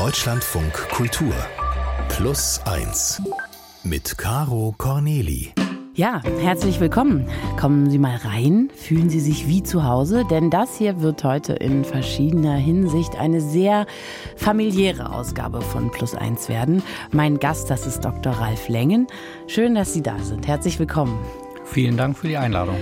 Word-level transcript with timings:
Deutschlandfunk 0.00 0.72
Kultur 0.88 1.34
Plus 2.08 2.58
1 2.64 3.20
mit 3.84 4.16
Caro 4.16 4.74
Corneli. 4.78 5.52
Ja, 5.94 6.22
herzlich 6.40 6.80
willkommen. 6.80 7.28
Kommen 7.60 7.90
Sie 7.90 7.98
mal 7.98 8.16
rein, 8.16 8.70
fühlen 8.74 9.10
Sie 9.10 9.20
sich 9.20 9.46
wie 9.46 9.62
zu 9.62 9.84
Hause, 9.84 10.24
denn 10.30 10.48
das 10.48 10.78
hier 10.78 11.02
wird 11.02 11.22
heute 11.22 11.52
in 11.52 11.84
verschiedener 11.84 12.54
Hinsicht 12.54 13.18
eine 13.18 13.42
sehr 13.42 13.84
familiäre 14.36 15.12
Ausgabe 15.12 15.60
von 15.60 15.90
Plus 15.90 16.14
1 16.14 16.48
werden. 16.48 16.82
Mein 17.12 17.38
Gast, 17.38 17.68
das 17.68 17.86
ist 17.86 18.00
Dr. 18.00 18.32
Ralf 18.32 18.70
Lengen. 18.70 19.06
Schön, 19.48 19.74
dass 19.74 19.92
Sie 19.92 20.02
da 20.02 20.18
sind. 20.20 20.46
Herzlich 20.46 20.78
willkommen. 20.78 21.18
Vielen 21.66 21.98
Dank 21.98 22.16
für 22.16 22.28
die 22.28 22.38
Einladung 22.38 22.78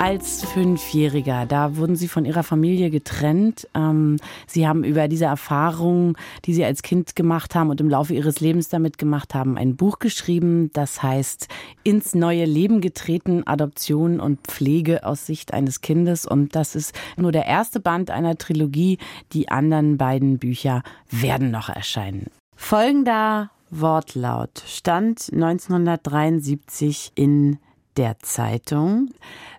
als 0.00 0.42
Fünfjähriger. 0.44 1.44
Da 1.44 1.76
wurden 1.76 1.94
Sie 1.94 2.08
von 2.08 2.24
Ihrer 2.24 2.42
Familie 2.42 2.88
getrennt. 2.88 3.68
Ähm, 3.74 4.16
Sie 4.46 4.66
haben 4.66 4.82
über 4.82 5.08
diese 5.08 5.26
Erfahrungen, 5.26 6.16
die 6.46 6.54
Sie 6.54 6.64
als 6.64 6.80
Kind 6.82 7.14
gemacht 7.16 7.54
haben 7.54 7.68
und 7.68 7.82
im 7.82 7.90
Laufe 7.90 8.14
Ihres 8.14 8.40
Lebens 8.40 8.70
damit 8.70 8.96
gemacht 8.96 9.34
haben, 9.34 9.58
ein 9.58 9.76
Buch 9.76 9.98
geschrieben. 9.98 10.70
Das 10.72 11.02
heißt 11.02 11.48
Ins 11.84 12.14
neue 12.14 12.46
Leben 12.46 12.80
getreten, 12.80 13.46
Adoption 13.46 14.20
und 14.20 14.40
Pflege 14.46 15.04
aus 15.04 15.26
Sicht 15.26 15.52
eines 15.52 15.82
Kindes. 15.82 16.24
Und 16.24 16.56
das 16.56 16.74
ist 16.74 16.94
nur 17.18 17.30
der 17.30 17.44
erste 17.44 17.78
Band 17.78 18.10
einer 18.10 18.38
Trilogie. 18.38 18.96
Die 19.34 19.50
anderen 19.50 19.98
beiden 19.98 20.38
Bücher 20.38 20.82
werden 21.10 21.50
noch 21.50 21.68
erscheinen. 21.68 22.28
Folgender 22.56 23.50
Wortlaut 23.68 24.62
stand 24.66 25.28
1973 25.30 27.12
in 27.16 27.58
der 28.00 28.18
Zeitung. 28.20 29.10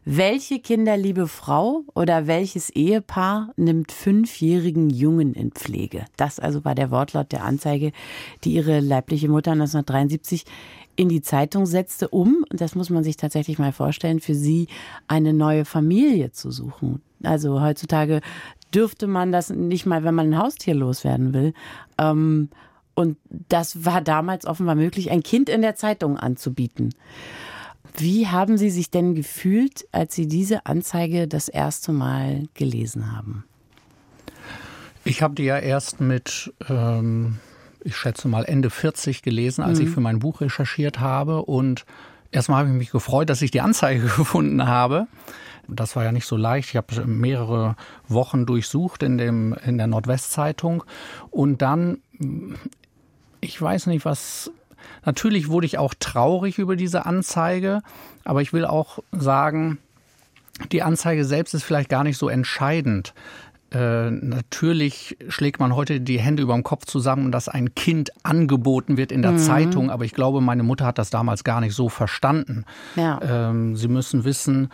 Welche 0.04 0.58
kinderliebe 0.58 1.27
Frau 1.27 1.84
oder 1.94 2.26
welches 2.26 2.72
Ehepaar 2.72 3.54
nimmt 3.55 3.91
fünfjährigen 3.91 4.90
Jungen 4.90 5.36
in 5.36 5.52
Pflege? 5.52 6.05
Das 6.18 6.40
also 6.40 6.66
war 6.66 6.73
der 6.73 6.90
Wortlaut 6.90 7.32
der 7.32 7.44
Anzeige, 7.44 7.91
die 8.44 8.54
ihre 8.54 8.80
leibliche 8.80 9.30
Mutter 9.30 9.52
1973 9.52 10.46
in 10.96 11.07
die 11.07 11.21
Zeitung 11.21 11.68
setzte, 11.68 12.07
um, 12.07 12.43
das 12.49 12.74
muss 12.74 12.90
man 12.90 13.04
sich 13.04 13.16
tatsächlich 13.16 13.60
mal 13.60 13.74
vorstellen, 13.74 14.20
für 14.20 14.34
sie 14.34 14.68
eine 15.07 15.34
neue 15.34 15.63
Familie 15.63 16.32
zu 16.32 16.49
suchen. 16.49 17.04
Also 17.21 17.62
heutzutage 17.62 18.21
dürfte 18.73 19.05
man 19.05 19.32
das 19.32 19.51
nicht 19.51 19.85
mal, 19.85 20.04
wenn 20.04 20.16
man 20.16 20.34
ein 20.34 20.40
Haustier 20.40 20.73
loswerden 20.73 21.35
will. 21.35 21.54
Ähm, 21.99 22.49
und 22.96 23.18
das 23.49 23.85
war 23.85 24.01
damals 24.01 24.48
offenbar 24.48 24.76
möglich, 24.76 25.12
ein 25.12 25.21
Kind 25.21 25.48
in 25.48 25.62
der 25.62 25.76
Zeitung 25.76 26.18
anzubieten. 26.18 26.96
Wie 27.98 28.28
haben 28.28 28.58
Sie 28.58 28.70
sich 28.70 28.90
denn 28.90 29.16
gefühlt, 29.16 29.86
als 29.92 30.16
Sie 30.16 30.28
diese 30.28 30.66
Anzeige 30.66 31.28
das 31.28 31.50
erste 31.50 31.92
Mal 31.92 32.48
gelesen 32.54 33.12
haben? 33.12 33.44
Ich 35.04 35.22
habe 35.22 35.36
die 35.36 35.44
ja 35.44 35.58
erst 35.58 36.00
mit, 36.00 36.54
ähm, 36.70 37.40
ich 37.84 37.96
schätze 37.96 38.28
mal, 38.28 38.46
Ende 38.46 38.70
40 38.70 39.24
gelesen, 39.24 39.64
als 39.64 39.80
mhm. 39.80 39.86
ich 39.86 39.92
für 39.92 40.02
mein 40.02 40.20
Buch 40.20 40.42
recherchiert 40.42 41.00
habe. 41.00 41.44
Und 41.44 41.86
erstmal 42.32 42.60
habe 42.60 42.70
ich 42.70 42.76
mich 42.76 42.92
gefreut, 42.92 43.30
dass 43.30 43.42
ich 43.42 43.52
die 43.52 43.62
Anzeige 43.62 44.02
gefunden 44.18 44.68
habe. 44.68 45.08
Das 45.68 45.96
war 45.96 46.04
ja 46.04 46.12
nicht 46.12 46.26
so 46.26 46.38
leicht. 46.38 46.70
Ich 46.70 46.76
habe 46.76 47.06
mehrere 47.06 47.76
Wochen 48.08 48.46
durchsucht 48.46 49.04
in, 49.04 49.18
dem, 49.18 49.54
in 49.66 49.78
der 49.78 49.88
Nordwestzeitung. 49.88 50.84
Und 51.30 51.62
dann, 51.62 52.00
ich 53.40 53.60
weiß 53.62 53.88
nicht, 53.88 54.06
was 54.06 54.52
Natürlich 55.05 55.49
wurde 55.49 55.65
ich 55.65 55.77
auch 55.77 55.93
traurig 55.99 56.60
über 56.60 56.76
diese 56.76 57.05
Anzeige, 57.05 57.82
aber 58.24 58.41
ich 58.41 58.54
will 58.54 58.65
auch 58.65 58.99
sagen, 59.12 59.77
die 60.71 60.84
Anzeige 60.84 61.26
selbst 61.26 61.54
ist 61.54 61.63
vielleicht 61.63 61.90
gar 61.90 62.04
nicht 62.04 62.18
so 62.18 62.29
entscheidend. 62.29 63.13
Äh, 63.73 64.12
natürlich 64.12 65.18
schlägt 65.29 65.62
man 65.62 65.75
heute 65.75 66.01
die 66.01 66.19
Hände 66.19 66.44
über 66.44 66.53
dem 66.53 66.63
Kopf 66.63 66.85
zusammen, 66.85 67.31
dass 67.31 67.47
ein 67.47 67.73
Kind 67.73 68.12
angeboten 68.23 68.97
wird 68.97 69.13
in 69.13 69.22
der 69.22 69.31
mhm. 69.31 69.38
Zeitung, 69.38 69.90
aber 69.90 70.03
ich 70.03 70.12
glaube, 70.12 70.41
meine 70.41 70.63
Mutter 70.63 70.85
hat 70.85 70.97
das 70.97 71.09
damals 71.09 71.45
gar 71.45 71.62
nicht 71.62 71.73
so 71.73 71.88
verstanden. 71.88 72.66
Ja. 72.97 73.19
Ähm, 73.23 73.78
Sie 73.78 73.88
müssen 73.88 74.25
wissen, 74.25 74.69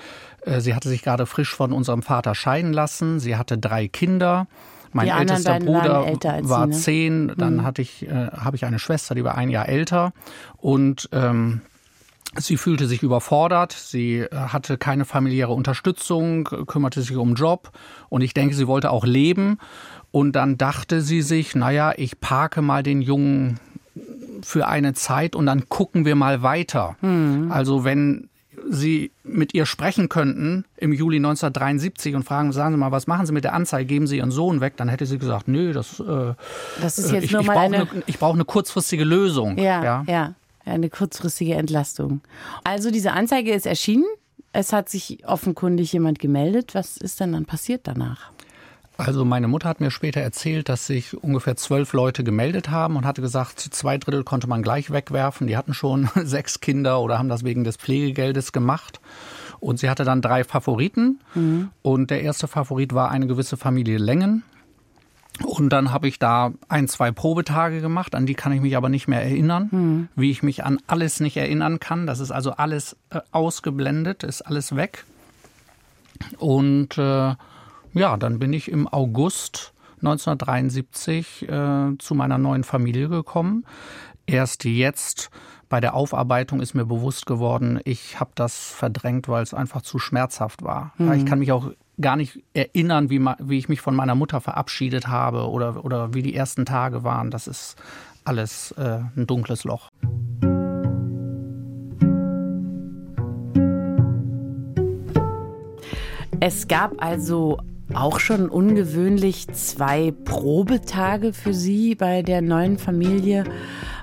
äh, 0.48 0.62
sie 0.62 0.74
hatte 0.74 0.90
sich 0.90 1.04
gerade 1.04 1.28
frisch 1.28 1.54
von 1.54 1.74
unserem 1.74 2.02
Vater 2.02 2.34
scheiden 2.34 2.74
lassen. 2.74 3.20
Sie 3.20 3.36
hatte 3.36 3.58
drei 3.58 3.88
Kinder. 3.88 4.48
Mein 4.94 5.08
ältester 5.08 5.60
Bruder 5.60 6.06
war 6.44 6.68
ne? 6.68 6.74
zehn, 6.74 7.34
dann 7.38 7.58
mhm. 7.58 7.64
hatte 7.64 7.82
ich, 7.82 8.08
äh, 8.08 8.32
habe 8.32 8.56
ich 8.56 8.66
eine 8.66 8.80
Schwester, 8.80 9.16
die 9.16 9.24
war 9.24 9.36
ein 9.36 9.50
Jahr 9.50 9.68
älter 9.68 10.14
und 10.58 11.10
ähm, 11.12 11.62
Sie 12.40 12.58
fühlte 12.58 12.88
sich 12.88 13.04
überfordert, 13.04 13.72
sie 13.72 14.20
äh, 14.20 14.30
hatte 14.32 14.78
keine 14.78 15.06
familiäre 15.06 15.54
Unterstützung, 15.54 16.44
kümmerte 16.44 17.02
sich 17.02 17.16
um 17.16 17.34
Job 17.34 17.72
und 18.10 18.22
ich 18.22 18.34
denke, 18.34 18.54
sie 18.54 18.68
wollte 18.68 18.92
auch 18.92 19.06
leben. 19.06 19.58
Und 20.12 20.34
dann 20.34 20.58
dachte 20.58 21.02
sie 21.02 21.22
sich, 21.22 21.56
naja, 21.56 21.94
ich 21.96 22.20
parke 22.20 22.62
mal 22.62 22.84
den 22.84 23.02
Jungen 23.02 23.60
für 24.42 24.68
eine 24.68 24.94
Zeit 24.94 25.36
und 25.36 25.46
dann 25.46 25.68
gucken 25.70 26.06
wir 26.06 26.16
mal 26.16 26.44
weiter. 26.44 26.96
Mhm. 27.02 27.52
Also 27.52 27.84
wenn 27.84 28.30
Sie 28.70 29.12
mit 29.24 29.54
ihr 29.54 29.66
sprechen 29.66 30.10
könnten 30.10 30.66
im 30.78 30.94
Juli 30.94 31.18
1973 31.18 32.16
und 32.16 32.24
fragen, 32.24 32.52
sagen 32.52 32.74
Sie 32.74 32.78
mal, 32.78 32.92
was 32.92 33.08
machen 33.08 33.26
Sie 33.26 33.34
mit 33.34 33.44
der 33.44 33.54
Anzeige? 33.54 33.86
Geben 33.86 34.08
Sie 34.08 34.18
Ihren 34.18 34.32
Sohn 34.32 34.62
weg? 34.62 34.74
Dann 34.78 34.90
hätte 34.90 35.06
sie 35.06 35.18
gesagt, 35.18 35.48
nö, 35.48 35.74
das, 35.74 36.00
äh, 36.00 36.34
das 36.82 36.98
ist 36.98 37.12
jetzt 37.12 37.26
ich, 37.26 37.32
nur 37.32 37.42
ich 37.42 37.48
mal 37.48 37.54
brauche 37.54 37.66
eine, 37.66 37.78
eine, 37.90 38.04
ich 38.06 38.20
brauche 38.20 38.34
eine 38.34 38.46
kurzfristige 38.46 39.04
Lösung. 39.04 39.58
Ja, 39.58 39.84
ja, 39.84 40.04
ja, 40.08 40.36
eine 40.66 40.90
kurzfristige 40.90 41.56
Entlastung. 41.56 42.22
Also 42.64 42.92
diese 42.92 43.12
Anzeige 43.14 43.54
ist 43.54 43.66
erschienen. 43.66 44.06
Es 44.54 44.74
hat 44.74 44.90
sich 44.90 45.24
offenkundig 45.28 45.94
jemand 45.94 46.20
gemeldet. 46.20 46.74
Was 46.74 46.98
ist 46.98 47.20
denn 47.20 47.34
dann 47.34 47.46
passiert 47.46 47.82
danach? 47.84 48.32
Also 48.98 49.26
meine 49.26 49.48
Mutter 49.48 49.70
hat 49.70 49.80
mir 49.80 49.92
später 49.92 50.22
erzählt, 50.22 50.70
dass 50.70 50.88
sich 50.88 51.16
ungefähr 51.16 51.56
zwölf 51.56 51.94
Leute 51.94 52.24
gemeldet 52.24 52.70
haben 52.70 52.96
und 52.96 53.06
hatte 53.06 53.22
gesagt, 53.22 53.60
zwei 53.60 53.98
Drittel 53.98 54.24
konnte 54.24 54.48
man 54.48 54.64
gleich 54.64 54.92
wegwerfen. 54.92 55.46
Die 55.48 55.56
hatten 55.56 55.76
schon 55.76 56.10
sechs 56.16 56.60
Kinder 56.60 57.00
oder 57.02 57.20
haben 57.20 57.30
das 57.30 57.44
wegen 57.44 57.64
des 57.64 57.78
Pflegegeldes 57.78 58.52
gemacht. 58.52 59.00
Und 59.60 59.80
sie 59.80 59.90
hatte 59.90 60.04
dann 60.04 60.22
drei 60.22 60.44
Favoriten. 60.44 61.20
Mhm. 61.36 61.70
Und 61.84 62.10
der 62.10 62.22
erste 62.22 62.48
Favorit 62.48 62.94
war 62.94 63.12
eine 63.12 63.28
gewisse 63.28 63.56
Familie 63.56 64.00
Längen. 64.00 64.44
Und 65.44 65.70
dann 65.70 65.92
habe 65.92 66.08
ich 66.08 66.18
da 66.18 66.52
ein, 66.68 66.88
zwei 66.88 67.12
Probetage 67.12 67.82
gemacht, 67.82 68.16
an 68.16 68.26
die 68.26 68.34
kann 68.34 68.52
ich 68.52 68.62
mich 68.62 68.76
aber 68.76 68.90
nicht 68.90 69.08
mehr 69.08 69.22
erinnern, 69.22 69.70
mhm. 69.72 70.08
wie 70.16 70.32
ich 70.32 70.42
mich 70.42 70.64
an 70.64 70.80
alles 70.88 71.20
nicht 71.20 71.38
erinnern 71.38 71.80
kann. 71.80 72.08
Das 72.08 72.20
ist 72.20 72.32
also 72.32 72.52
alles 72.54 72.96
äh, 73.12 73.20
ausgeblendet, 73.32 74.24
ist 74.24 74.42
alles 74.42 74.76
weg. 74.76 75.06
Und 76.40 76.98
äh, 76.98 77.36
ja, 77.98 78.18
dann 78.18 78.40
bin 78.40 78.54
ich 78.54 78.72
im 78.72 78.88
August 78.88 79.74
1973 79.98 81.50
äh, 81.50 81.98
zu 81.98 82.16
meiner 82.16 82.38
neuen 82.38 82.64
Familie 82.64 83.10
gekommen. 83.10 83.66
Erst 84.26 84.66
jetzt 84.66 85.30
bei 85.70 85.80
der 85.80 85.96
Aufarbeitung 85.96 86.62
ist 86.62 86.74
mir 86.74 86.86
bewusst 86.86 87.26
geworden, 87.26 87.80
ich 87.84 88.20
habe 88.20 88.32
das 88.36 88.72
verdrängt, 88.72 89.28
weil 89.28 89.44
es 89.44 89.54
einfach 89.54 89.82
zu 89.82 90.00
schmerzhaft 90.00 90.64
war. 90.64 90.94
Mhm. 90.98 91.14
Ich 91.14 91.26
kann 91.26 91.40
mich 91.40 91.52
auch 91.52 91.72
gar 92.00 92.16
nicht 92.16 92.44
erinnern, 92.54 93.10
wie, 93.10 93.20
wie 93.40 93.58
ich 93.58 93.70
mich 93.70 93.82
von 93.82 93.96
meiner 93.96 94.16
Mutter 94.16 94.40
verabschiedet 94.40 95.08
habe 95.08 95.50
oder, 95.50 95.84
oder 95.84 96.14
wie 96.14 96.22
die 96.22 96.36
ersten 96.36 96.66
Tage 96.66 97.04
waren. 97.04 97.32
Das 97.32 97.48
ist 97.48 97.76
alles 98.24 98.72
äh, 98.74 99.00
ein 99.16 99.26
dunkles 99.26 99.64
Loch. 99.64 99.90
Es 106.40 106.68
gab 106.68 107.04
also 107.04 107.58
auch 107.94 108.20
schon 108.20 108.50
ungewöhnlich 108.50 109.48
zwei 109.50 110.12
Probetage 110.26 111.34
für 111.34 111.54
Sie 111.54 111.96
bei 111.96 112.22
der 112.22 112.42
neuen 112.42 112.78
Familie, 112.78 113.46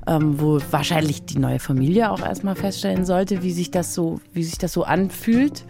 ähm, 0.06 0.40
wo 0.40 0.58
wahrscheinlich 0.70 1.24
die 1.24 1.38
neue 1.38 1.58
Familie 1.58 2.10
auch 2.10 2.20
erstmal 2.20 2.56
feststellen 2.56 3.04
sollte, 3.04 3.42
wie 3.42 3.52
sich 3.52 3.70
das 3.70 3.94
so, 3.94 4.20
wie 4.32 4.42
sich 4.42 4.58
das 4.58 4.72
so 4.72 4.84
anfühlt. 4.84 5.66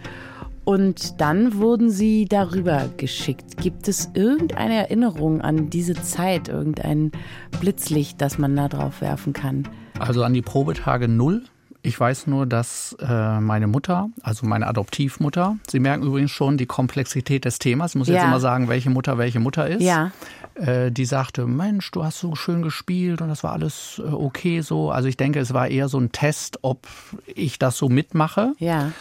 Und 0.63 1.21
dann 1.21 1.59
wurden 1.59 1.91
Sie 1.91 2.25
darüber 2.25 2.89
geschickt. 2.97 3.57
Gibt 3.57 3.87
es 3.87 4.09
irgendeine 4.15 4.75
Erinnerung 4.75 5.41
an 5.41 5.69
diese 5.69 5.93
Zeit, 5.93 6.47
irgendein 6.47 7.11
Blitzlicht, 7.59 8.19
das 8.19 8.39
man 8.39 8.55
da 8.55 8.67
drauf 8.67 8.99
werfen 8.99 9.33
kann? 9.33 9.67
Also 9.99 10.23
an 10.23 10.33
die 10.33 10.41
Probetage 10.41 11.07
null. 11.07 11.43
Ich 11.85 11.99
weiß 11.99 12.27
nur, 12.27 12.45
dass 12.45 12.95
äh, 12.99 13.39
meine 13.39 13.67
Mutter, 13.67 14.09
also 14.23 14.45
meine 14.45 14.67
Adoptivmutter, 14.67 15.57
Sie 15.67 15.79
merken 15.79 16.03
übrigens 16.03 16.31
schon 16.31 16.57
die 16.57 16.65
Komplexität 16.65 17.45
des 17.45 17.59
Themas. 17.59 17.91
Ich 17.91 17.99
muss 17.99 18.07
ja. 18.07 18.15
jetzt 18.15 18.23
immer 18.23 18.39
sagen, 18.39 18.67
welche 18.67 18.89
Mutter 18.89 19.17
welche 19.17 19.39
Mutter 19.39 19.67
ist. 19.67 19.83
Ja. 19.83 20.11
Äh, 20.55 20.91
die 20.91 21.05
sagte, 21.05 21.45
Mensch, 21.45 21.91
du 21.91 22.03
hast 22.03 22.19
so 22.19 22.35
schön 22.35 22.61
gespielt 22.61 23.21
und 23.21 23.29
das 23.29 23.43
war 23.43 23.53
alles 23.53 24.01
äh, 24.03 24.09
okay 24.09 24.61
so. 24.61 24.89
Also 24.89 25.07
ich 25.07 25.17
denke, 25.17 25.39
es 25.39 25.53
war 25.53 25.67
eher 25.67 25.87
so 25.87 25.99
ein 25.99 26.11
Test, 26.11 26.59
ob 26.63 26.87
ich 27.27 27.59
das 27.59 27.77
so 27.77 27.87
mitmache. 27.87 28.53
Ja. 28.57 28.91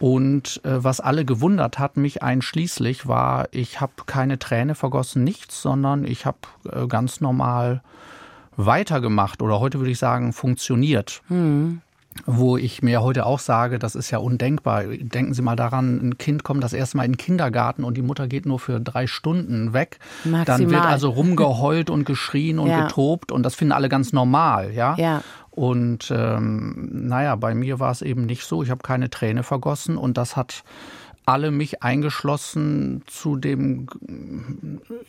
Und 0.00 0.60
äh, 0.64 0.82
was 0.82 0.98
alle 0.98 1.24
gewundert 1.24 1.78
hat, 1.78 1.96
mich 1.96 2.24
einschließlich, 2.24 3.06
war, 3.06 3.46
ich 3.52 3.80
habe 3.80 3.92
keine 4.06 4.40
Träne 4.40 4.74
vergossen, 4.74 5.22
nichts, 5.22 5.62
sondern 5.62 6.04
ich 6.04 6.26
habe 6.26 6.38
äh, 6.68 6.88
ganz 6.88 7.20
normal 7.20 7.82
weitergemacht 8.56 9.42
oder 9.42 9.60
heute 9.60 9.78
würde 9.78 9.92
ich 9.92 9.98
sagen 9.98 10.32
funktioniert. 10.32 11.22
Hm. 11.28 11.82
Wo 12.26 12.56
ich 12.56 12.82
mir 12.82 13.02
heute 13.02 13.26
auch 13.26 13.38
sage, 13.38 13.78
das 13.78 13.94
ist 13.94 14.10
ja 14.10 14.18
undenkbar. 14.18 14.84
Denken 14.84 15.34
Sie 15.34 15.42
mal 15.42 15.56
daran, 15.56 16.08
ein 16.08 16.18
Kind 16.18 16.44
kommt 16.44 16.62
das 16.62 16.72
erste 16.72 16.96
Mal 16.96 17.04
in 17.04 17.12
den 17.12 17.16
Kindergarten 17.16 17.84
und 17.84 17.96
die 17.96 18.02
Mutter 18.02 18.28
geht 18.28 18.46
nur 18.46 18.58
für 18.58 18.80
drei 18.80 19.06
Stunden 19.06 19.72
weg. 19.72 19.98
Maximal. 20.24 20.44
Dann 20.44 20.70
wird 20.70 20.84
also 20.84 21.10
rumgeheult 21.10 21.90
und 21.90 22.04
geschrien 22.04 22.58
und 22.58 22.68
ja. 22.68 22.84
getobt 22.84 23.32
und 23.32 23.42
das 23.42 23.54
finden 23.54 23.72
alle 23.72 23.88
ganz 23.88 24.12
normal, 24.12 24.72
ja. 24.72 24.94
ja. 24.98 25.22
Und 25.50 26.12
ähm, 26.14 26.88
naja, 26.92 27.36
bei 27.36 27.54
mir 27.54 27.78
war 27.78 27.90
es 27.90 28.02
eben 28.02 28.24
nicht 28.24 28.44
so. 28.44 28.62
Ich 28.62 28.70
habe 28.70 28.82
keine 28.82 29.10
Träne 29.10 29.42
vergossen 29.42 29.96
und 29.98 30.16
das 30.16 30.36
hat 30.36 30.64
alle 31.24 31.50
mich 31.50 31.82
eingeschlossen 31.82 33.02
zu 33.06 33.36
dem 33.36 33.86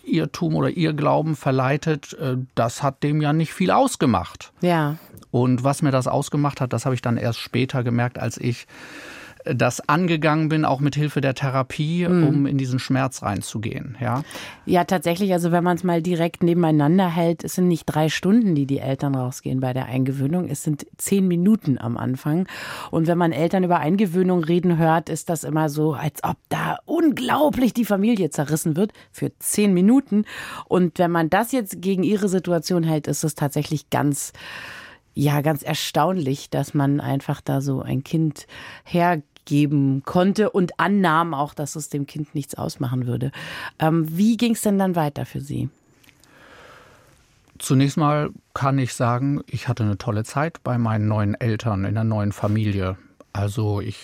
Irrtum 0.05 0.55
oder 0.55 0.69
Irrglauben 0.69 1.35
verleitet, 1.35 2.13
äh, 2.13 2.37
das 2.55 2.83
hat 2.83 3.03
dem 3.03 3.21
ja 3.21 3.33
nicht 3.33 3.53
viel 3.53 3.71
ausgemacht. 3.71 4.53
Ja. 4.61 4.97
Und 5.33 5.63
was 5.63 5.81
mir 5.81 5.89
das 5.89 6.07
ausgemacht 6.07 6.61
hat, 6.61 6.73
das 6.73 6.85
habe 6.85 6.93
ich 6.93 7.01
dann 7.01 7.17
erst 7.17 7.39
später 7.39 7.83
gemerkt, 7.83 8.19
als 8.19 8.37
ich 8.37 8.67
das 9.45 9.89
angegangen 9.89 10.47
bin, 10.47 10.63
auch 10.63 10.79
mit 10.79 10.95
Hilfe 10.95 11.21
der 11.21 11.33
Therapie, 11.33 12.07
mhm. 12.07 12.27
um 12.27 12.45
in 12.45 12.59
diesen 12.59 12.77
Schmerz 12.77 13.23
reinzugehen. 13.23 13.97
Ja, 13.99 14.23
ja 14.67 14.83
tatsächlich. 14.83 15.33
Also 15.33 15.51
wenn 15.51 15.63
man 15.63 15.75
es 15.75 15.83
mal 15.83 16.03
direkt 16.03 16.43
nebeneinander 16.43 17.09
hält, 17.09 17.43
es 17.43 17.55
sind 17.55 17.67
nicht 17.67 17.85
drei 17.85 18.09
Stunden, 18.09 18.53
die 18.53 18.67
die 18.67 18.77
Eltern 18.77 19.15
rausgehen 19.15 19.59
bei 19.59 19.73
der 19.73 19.87
Eingewöhnung. 19.87 20.47
Es 20.49 20.61
sind 20.61 20.85
zehn 20.97 21.27
Minuten 21.27 21.79
am 21.79 21.97
Anfang. 21.97 22.47
Und 22.91 23.07
wenn 23.07 23.17
man 23.17 23.31
Eltern 23.31 23.63
über 23.63 23.79
Eingewöhnung 23.79 24.43
reden 24.43 24.77
hört, 24.77 25.09
ist 25.09 25.29
das 25.29 25.43
immer 25.43 25.67
so, 25.67 25.93
als 25.93 26.23
ob 26.23 26.37
da 26.49 26.77
unglaublich 26.85 27.73
die 27.73 27.85
Familie 27.85 28.29
zerrissen 28.29 28.77
wird 28.77 28.93
für 29.11 29.31
zehn 29.39 29.73
Minuten. 29.73 30.25
Und 30.65 30.99
wenn 30.99 31.09
man 31.11 31.31
das 31.31 31.51
jetzt 31.51 31.81
gegen 31.81 32.03
ihre 32.03 32.29
Situation 32.29 32.83
hält, 32.83 33.07
ist 33.07 33.23
es 33.23 33.33
tatsächlich 33.33 33.89
ganz 33.89 34.31
ja, 35.13 35.41
ganz 35.41 35.63
erstaunlich, 35.63 36.49
dass 36.49 36.73
man 36.73 36.99
einfach 36.99 37.41
da 37.41 37.61
so 37.61 37.81
ein 37.81 38.03
Kind 38.03 38.47
her 38.83 39.21
geben 39.45 40.03
konnte 40.05 40.49
und 40.49 40.79
annahm 40.79 41.33
auch, 41.33 41.53
dass 41.53 41.75
es 41.75 41.89
dem 41.89 42.05
Kind 42.05 42.33
nichts 42.33 42.55
ausmachen 42.55 43.07
würde. 43.07 43.31
Ähm, 43.79 44.05
wie 44.17 44.37
ging 44.37 44.53
es 44.53 44.61
denn 44.61 44.79
dann 44.79 44.95
weiter 44.95 45.25
für 45.25 45.41
Sie? 45.41 45.69
Zunächst 47.59 47.97
mal 47.97 48.31
kann 48.53 48.79
ich 48.79 48.93
sagen, 48.93 49.41
ich 49.47 49.67
hatte 49.67 49.83
eine 49.83 49.97
tolle 49.97 50.23
Zeit 50.23 50.63
bei 50.63 50.77
meinen 50.77 51.07
neuen 51.07 51.35
Eltern 51.35 51.85
in 51.85 51.93
der 51.93 52.03
neuen 52.03 52.31
Familie. 52.31 52.97
Also 53.31 53.79
ich 53.79 53.99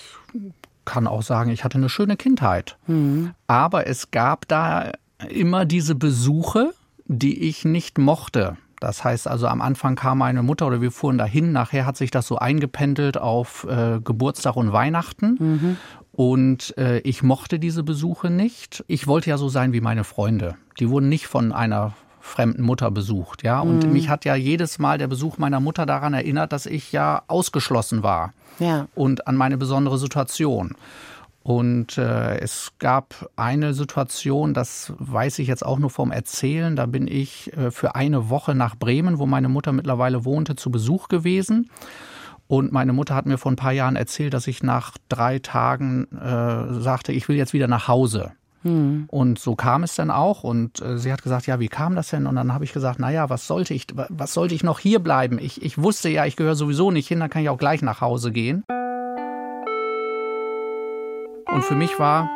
kann 0.86 1.08
auch 1.08 1.24
sagen, 1.24 1.52
ich 1.52 1.64
hatte 1.64 1.78
eine 1.78 1.90
schöne 1.90 2.16
Kindheit. 2.16 2.78
Mhm. 2.88 3.34
Aber 3.48 3.88
es 3.88 4.12
gab 4.12 4.48
da 4.48 4.92
immer 5.30 5.66
diese 5.66 5.96
Besuche, 5.96 6.74
die 7.06 7.48
ich 7.48 7.66
nicht 7.66 7.98
mochte. 7.98 8.58
Das 8.80 9.04
heißt 9.04 9.28
also, 9.28 9.48
am 9.48 9.62
Anfang 9.62 9.96
kam 9.96 10.20
meine 10.20 10.44
Mutter 10.44 10.68
oder 10.68 10.82
wir 10.82 10.92
fuhren 10.92 11.18
dahin. 11.18 11.52
Nachher 11.52 11.86
hat 11.86 11.98
sich 11.98 12.12
das 12.12 12.28
so 12.28 12.38
eingependelt 12.38 13.18
auf 13.18 13.68
äh, 13.70 14.00
Geburtstag 14.04 14.56
und 14.56 14.72
Weihnachten. 14.72 15.38
Mhm. 15.40 15.78
Und 16.12 16.78
äh, 16.78 17.00
ich 17.00 17.24
mochte 17.24 17.60
diese 17.60 17.84
Besuche 17.84 18.30
nicht. 18.30 18.84
Ich 18.88 19.08
wollte 19.08 19.30
ja 19.30 19.38
so 19.38 19.50
sein 19.50 19.74
wie 19.74 19.82
meine 19.82 20.04
Freunde. 20.04 20.56
Die 20.80 20.90
wurden 20.90 21.10
nicht 21.10 21.28
von 21.28 21.52
einer 21.52 21.94
fremden 22.20 22.62
Mutter 22.62 22.92
besucht, 22.92 23.44
ja. 23.44 23.60
Und 23.60 23.86
mhm. 23.86 23.94
mich 23.94 24.10
hat 24.10 24.26
ja 24.26 24.36
jedes 24.36 24.80
Mal 24.80 24.98
der 24.98 25.08
Besuch 25.08 25.38
meiner 25.38 25.60
Mutter 25.60 25.86
daran 25.86 26.14
erinnert, 26.14 26.52
dass 26.54 26.66
ich 26.66 26.92
ja 26.92 27.24
ausgeschlossen 27.28 28.04
war. 28.04 28.34
Ja. 28.60 28.88
Und 28.96 29.28
an 29.28 29.36
meine 29.36 29.58
besondere 29.58 29.98
Situation. 29.98 30.76
Und 31.42 31.98
äh, 31.98 32.38
es 32.40 32.74
gab 32.80 33.30
eine 33.36 33.74
Situation, 33.74 34.54
das 34.54 34.94
weiß 35.00 35.40
ich 35.40 35.48
jetzt 35.48 35.66
auch 35.66 35.80
nur 35.80 35.90
vom 35.90 36.12
Erzählen, 36.12 36.76
da 36.76 36.86
bin 36.86 37.08
ich 37.08 37.56
äh, 37.58 37.72
für 37.72 37.96
eine 37.96 38.30
Woche 38.30 38.56
nach 38.56 38.76
Bremen, 38.76 39.20
wo 39.20 39.26
meine 39.26 39.50
Mutter 39.50 39.72
mittlerweile 39.72 40.26
wohnte, 40.26 40.56
zu 40.56 40.70
Besuch 40.70 41.08
gewesen. 41.08 41.70
Und 42.48 42.72
meine 42.72 42.94
Mutter 42.94 43.16
hat 43.16 43.26
mir 43.26 43.38
vor 43.38 43.52
ein 43.52 43.58
paar 43.58 43.72
Jahren 43.72 43.96
erzählt, 43.96 44.34
dass 44.34 44.48
ich 44.48 44.64
nach 44.64 44.98
drei 45.08 45.40
Tagen 45.40 46.08
äh, 46.12 46.82
sagte, 46.82 47.12
ich 47.12 47.30
will 47.30 47.36
jetzt 47.36 47.54
wieder 47.54 47.68
nach 47.68 47.88
Hause. 47.88 48.32
Hm. 48.64 49.06
Und 49.08 49.40
so 49.40 49.56
kam 49.56 49.84
es 49.84 49.96
dann 49.96 50.12
auch. 50.12 50.44
Und 50.44 50.82
äh, 50.82 50.98
sie 50.98 51.14
hat 51.14 51.22
gesagt, 51.22 51.48
ja, 51.48 51.60
wie 51.60 51.68
kam 51.68 51.96
das 51.96 52.10
denn? 52.10 52.28
Und 52.28 52.36
dann 52.36 52.54
habe 52.54 52.66
ich 52.66 52.74
gesagt, 52.74 53.00
naja, 53.00 53.30
was 53.30 53.48
sollte 53.48 53.74
ich, 53.74 53.88
was 54.10 54.34
sollte 54.34 54.56
ich 54.56 54.64
noch 54.64 54.80
hier 54.80 55.00
bleiben? 55.00 55.40
Ich, 55.40 55.62
ich 55.62 55.78
wusste 55.78 56.10
ja, 56.10 56.26
ich 56.26 56.36
gehöre 56.36 56.56
sowieso 56.56 56.92
nicht 56.92 57.08
hin, 57.08 57.20
dann 57.20 57.30
kann 57.30 57.44
ich 57.44 57.50
auch 57.50 57.58
gleich 57.58 57.82
nach 57.82 58.02
Hause 58.02 58.32
gehen. 58.32 58.64
Und 61.52 61.64
für 61.64 61.76
mich 61.76 62.00
war 62.00 62.30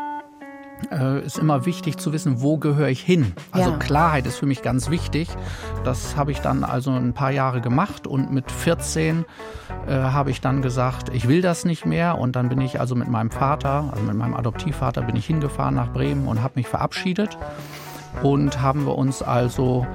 äh, 0.91 1.25
ist 1.25 1.37
immer 1.37 1.65
wichtig 1.65 1.97
zu 1.97 2.13
wissen, 2.13 2.41
wo 2.41 2.57
gehöre 2.57 2.89
ich 2.89 3.01
hin. 3.01 3.33
Also 3.51 3.71
ja. 3.71 3.77
Klarheit 3.77 4.25
ist 4.25 4.37
für 4.37 4.45
mich 4.45 4.61
ganz 4.61 4.89
wichtig. 4.89 5.29
Das 5.83 6.15
habe 6.15 6.31
ich 6.31 6.39
dann 6.39 6.63
also 6.63 6.91
ein 6.91 7.13
paar 7.13 7.31
Jahre 7.31 7.61
gemacht 7.61 8.07
und 8.07 8.31
mit 8.31 8.51
14 8.51 9.25
äh, 9.87 9.91
habe 9.91 10.31
ich 10.31 10.41
dann 10.41 10.61
gesagt, 10.61 11.09
ich 11.13 11.27
will 11.27 11.41
das 11.41 11.65
nicht 11.65 11.85
mehr 11.85 12.17
und 12.17 12.35
dann 12.35 12.49
bin 12.49 12.61
ich 12.61 12.79
also 12.79 12.95
mit 12.95 13.07
meinem 13.07 13.31
Vater, 13.31 13.89
also 13.91 14.03
mit 14.03 14.15
meinem 14.15 14.33
Adoptivvater 14.33 15.01
bin 15.01 15.15
ich 15.15 15.25
hingefahren 15.25 15.75
nach 15.75 15.91
Bremen 15.91 16.27
und 16.27 16.41
habe 16.41 16.53
mich 16.55 16.67
verabschiedet 16.67 17.37
und 18.21 18.61
haben 18.61 18.85
wir 18.85 18.95
uns 18.95 19.21
also 19.21 19.85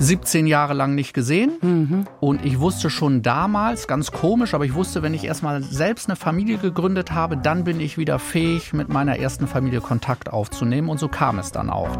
17 0.00 0.46
Jahre 0.46 0.72
lang 0.72 0.94
nicht 0.94 1.12
gesehen. 1.12 1.52
Mhm. 1.60 2.06
Und 2.20 2.44
ich 2.44 2.58
wusste 2.58 2.88
schon 2.88 3.20
damals, 3.20 3.86
ganz 3.86 4.10
komisch, 4.10 4.54
aber 4.54 4.64
ich 4.64 4.74
wusste, 4.74 5.02
wenn 5.02 5.12
ich 5.12 5.24
erstmal 5.24 5.62
selbst 5.62 6.08
eine 6.08 6.16
Familie 6.16 6.56
gegründet 6.56 7.12
habe, 7.12 7.36
dann 7.36 7.64
bin 7.64 7.80
ich 7.80 7.98
wieder 7.98 8.18
fähig, 8.18 8.72
mit 8.72 8.88
meiner 8.88 9.18
ersten 9.18 9.46
Familie 9.46 9.82
Kontakt 9.82 10.32
aufzunehmen. 10.32 10.88
Und 10.88 10.98
so 10.98 11.08
kam 11.08 11.38
es 11.38 11.52
dann 11.52 11.68
auch. 11.68 11.90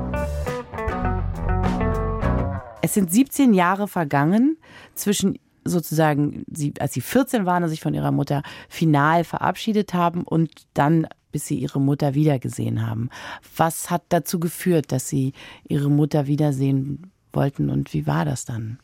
Es 2.81 2.94
sind 2.94 3.12
17 3.12 3.52
Jahre 3.52 3.87
vergangen 3.87 4.56
zwischen 4.94 5.38
sozusagen, 5.64 6.44
sie, 6.50 6.73
als 6.81 6.94
sie 6.94 7.02
14 7.02 7.44
waren 7.44 7.62
und 7.64 7.69
sich 7.69 7.82
von 7.82 7.93
ihrer 7.93 8.12
Mutter 8.12 8.43
final 8.70 9.25
verabschiedet 9.25 9.93
haben 9.93 10.23
und 10.23 10.50
dann 10.73 11.06
bis 11.32 11.47
sie 11.47 11.58
ihre 11.58 11.81
Mutter 11.81 12.14
wiedergesehen 12.14 12.85
haben. 12.85 13.08
Was 13.56 13.91
hat 13.91 14.02
dazu 14.08 14.41
geführt, 14.41 14.91
dass 14.91 15.08
sie 15.08 15.32
ihre 15.69 15.91
Mutter 15.91 16.26
wiedersehen 16.26 17.12
wollten 17.32 17.71
und 17.71 17.93
wie 17.93 18.06
war 18.06 18.25
das 18.25 18.44
dann? 18.44 18.79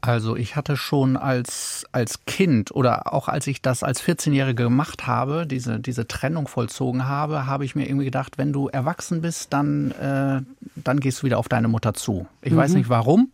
Also 0.00 0.36
ich 0.36 0.54
hatte 0.54 0.76
schon 0.76 1.16
als, 1.16 1.84
als 1.92 2.24
Kind 2.24 2.70
oder 2.70 3.12
auch 3.12 3.28
als 3.28 3.46
ich 3.46 3.62
das 3.62 3.82
als 3.82 4.02
14-Jährige 4.02 4.64
gemacht 4.64 5.06
habe, 5.06 5.46
diese, 5.46 5.80
diese 5.80 6.06
Trennung 6.06 6.46
vollzogen 6.46 7.06
habe, 7.06 7.46
habe 7.46 7.64
ich 7.64 7.74
mir 7.74 7.88
irgendwie 7.88 8.04
gedacht, 8.04 8.38
wenn 8.38 8.52
du 8.52 8.68
erwachsen 8.68 9.20
bist, 9.22 9.52
dann, 9.52 9.90
äh, 9.92 10.42
dann 10.76 11.00
gehst 11.00 11.22
du 11.22 11.26
wieder 11.26 11.38
auf 11.38 11.48
deine 11.48 11.68
Mutter 11.68 11.94
zu. 11.94 12.26
Ich 12.42 12.52
mhm. 12.52 12.56
weiß 12.58 12.74
nicht 12.74 12.88
warum. 12.88 13.32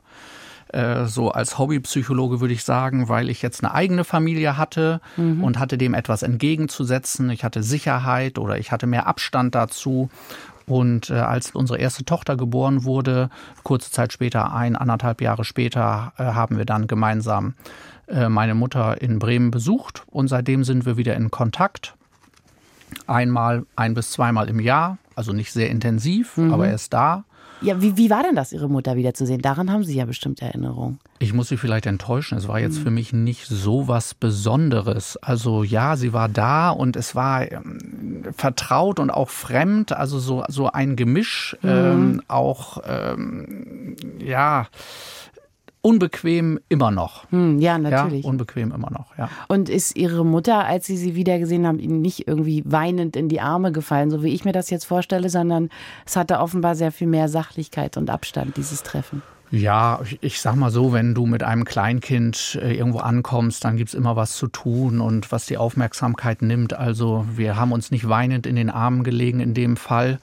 Äh, 0.69 1.05
so 1.05 1.31
als 1.31 1.59
Hobbypsychologe 1.59 2.41
würde 2.41 2.55
ich 2.55 2.65
sagen, 2.65 3.09
weil 3.09 3.29
ich 3.29 3.43
jetzt 3.43 3.63
eine 3.63 3.75
eigene 3.75 4.05
Familie 4.05 4.57
hatte 4.57 5.01
mhm. 5.17 5.45
und 5.45 5.59
hatte 5.59 5.77
dem 5.77 5.95
etwas 5.95 6.23
entgegenzusetzen. 6.23 7.29
Ich 7.31 7.45
hatte 7.45 7.63
Sicherheit 7.63 8.39
oder 8.39 8.59
ich 8.59 8.73
hatte 8.73 8.87
mehr 8.87 9.07
Abstand 9.07 9.55
dazu 9.55 10.09
und 10.67 11.11
äh, 11.11 11.15
als 11.15 11.51
unsere 11.51 11.79
erste 11.79 12.05
Tochter 12.05 12.37
geboren 12.37 12.85
wurde, 12.85 13.31
kurze 13.63 13.91
Zeit 13.91 14.13
später, 14.13 14.55
ein, 14.55 14.77
anderthalb 14.77 15.21
Jahre 15.21 15.45
später, 15.45 16.13
äh, 16.17 16.25
haben 16.25 16.57
wir 16.57 16.65
dann 16.65 16.87
gemeinsam 16.87 17.55
äh, 18.07 18.29
meine 18.29 18.55
Mutter 18.55 19.01
in 19.01 19.19
Bremen 19.19 19.51
besucht. 19.51 20.03
Und 20.07 20.29
seitdem 20.29 20.65
sind 20.65 20.87
wir 20.87 20.97
wieder 20.97 21.15
in 21.17 21.31
Kontakt. 21.31 21.95
Einmal, 23.07 23.67
ein 23.77 23.95
bis 23.95 24.13
zweimal 24.13 24.49
im 24.49 24.61
Jahr, 24.61 24.99
also 25.15 25.33
nicht 25.33 25.53
sehr 25.53 25.71
intensiv, 25.71 26.37
mhm. 26.37 26.53
aber 26.53 26.69
er 26.69 26.75
ist 26.75 26.93
da. 26.93 27.25
Ja, 27.65 27.81
wie, 27.81 27.97
wie 27.97 28.11
war 28.11 28.23
denn 28.23 28.37
das, 28.37 28.53
Ihre 28.53 28.69
Mutter 28.69 28.97
wiederzusehen? 28.97 29.41
Daran 29.43 29.71
haben 29.71 29.85
Sie 29.85 29.97
ja 29.97 30.05
bestimmt 30.05 30.43
Erinnerungen. 30.43 30.99
Ich 31.19 31.33
muss 31.33 31.49
Sie 31.49 31.57
vielleicht 31.57 31.87
enttäuschen. 31.87 32.37
Es 32.37 32.47
war 32.49 32.61
jetzt 32.61 32.79
mhm. 32.79 32.83
für 32.83 32.91
mich 32.91 33.13
nicht 33.13 33.47
so 33.47 33.89
was 33.89 34.15
Besonderes. 34.15 35.17
Also 35.17 35.65
ja, 35.65 35.97
sie 35.97 36.13
war 36.13 36.29
da 36.29 36.71
und 36.71 36.97
es 36.97 37.15
war 37.15 37.51
ähm, 37.51 38.25
vertraut 38.37 39.01
und 39.01 39.11
auch 39.11 39.31
fremd. 39.31 39.93
Also 39.93 40.19
so, 40.19 40.45
so 40.49 40.71
ein 40.71 40.97
Gemisch. 40.97 41.57
Mhm. 41.63 41.69
Ähm, 41.69 42.23
auch, 42.29 42.79
ähm, 42.87 43.97
ja 44.19 44.69
unbequem 45.85 46.59
immer 46.71 46.91
noch. 46.91 47.31
Hm, 47.31 47.59
ja, 47.59 47.77
natürlich. 47.77 48.25
Ja, 48.25 48.31
unbequem 48.31 48.73
immer 48.73 48.91
noch, 48.91 49.17
ja. 49.19 49.29
Und 49.49 49.69
ist 49.69 49.97
Ihre 49.97 50.25
Mutter, 50.25 50.65
als 50.65 50.87
Sie 50.87 50.97
sie 50.97 51.15
wiedergesehen 51.15 51.67
haben, 51.67 51.79
Ihnen 51.79 52.01
nicht 52.01 52.27
irgendwie 52.27 52.63
weinend 52.65 53.17
in 53.17 53.29
die 53.29 53.43
Arme 53.43 53.71
gefallen, 53.71 54.11
so 54.11 54.23
wie 54.23 54.33
ich 54.33 54.47
mir 54.47 54.53
das 54.53 54.71
jetzt 54.71 54.87
vorstelle, 54.87 55.29
sondern 55.29 55.69
es 56.07 56.17
hatte 56.17 56.39
offenbar 56.39 56.75
sehr 56.75 56.91
viel 56.91 57.07
mehr 57.07 57.29
Sachlichkeit 57.29 57.99
und 57.99 58.09
Abstand, 58.09 58.57
dieses 58.57 58.83
Treffen? 58.83 59.23
Ja, 59.51 60.01
ich 60.23 60.41
sag 60.41 60.57
mal 60.57 60.71
so, 60.71 60.95
wenn 60.95 61.15
du 61.15 61.27
mit 61.27 61.43
einem 61.43 61.65
Kleinkind 61.65 62.59
äh, 62.63 62.75
irgendwo 62.75 63.01
ankommst, 63.01 63.63
dann 63.65 63.77
gibt's 63.77 63.95
immer 63.95 64.17
was 64.17 64.33
zu 64.33 64.49
tun 64.49 65.03
und 65.03 65.31
was 65.33 65.45
die 65.45 65.59
Aufmerksamkeit 65.59 66.41
nimmt. 66.41 66.73
Also 66.73 67.27
wir 67.37 67.57
haben 67.57 67.73
uns 67.73 67.91
nicht 67.91 68.09
weinend 68.09 68.47
in 68.47 68.57
den 68.57 68.71
Armen 68.71 69.05
gelegen 69.05 69.41
in 69.41 69.53
dem 69.53 69.77
Fall 69.77 70.19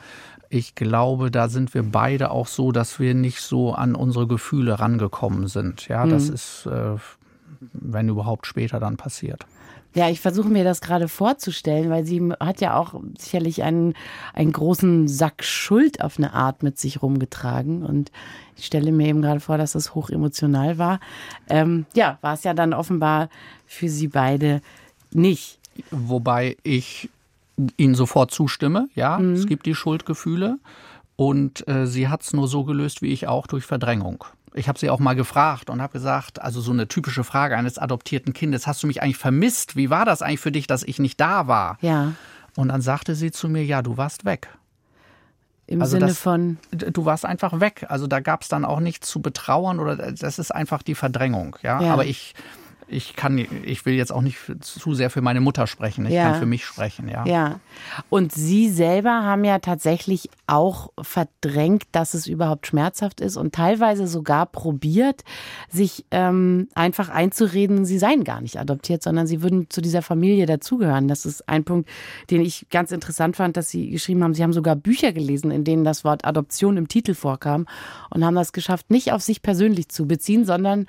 ich 0.51 0.75
glaube, 0.75 1.31
da 1.31 1.47
sind 1.47 1.73
wir 1.73 1.83
beide 1.83 2.29
auch 2.29 2.47
so, 2.47 2.73
dass 2.73 2.99
wir 2.99 3.13
nicht 3.13 3.39
so 3.39 3.73
an 3.73 3.95
unsere 3.95 4.27
Gefühle 4.27 4.79
rangekommen 4.79 5.47
sind. 5.47 5.87
Ja, 5.87 6.05
mhm. 6.05 6.09
das 6.09 6.27
ist, 6.27 6.65
äh, 6.65 6.97
wenn 7.71 8.09
überhaupt 8.09 8.45
später 8.45 8.79
dann 8.79 8.97
passiert. 8.97 9.45
Ja, 9.93 10.09
ich 10.09 10.19
versuche 10.19 10.49
mir 10.49 10.63
das 10.63 10.81
gerade 10.81 11.07
vorzustellen, 11.07 11.89
weil 11.89 12.05
sie 12.05 12.33
hat 12.39 12.59
ja 12.59 12.75
auch 12.75 12.95
sicherlich 13.17 13.63
einen, 13.63 13.93
einen 14.33 14.51
großen 14.51 15.07
Sack 15.07 15.43
Schuld 15.43 16.01
auf 16.01 16.17
eine 16.17 16.33
Art 16.33 16.63
mit 16.63 16.77
sich 16.77 17.01
rumgetragen. 17.01 17.83
Und 17.83 18.11
ich 18.57 18.65
stelle 18.65 18.91
mir 18.91 19.07
eben 19.07 19.21
gerade 19.21 19.39
vor, 19.39 19.57
dass 19.57 19.71
das 19.71 19.95
hochemotional 19.95 20.77
war. 20.77 20.99
Ähm, 21.49 21.85
ja, 21.93 22.17
war 22.21 22.33
es 22.33 22.43
ja 22.43 22.53
dann 22.53 22.73
offenbar 22.73 23.29
für 23.65 23.89
sie 23.89 24.07
beide 24.09 24.61
nicht. 25.11 25.59
Wobei 25.91 26.57
ich 26.63 27.09
Ihnen 27.77 27.95
sofort 27.95 28.31
zustimme. 28.31 28.87
Ja, 28.95 29.17
mhm. 29.17 29.33
es 29.33 29.47
gibt 29.47 29.65
die 29.65 29.75
Schuldgefühle. 29.75 30.57
Und 31.15 31.67
äh, 31.67 31.85
sie 31.85 32.07
hat 32.07 32.23
es 32.23 32.33
nur 32.33 32.47
so 32.47 32.63
gelöst 32.63 33.01
wie 33.01 33.11
ich 33.11 33.27
auch 33.27 33.47
durch 33.47 33.65
Verdrängung. 33.65 34.25
Ich 34.53 34.67
habe 34.67 34.79
sie 34.79 34.89
auch 34.89 34.99
mal 34.99 35.13
gefragt 35.13 35.69
und 35.69 35.81
habe 35.81 35.93
gesagt, 35.93 36.41
also 36.41 36.59
so 36.61 36.71
eine 36.71 36.87
typische 36.87 37.23
Frage 37.23 37.55
eines 37.55 37.77
adoptierten 37.77 38.33
Kindes, 38.33 38.67
hast 38.67 38.83
du 38.83 38.87
mich 38.87 39.01
eigentlich 39.01 39.17
vermisst? 39.17 39.75
Wie 39.75 39.89
war 39.89 40.03
das 40.03 40.21
eigentlich 40.21 40.41
für 40.41 40.51
dich, 40.51 40.67
dass 40.67 40.83
ich 40.83 40.99
nicht 40.99 41.21
da 41.21 41.47
war? 41.47 41.77
Ja. 41.81 42.13
Und 42.55 42.69
dann 42.69 42.81
sagte 42.81 43.15
sie 43.15 43.31
zu 43.31 43.47
mir, 43.47 43.63
ja, 43.63 43.81
du 43.81 43.97
warst 43.97 44.25
weg. 44.25 44.49
Im 45.67 45.81
also 45.81 45.91
Sinne 45.91 46.07
das, 46.07 46.17
von? 46.17 46.57
Du 46.71 47.05
warst 47.05 47.25
einfach 47.25 47.61
weg. 47.61 47.85
Also 47.87 48.07
da 48.07 48.19
gab 48.19 48.41
es 48.41 48.49
dann 48.49 48.65
auch 48.65 48.81
nichts 48.81 49.07
zu 49.07 49.21
betrauern 49.21 49.79
oder 49.79 49.95
das 49.95 50.37
ist 50.37 50.53
einfach 50.53 50.83
die 50.83 50.95
Verdrängung. 50.95 51.55
Ja, 51.61 51.81
ja. 51.81 51.93
aber 51.93 52.05
ich 52.05 52.33
ich 52.91 53.15
kann, 53.15 53.37
ich 53.37 53.85
will 53.85 53.93
jetzt 53.93 54.11
auch 54.11 54.21
nicht 54.21 54.37
zu 54.59 54.93
sehr 54.93 55.09
für 55.09 55.21
meine 55.21 55.41
Mutter 55.41 55.65
sprechen. 55.67 56.05
Ich 56.05 56.13
ja. 56.13 56.31
kann 56.31 56.39
für 56.39 56.45
mich 56.45 56.65
sprechen, 56.65 57.07
ja. 57.07 57.25
Ja. 57.25 57.59
Und 58.09 58.33
Sie 58.33 58.69
selber 58.69 59.23
haben 59.23 59.43
ja 59.43 59.59
tatsächlich 59.59 60.29
auch 60.47 60.91
verdrängt, 61.01 61.83
dass 61.93 62.13
es 62.13 62.27
überhaupt 62.27 62.67
schmerzhaft 62.67 63.21
ist 63.21 63.37
und 63.37 63.55
teilweise 63.55 64.07
sogar 64.07 64.45
probiert, 64.45 65.23
sich 65.69 66.05
ähm, 66.11 66.67
einfach 66.75 67.09
einzureden, 67.09 67.85
Sie 67.85 67.97
seien 67.97 68.23
gar 68.23 68.41
nicht 68.41 68.59
adoptiert, 68.59 69.03
sondern 69.03 69.27
Sie 69.27 69.41
würden 69.41 69.69
zu 69.69 69.81
dieser 69.81 70.01
Familie 70.01 70.45
dazugehören. 70.45 71.07
Das 71.07 71.25
ist 71.25 71.47
ein 71.47 71.63
Punkt, 71.63 71.89
den 72.29 72.41
ich 72.41 72.67
ganz 72.69 72.91
interessant 72.91 73.37
fand, 73.37 73.57
dass 73.57 73.69
Sie 73.69 73.89
geschrieben 73.89 74.23
haben. 74.23 74.33
Sie 74.33 74.43
haben 74.43 74.53
sogar 74.53 74.75
Bücher 74.75 75.13
gelesen, 75.13 75.51
in 75.51 75.63
denen 75.63 75.83
das 75.83 76.03
Wort 76.03 76.25
Adoption 76.25 76.77
im 76.77 76.87
Titel 76.87 77.13
vorkam 77.13 77.67
und 78.09 78.25
haben 78.25 78.35
das 78.35 78.51
geschafft, 78.51 78.91
nicht 78.91 79.13
auf 79.13 79.21
sich 79.21 79.41
persönlich 79.41 79.89
zu 79.89 80.07
beziehen, 80.07 80.45
sondern 80.45 80.87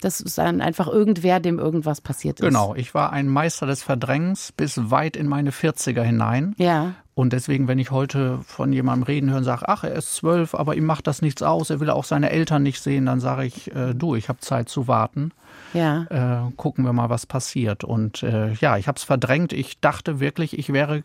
das 0.00 0.20
ist 0.20 0.38
dann 0.38 0.60
einfach 0.60 0.88
irgendwer, 0.88 1.40
dem 1.40 1.58
irgendwas 1.58 2.00
passiert 2.00 2.40
ist. 2.40 2.46
Genau, 2.46 2.74
ich 2.74 2.94
war 2.94 3.12
ein 3.12 3.28
Meister 3.28 3.66
des 3.66 3.82
Verdrängens 3.82 4.52
bis 4.52 4.90
weit 4.90 5.16
in 5.16 5.26
meine 5.26 5.50
40er 5.50 6.02
hinein. 6.02 6.54
Ja. 6.58 6.94
Und 7.14 7.32
deswegen, 7.32 7.66
wenn 7.66 7.78
ich 7.78 7.90
heute 7.90 8.40
von 8.46 8.74
jemandem 8.74 9.04
reden 9.04 9.30
höre 9.30 9.38
und 9.38 9.44
sage, 9.44 9.68
ach, 9.68 9.84
er 9.84 9.94
ist 9.94 10.16
zwölf, 10.16 10.54
aber 10.54 10.76
ihm 10.76 10.84
macht 10.84 11.06
das 11.06 11.22
nichts 11.22 11.42
aus, 11.42 11.70
er 11.70 11.80
will 11.80 11.88
auch 11.88 12.04
seine 12.04 12.28
Eltern 12.30 12.62
nicht 12.62 12.82
sehen, 12.82 13.06
dann 13.06 13.20
sage 13.20 13.46
ich, 13.46 13.74
äh, 13.74 13.94
du, 13.94 14.16
ich 14.16 14.28
habe 14.28 14.40
Zeit 14.40 14.68
zu 14.68 14.86
warten. 14.86 15.32
Ja. 15.72 16.02
Äh, 16.10 16.52
gucken 16.56 16.84
wir 16.84 16.92
mal, 16.92 17.08
was 17.08 17.24
passiert. 17.24 17.84
Und 17.84 18.22
äh, 18.22 18.52
ja, 18.54 18.76
ich 18.76 18.86
habe 18.86 18.96
es 18.96 19.04
verdrängt. 19.04 19.54
Ich 19.54 19.80
dachte 19.80 20.20
wirklich, 20.20 20.58
ich 20.58 20.72
wäre 20.72 21.02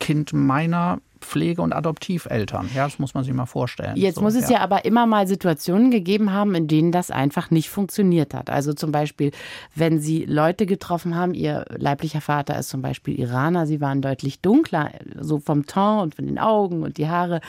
Kind 0.00 0.32
meiner 0.32 0.98
Pflege- 1.26 1.62
und 1.62 1.72
Adoptiveltern. 1.72 2.70
Ja, 2.74 2.84
das 2.84 2.98
muss 2.98 3.14
man 3.14 3.24
sich 3.24 3.34
mal 3.34 3.46
vorstellen. 3.46 3.96
Jetzt 3.96 4.16
so, 4.16 4.22
muss 4.22 4.34
es 4.34 4.48
ja. 4.48 4.56
ja. 4.56 4.60
aber 4.62 4.84
immer 4.84 5.06
mal 5.06 5.26
Situationen 5.26 5.90
gegeben 5.90 6.32
haben, 6.32 6.54
in 6.54 6.68
denen 6.68 6.92
das 6.92 7.10
einfach 7.10 7.50
nicht 7.50 7.68
funktioniert 7.68 8.32
hat. 8.32 8.48
Also 8.48 8.72
zum 8.72 8.92
Beispiel, 8.92 9.32
wenn 9.74 10.00
Sie 10.00 10.24
Leute 10.24 10.66
getroffen 10.66 11.16
haben, 11.16 11.34
Ihr 11.34 11.64
leiblicher 11.76 12.20
Vater 12.20 12.58
ist 12.58 12.68
zum 12.68 12.82
Beispiel 12.82 13.18
Iraner, 13.18 13.66
Sie 13.66 13.80
waren 13.80 14.02
deutlich 14.02 14.40
dunkler, 14.40 14.90
so 15.20 15.38
vom 15.38 15.66
Ton 15.66 16.00
und 16.00 16.14
von 16.14 16.26
den 16.26 16.38
Augen 16.38 16.82
und 16.82 16.98
die 16.98 17.08
Haare, 17.08 17.40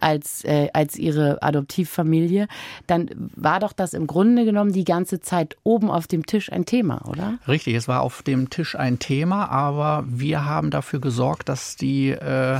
als, 0.00 0.44
äh, 0.44 0.68
als 0.72 0.96
Ihre 0.96 1.42
Adoptivfamilie, 1.42 2.48
dann 2.86 3.10
war 3.34 3.60
doch 3.60 3.72
das 3.72 3.92
im 3.92 4.06
Grunde 4.06 4.44
genommen 4.44 4.72
die 4.72 4.84
ganze 4.84 5.20
Zeit 5.20 5.56
oben 5.62 5.90
auf 5.90 6.06
dem 6.06 6.24
Tisch 6.24 6.50
ein 6.50 6.64
Thema, 6.64 7.06
oder? 7.08 7.38
Richtig, 7.46 7.74
es 7.74 7.88
war 7.88 8.00
auf 8.00 8.22
dem 8.22 8.50
Tisch 8.50 8.76
ein 8.76 8.98
Thema, 8.98 9.50
aber 9.50 10.04
wir 10.08 10.44
haben 10.44 10.70
dafür 10.70 11.00
gesorgt, 11.00 11.48
dass 11.48 11.76
die 11.76 12.10
äh, 12.10 12.58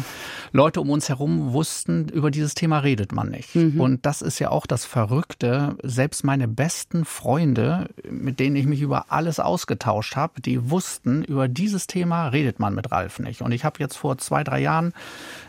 Leute 0.53 0.66
um 0.81 0.91
uns 0.91 1.09
herum 1.09 1.53
wussten, 1.53 2.09
über 2.09 2.31
dieses 2.31 2.55
Thema 2.55 2.81
redet 2.81 3.13
man 3.13 3.29
nicht. 3.29 3.55
Mhm. 3.55 3.81
Und 3.81 4.07
das 4.07 4.23
ist 4.23 4.39
ja 4.39 4.51
auch 4.51 4.67
das 4.67 4.85
Verrückte. 4.85 5.77
Selbst 5.83 6.25
meine 6.25 6.49
besten 6.49 7.05
Freunde, 7.05 7.89
mit 8.11 8.41
denen 8.41 8.57
ich 8.57 8.67
mich 8.67 8.81
über 8.81 9.07
alles 9.13 9.39
ausgetauscht 9.41 10.17
habe, 10.17 10.41
die 10.41 10.71
wussten, 10.71 11.23
über 11.25 11.49
dieses 11.49 11.87
Thema 11.87 12.29
redet 12.29 12.59
man 12.59 12.75
mit 12.75 12.91
Ralf 12.91 13.19
nicht. 13.19 13.43
Und 13.43 13.53
ich 13.53 13.65
habe 13.65 13.79
jetzt 13.79 13.97
vor 13.97 14.19
zwei, 14.19 14.43
drei 14.45 14.61
Jahren 14.61 14.93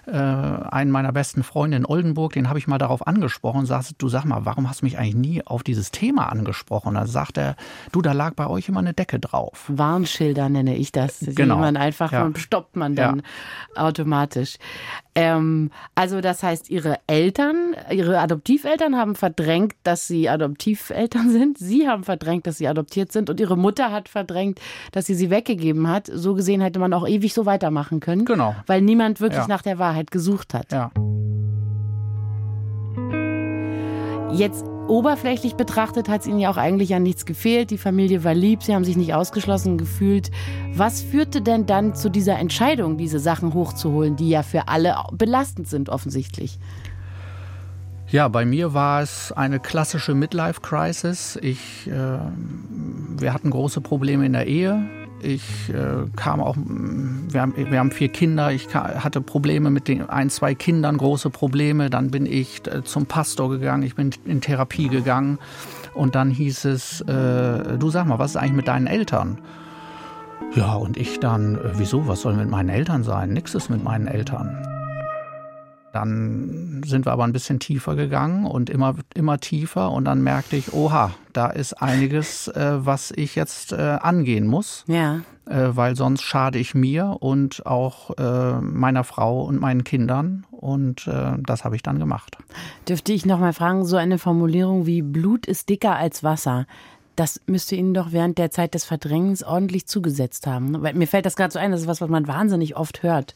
äh, 0.07 0.11
einen 0.11 0.91
meiner 0.91 1.11
besten 1.11 1.43
Freunde 1.43 1.77
in 1.77 1.85
Oldenburg, 1.85 2.33
den 2.33 2.47
habe 2.49 2.59
ich 2.59 2.67
mal 2.67 2.77
darauf 2.77 3.05
angesprochen 3.05 3.59
und 3.59 3.65
sagte, 3.65 3.93
du 3.97 4.07
sag 4.07 4.25
mal, 4.25 4.45
warum 4.45 4.69
hast 4.69 4.81
du 4.81 4.85
mich 4.85 4.97
eigentlich 4.97 5.15
nie 5.15 5.45
auf 5.45 5.63
dieses 5.63 5.91
Thema 5.91 6.31
angesprochen? 6.31 6.89
Und 6.89 6.95
dann 6.95 7.07
sagt 7.07 7.37
er, 7.37 7.55
du, 7.91 8.01
da 8.01 8.13
lag 8.13 8.33
bei 8.33 8.47
euch 8.47 8.69
immer 8.69 8.79
eine 8.79 8.93
Decke 8.93 9.19
drauf. 9.19 9.65
Warnschilder 9.67 10.49
nenne 10.49 10.75
ich 10.75 10.91
das. 10.91 11.19
Genau. 11.19 11.57
Man 11.57 11.77
einfach, 11.77 12.11
ja. 12.11 12.31
stoppt 12.35 12.75
man 12.75 12.95
dann 12.95 13.23
ja. 13.75 13.81
automatisch. 13.83 14.57
Ähm, 15.17 15.71
also 15.95 16.21
das 16.21 16.43
heißt, 16.43 16.69
ihre 16.69 16.99
Eltern, 17.07 17.75
ihre 17.89 18.19
Adoptiveltern 18.19 18.95
haben 18.95 19.15
verdrängt, 19.15 19.73
dass 19.83 20.07
sie 20.07 20.29
Adoptiveltern 20.29 21.29
sind. 21.31 21.57
Sie 21.57 21.87
haben 21.87 22.03
verdrängt, 22.03 22.45
dass 22.45 22.59
sie 22.59 22.67
adoptiert 22.67 23.11
sind. 23.11 23.29
Und 23.29 23.39
ihre 23.39 23.57
Mutter 23.57 23.91
hat 23.91 24.09
verdrängt, 24.09 24.61
dass 24.91 25.07
sie 25.07 25.15
sie 25.15 25.29
weggegeben 25.31 25.89
hat. 25.89 26.07
So 26.13 26.35
gesehen 26.35 26.61
hätte 26.61 26.79
man 26.79 26.93
auch 26.93 27.07
ewig 27.07 27.33
so 27.33 27.45
weitermachen 27.47 27.99
können. 27.99 28.25
Genau. 28.25 28.55
Weil 28.67 28.81
niemand 28.81 29.19
wirklich 29.19 29.41
ja. 29.41 29.47
nach 29.47 29.63
der 29.63 29.79
Wahrheit 29.79 29.96
gesucht 30.05 30.53
hat. 30.53 30.71
Ja. 30.71 30.91
Jetzt 34.31 34.65
oberflächlich 34.87 35.55
betrachtet 35.55 36.09
hat 36.09 36.21
es 36.21 36.27
ihnen 36.27 36.39
ja 36.39 36.49
auch 36.49 36.57
eigentlich 36.57 36.93
an 36.95 37.03
nichts 37.03 37.25
gefehlt. 37.25 37.71
Die 37.71 37.77
Familie 37.77 38.23
war 38.23 38.33
lieb, 38.33 38.63
sie 38.63 38.73
haben 38.73 38.83
sich 38.83 38.97
nicht 38.97 39.13
ausgeschlossen 39.13 39.77
gefühlt. 39.77 40.31
Was 40.73 41.01
führte 41.01 41.41
denn 41.41 41.65
dann 41.65 41.95
zu 41.95 42.09
dieser 42.09 42.37
Entscheidung, 42.37 42.97
diese 42.97 43.19
Sachen 43.19 43.53
hochzuholen, 43.53 44.15
die 44.15 44.29
ja 44.29 44.43
für 44.43 44.67
alle 44.67 44.95
belastend 45.11 45.67
sind 45.67 45.89
offensichtlich? 45.89 46.59
Ja, 48.09 48.29
bei 48.29 48.45
mir 48.45 48.73
war 48.73 49.01
es 49.01 49.33
eine 49.33 49.59
klassische 49.59 50.13
Midlife-Crisis. 50.13 51.37
Ich, 51.41 51.87
äh, 51.87 51.91
wir 51.91 53.33
hatten 53.33 53.49
große 53.49 53.81
Probleme 53.81 54.25
in 54.25 54.33
der 54.33 54.47
Ehe. 54.47 54.87
Ich 55.21 55.69
äh, 55.69 56.05
kam 56.15 56.41
auch, 56.41 56.55
wir 56.57 57.41
haben, 57.41 57.53
wir 57.55 57.79
haben 57.79 57.91
vier 57.91 58.09
Kinder, 58.09 58.51
ich 58.51 58.73
hatte 58.73 59.21
Probleme 59.21 59.69
mit 59.69 59.87
den 59.87 60.07
ein, 60.07 60.29
zwei 60.29 60.53
Kindern, 60.53 60.97
große 60.97 61.29
Probleme. 61.29 61.89
Dann 61.89 62.11
bin 62.11 62.25
ich 62.25 62.61
äh, 62.67 62.83
zum 62.83 63.07
Pastor 63.07 63.49
gegangen, 63.49 63.83
ich 63.83 63.95
bin 63.95 64.11
in 64.25 64.41
Therapie 64.41 64.89
gegangen. 64.89 65.39
Und 65.93 66.13
dann 66.15 66.29
hieß 66.29 66.65
es, 66.65 67.01
äh, 67.01 67.77
du 67.77 67.89
sag 67.89 68.05
mal, 68.05 68.19
was 68.19 68.31
ist 68.31 68.37
eigentlich 68.37 68.53
mit 68.53 68.67
deinen 68.67 68.87
Eltern? 68.87 69.39
Ja, 70.55 70.75
und 70.75 70.97
ich 70.97 71.19
dann, 71.19 71.55
äh, 71.55 71.71
wieso, 71.75 72.07
was 72.07 72.21
soll 72.21 72.35
mit 72.35 72.49
meinen 72.49 72.69
Eltern 72.69 73.03
sein? 73.03 73.33
Nix 73.33 73.55
ist 73.55 73.69
mit 73.69 73.83
meinen 73.83 74.07
Eltern. 74.07 74.76
Dann 75.97 76.83
sind 76.85 77.07
wir 77.07 77.11
aber 77.11 77.23
ein 77.23 77.33
bisschen 77.33 77.59
tiefer 77.59 77.95
gegangen 77.95 78.45
und 78.45 78.69
immer, 78.69 78.93
immer 79.15 79.39
tiefer 79.39 79.89
und 79.89 80.05
dann 80.05 80.21
merkte 80.21 80.55
ich, 80.55 80.71
oha, 80.71 81.09
da 81.33 81.47
ist 81.47 81.73
einiges, 81.81 82.47
äh, 82.49 82.85
was 82.85 83.09
ich 83.09 83.33
jetzt 83.33 83.71
äh, 83.71 83.97
angehen 83.99 84.45
muss. 84.45 84.85
Ja. 84.85 85.21
Äh, 85.47 85.69
weil 85.69 85.95
sonst 85.95 86.21
schade 86.21 86.59
ich 86.59 86.75
mir 86.75 87.17
und 87.19 87.65
auch 87.65 88.15
äh, 88.19 88.61
meiner 88.61 89.03
Frau 89.03 89.41
und 89.41 89.59
meinen 89.59 89.83
Kindern 89.83 90.45
und 90.51 91.07
äh, 91.07 91.31
das 91.39 91.65
habe 91.65 91.75
ich 91.75 91.81
dann 91.81 91.97
gemacht. 91.97 92.37
Dürfte 92.87 93.11
ich 93.11 93.25
noch 93.25 93.39
mal 93.39 93.53
fragen, 93.53 93.83
so 93.83 93.97
eine 93.97 94.19
Formulierung 94.19 94.85
wie 94.85 95.01
Blut 95.01 95.47
ist 95.47 95.67
dicker 95.67 95.95
als 95.95 96.23
Wasser, 96.23 96.67
das 97.15 97.41
müsste 97.47 97.75
Ihnen 97.75 97.95
doch 97.95 98.11
während 98.11 98.37
der 98.37 98.51
Zeit 98.51 98.75
des 98.75 98.85
Verdrängens 98.85 99.41
ordentlich 99.41 99.87
zugesetzt 99.87 100.45
haben. 100.45 100.83
Weil 100.83 100.93
mir 100.93 101.07
fällt 101.07 101.25
das 101.25 101.35
gerade 101.35 101.51
so 101.51 101.57
ein, 101.57 101.71
das 101.71 101.81
ist 101.81 101.87
was, 101.87 102.01
was 102.01 102.09
man 102.09 102.27
wahnsinnig 102.27 102.77
oft 102.77 103.01
hört. 103.01 103.33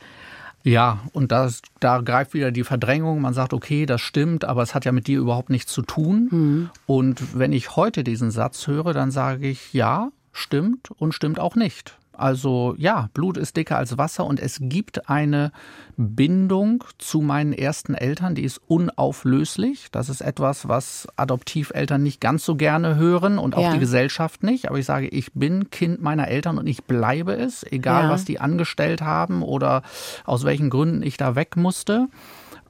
Ja, 0.63 0.99
und 1.13 1.31
das, 1.31 1.61
da 1.79 2.01
greift 2.01 2.33
wieder 2.33 2.51
die 2.51 2.63
Verdrängung. 2.63 3.21
Man 3.21 3.33
sagt, 3.33 3.53
okay, 3.53 3.85
das 3.85 4.01
stimmt, 4.01 4.45
aber 4.45 4.61
es 4.61 4.75
hat 4.75 4.85
ja 4.85 4.91
mit 4.91 5.07
dir 5.07 5.19
überhaupt 5.19 5.49
nichts 5.49 5.71
zu 5.71 5.81
tun. 5.81 6.27
Mhm. 6.31 6.69
Und 6.85 7.37
wenn 7.37 7.53
ich 7.53 7.75
heute 7.75 8.03
diesen 8.03 8.31
Satz 8.31 8.67
höre, 8.67 8.93
dann 8.93 9.11
sage 9.11 9.47
ich, 9.47 9.73
ja, 9.73 10.11
stimmt 10.31 10.91
und 10.91 11.13
stimmt 11.13 11.39
auch 11.39 11.55
nicht. 11.55 11.97
Also 12.13 12.75
ja, 12.77 13.09
Blut 13.13 13.37
ist 13.37 13.57
dicker 13.57 13.77
als 13.77 13.97
Wasser 13.97 14.25
und 14.25 14.39
es 14.39 14.59
gibt 14.61 15.09
eine 15.09 15.51
Bindung 15.97 16.83
zu 16.97 17.21
meinen 17.21 17.53
ersten 17.53 17.93
Eltern, 17.95 18.35
die 18.35 18.43
ist 18.43 18.61
unauflöslich. 18.67 19.87
Das 19.91 20.09
ist 20.09 20.21
etwas, 20.21 20.67
was 20.67 21.07
Adoptiveltern 21.15 22.03
nicht 22.03 22.21
ganz 22.21 22.45
so 22.45 22.55
gerne 22.55 22.95
hören 22.95 23.37
und 23.37 23.55
auch 23.55 23.63
ja. 23.63 23.73
die 23.73 23.79
Gesellschaft 23.79 24.43
nicht. 24.43 24.67
Aber 24.67 24.77
ich 24.77 24.85
sage, 24.85 25.07
ich 25.07 25.31
bin 25.33 25.69
Kind 25.69 26.01
meiner 26.01 26.27
Eltern 26.27 26.57
und 26.57 26.67
ich 26.67 26.83
bleibe 26.83 27.33
es, 27.33 27.63
egal 27.63 28.03
ja. 28.03 28.09
was 28.09 28.25
die 28.25 28.39
angestellt 28.39 29.01
haben 29.01 29.41
oder 29.41 29.81
aus 30.25 30.43
welchen 30.43 30.69
Gründen 30.69 31.03
ich 31.03 31.17
da 31.17 31.35
weg 31.35 31.55
musste. 31.55 32.07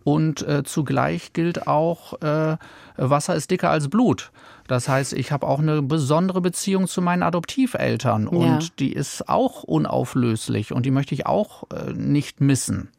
Und 0.03 0.41
äh, 0.47 0.63
zugleich 0.63 1.33
gilt 1.33 1.67
auch, 1.67 2.21
äh, 2.21 2.57
Wasser 2.97 3.35
ist 3.35 3.51
dicker 3.51 3.69
als 3.69 3.89
Blut. 3.89 4.31
Das 4.67 4.87
heißt, 4.87 5.13
ich 5.13 5.31
habe 5.31 5.47
auch 5.47 5.59
eine 5.59 5.81
besondere 5.81 6.39
Beziehung 6.39 6.87
zu 6.87 7.01
meinen 7.01 7.23
Adoptiveltern 7.23 8.27
und 8.27 8.63
ja. 8.63 8.69
die 8.79 8.93
ist 8.93 9.27
auch 9.27 9.63
unauflöslich 9.63 10.71
und 10.71 10.85
die 10.85 10.91
möchte 10.91 11.13
ich 11.13 11.25
auch 11.25 11.63
äh, 11.71 11.91
nicht 11.91 12.39
missen. 12.39 12.89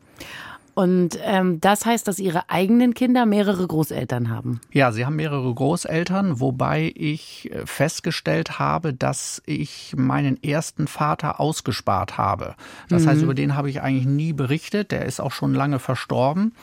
Und 0.74 1.18
ähm, 1.22 1.60
das 1.60 1.84
heißt, 1.84 2.08
dass 2.08 2.18
Ihre 2.18 2.48
eigenen 2.48 2.94
Kinder 2.94 3.26
mehrere 3.26 3.66
Großeltern 3.66 4.30
haben. 4.30 4.60
Ja, 4.72 4.90
sie 4.90 5.04
haben 5.04 5.16
mehrere 5.16 5.52
Großeltern, 5.52 6.40
wobei 6.40 6.92
ich 6.94 7.50
äh, 7.52 7.66
festgestellt 7.66 8.58
habe, 8.58 8.94
dass 8.94 9.42
ich 9.44 9.94
meinen 9.96 10.42
ersten 10.42 10.86
Vater 10.86 11.40
ausgespart 11.40 12.16
habe. 12.16 12.54
Das 12.88 13.02
mhm. 13.02 13.08
heißt, 13.08 13.22
über 13.22 13.34
den 13.34 13.54
habe 13.54 13.68
ich 13.68 13.82
eigentlich 13.82 14.06
nie 14.06 14.32
berichtet. 14.32 14.92
Der 14.92 15.04
ist 15.04 15.20
auch 15.20 15.32
schon 15.32 15.52
lange 15.54 15.78
verstorben. 15.78 16.54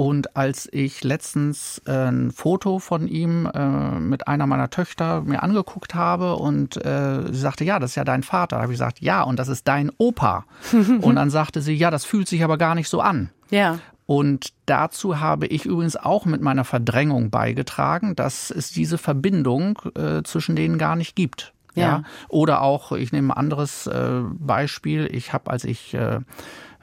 Und 0.00 0.34
als 0.34 0.66
ich 0.72 1.04
letztens 1.04 1.82
äh, 1.84 2.08
ein 2.08 2.30
Foto 2.30 2.78
von 2.78 3.06
ihm 3.06 3.44
äh, 3.52 3.98
mit 3.98 4.28
einer 4.28 4.46
meiner 4.46 4.70
Töchter 4.70 5.20
mir 5.20 5.42
angeguckt 5.42 5.94
habe 5.94 6.36
und 6.36 6.82
äh, 6.86 7.30
sie 7.30 7.38
sagte, 7.38 7.64
ja, 7.64 7.78
das 7.78 7.90
ist 7.90 7.96
ja 7.96 8.04
dein 8.04 8.22
Vater, 8.22 8.56
da 8.56 8.62
habe 8.62 8.72
ich 8.72 8.78
gesagt, 8.78 9.02
ja, 9.02 9.22
und 9.22 9.38
das 9.38 9.48
ist 9.48 9.68
dein 9.68 9.92
Opa. 9.98 10.46
und 11.02 11.16
dann 11.16 11.28
sagte 11.28 11.60
sie, 11.60 11.74
ja, 11.74 11.90
das 11.90 12.06
fühlt 12.06 12.28
sich 12.28 12.42
aber 12.42 12.56
gar 12.56 12.74
nicht 12.74 12.88
so 12.88 13.02
an. 13.02 13.28
Ja. 13.50 13.78
Und 14.06 14.54
dazu 14.64 15.20
habe 15.20 15.46
ich 15.46 15.66
übrigens 15.66 15.96
auch 15.96 16.24
mit 16.24 16.40
meiner 16.40 16.64
Verdrängung 16.64 17.28
beigetragen, 17.28 18.16
dass 18.16 18.50
es 18.50 18.70
diese 18.70 18.96
Verbindung 18.96 19.80
äh, 19.96 20.22
zwischen 20.22 20.56
denen 20.56 20.78
gar 20.78 20.96
nicht 20.96 21.14
gibt. 21.14 21.52
Ja. 21.74 21.84
ja. 21.84 22.02
Oder 22.28 22.62
auch, 22.62 22.92
ich 22.92 23.12
nehme 23.12 23.34
ein 23.34 23.38
anderes 23.38 23.86
äh, 23.86 24.22
Beispiel. 24.30 25.10
Ich 25.12 25.34
habe, 25.34 25.50
als 25.50 25.64
ich 25.64 25.92
äh, 25.92 26.20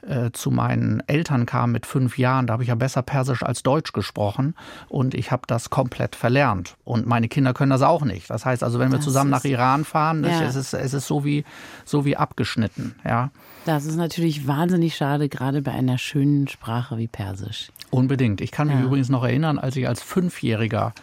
äh, 0.02 0.30
zu 0.32 0.50
meinen 0.50 1.02
Eltern 1.06 1.46
kam 1.46 1.72
mit 1.72 1.86
fünf 1.86 2.18
Jahren, 2.18 2.46
da 2.46 2.54
habe 2.54 2.62
ich 2.62 2.68
ja 2.68 2.74
besser 2.74 3.02
Persisch 3.02 3.42
als 3.42 3.62
Deutsch 3.62 3.92
gesprochen 3.92 4.54
und 4.88 5.14
ich 5.14 5.30
habe 5.30 5.42
das 5.46 5.70
komplett 5.70 6.16
verlernt. 6.16 6.76
Und 6.84 7.06
meine 7.06 7.28
Kinder 7.28 7.54
können 7.54 7.70
das 7.70 7.82
auch 7.82 8.02
nicht. 8.02 8.30
Das 8.30 8.44
heißt 8.44 8.62
also, 8.62 8.78
wenn 8.78 8.90
wir 8.90 8.96
das 8.96 9.04
zusammen 9.04 9.30
nach 9.30 9.44
Iran 9.44 9.84
fahren, 9.84 10.24
ja. 10.24 10.42
es, 10.42 10.56
ist, 10.56 10.74
es 10.74 10.94
ist 10.94 11.06
so 11.06 11.24
wie, 11.24 11.44
so 11.84 12.04
wie 12.04 12.16
abgeschnitten. 12.16 12.94
Ja. 13.04 13.30
Das 13.64 13.84
ist 13.84 13.96
natürlich 13.96 14.46
wahnsinnig 14.46 14.96
schade, 14.96 15.28
gerade 15.28 15.62
bei 15.62 15.72
einer 15.72 15.98
schönen 15.98 16.48
Sprache 16.48 16.96
wie 16.96 17.06
Persisch. 17.06 17.70
Unbedingt. 17.90 18.40
Ich 18.40 18.50
kann 18.50 18.68
mich 18.68 18.76
ja. 18.76 18.84
übrigens 18.84 19.08
noch 19.08 19.24
erinnern, 19.24 19.58
als 19.58 19.76
ich 19.76 19.88
als 19.88 20.02
Fünfjähriger 20.02 20.94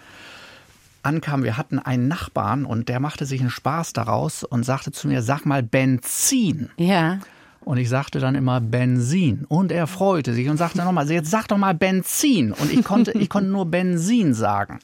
ankam, 1.06 1.44
wir 1.44 1.58
hatten 1.58 1.80
einen 1.80 2.08
Nachbarn 2.08 2.66
und 2.66 2.90
der 2.90 3.00
machte 3.00 3.25
sich 3.25 3.40
einen 3.40 3.50
Spaß 3.50 3.94
daraus 3.94 4.44
und 4.44 4.64
sagte 4.64 4.92
zu 4.92 5.08
mir, 5.08 5.22
sag 5.22 5.46
mal 5.46 5.64
Benzin. 5.64 6.70
Ja. 6.78 7.20
Und 7.65 7.77
ich 7.77 7.89
sagte 7.89 8.19
dann 8.19 8.36
immer 8.36 8.62
Benzin. 8.62 9.45
Und 9.48 9.72
er 9.72 9.88
freute 9.88 10.34
sich 10.34 10.48
und 10.50 10.57
sagte 10.57 10.77
nochmal, 10.77 11.10
jetzt 11.10 11.31
sag 11.31 11.48
doch 11.48 11.57
mal 11.57 11.74
Benzin. 11.74 12.51
Und 12.51 12.72
ich 12.72 12.84
konnte, 12.86 13.12
ich 13.17 13.27
konnte 13.27 13.50
nur 13.50 13.65
Benzin 13.65 14.36
sagen. 14.36 14.79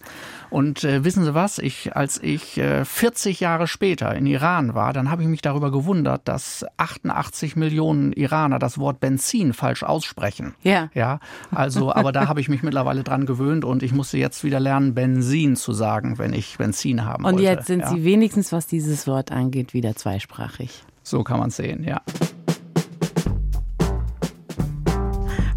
Und 0.50 0.84
äh, 0.84 1.06
wissen 1.06 1.24
Sie 1.24 1.36
was? 1.36 1.60
Ich, 1.60 1.96
als 1.96 2.22
ich 2.22 2.58
äh, 2.58 2.84
40 2.84 3.40
Jahre 3.40 3.68
später 3.68 4.16
in 4.16 4.26
Iran 4.26 4.74
war, 4.74 4.94
dann 4.94 5.12
habe 5.12 5.22
ich 5.22 5.28
mich 5.28 5.42
darüber 5.42 5.72
gewundert, 5.72 6.28
dass 6.28 6.66
88 6.78 7.56
Millionen 7.56 8.14
Iraner 8.14 8.58
das 8.58 8.80
Wort 8.80 9.00
Benzin 9.00 9.54
falsch 9.54 9.84
aussprechen. 9.84 10.56
Ja. 10.64 10.90
Ja. 10.96 11.20
Also, 11.52 11.94
aber 11.94 12.12
da 12.12 12.28
habe 12.28 12.42
ich 12.42 12.50
mich 12.50 12.64
mittlerweile 12.64 13.04
dran 13.04 13.28
gewöhnt 13.28 13.64
und 13.64 13.84
ich 13.84 13.94
musste 13.94 14.18
jetzt 14.18 14.44
wieder 14.44 14.60
lernen, 14.60 14.96
Benzin 14.96 15.56
zu 15.56 15.72
sagen, 15.72 16.18
wenn 16.18 16.34
ich 16.34 16.58
Benzin 16.58 17.06
haben 17.06 17.26
und 17.26 17.34
wollte. 17.34 17.38
Und 17.38 17.44
jetzt 17.44 17.68
sind 17.68 17.82
ja. 17.82 17.90
Sie 17.90 18.04
wenigstens, 18.04 18.52
was 18.52 18.66
dieses 18.66 19.06
Wort 19.06 19.32
angeht, 19.32 19.76
wieder 19.76 19.96
zweisprachig. 19.96 20.84
So 21.04 21.24
kann 21.24 21.40
man 21.40 21.50
es 21.50 21.58
sehen, 21.58 21.84
ja. 21.84 22.02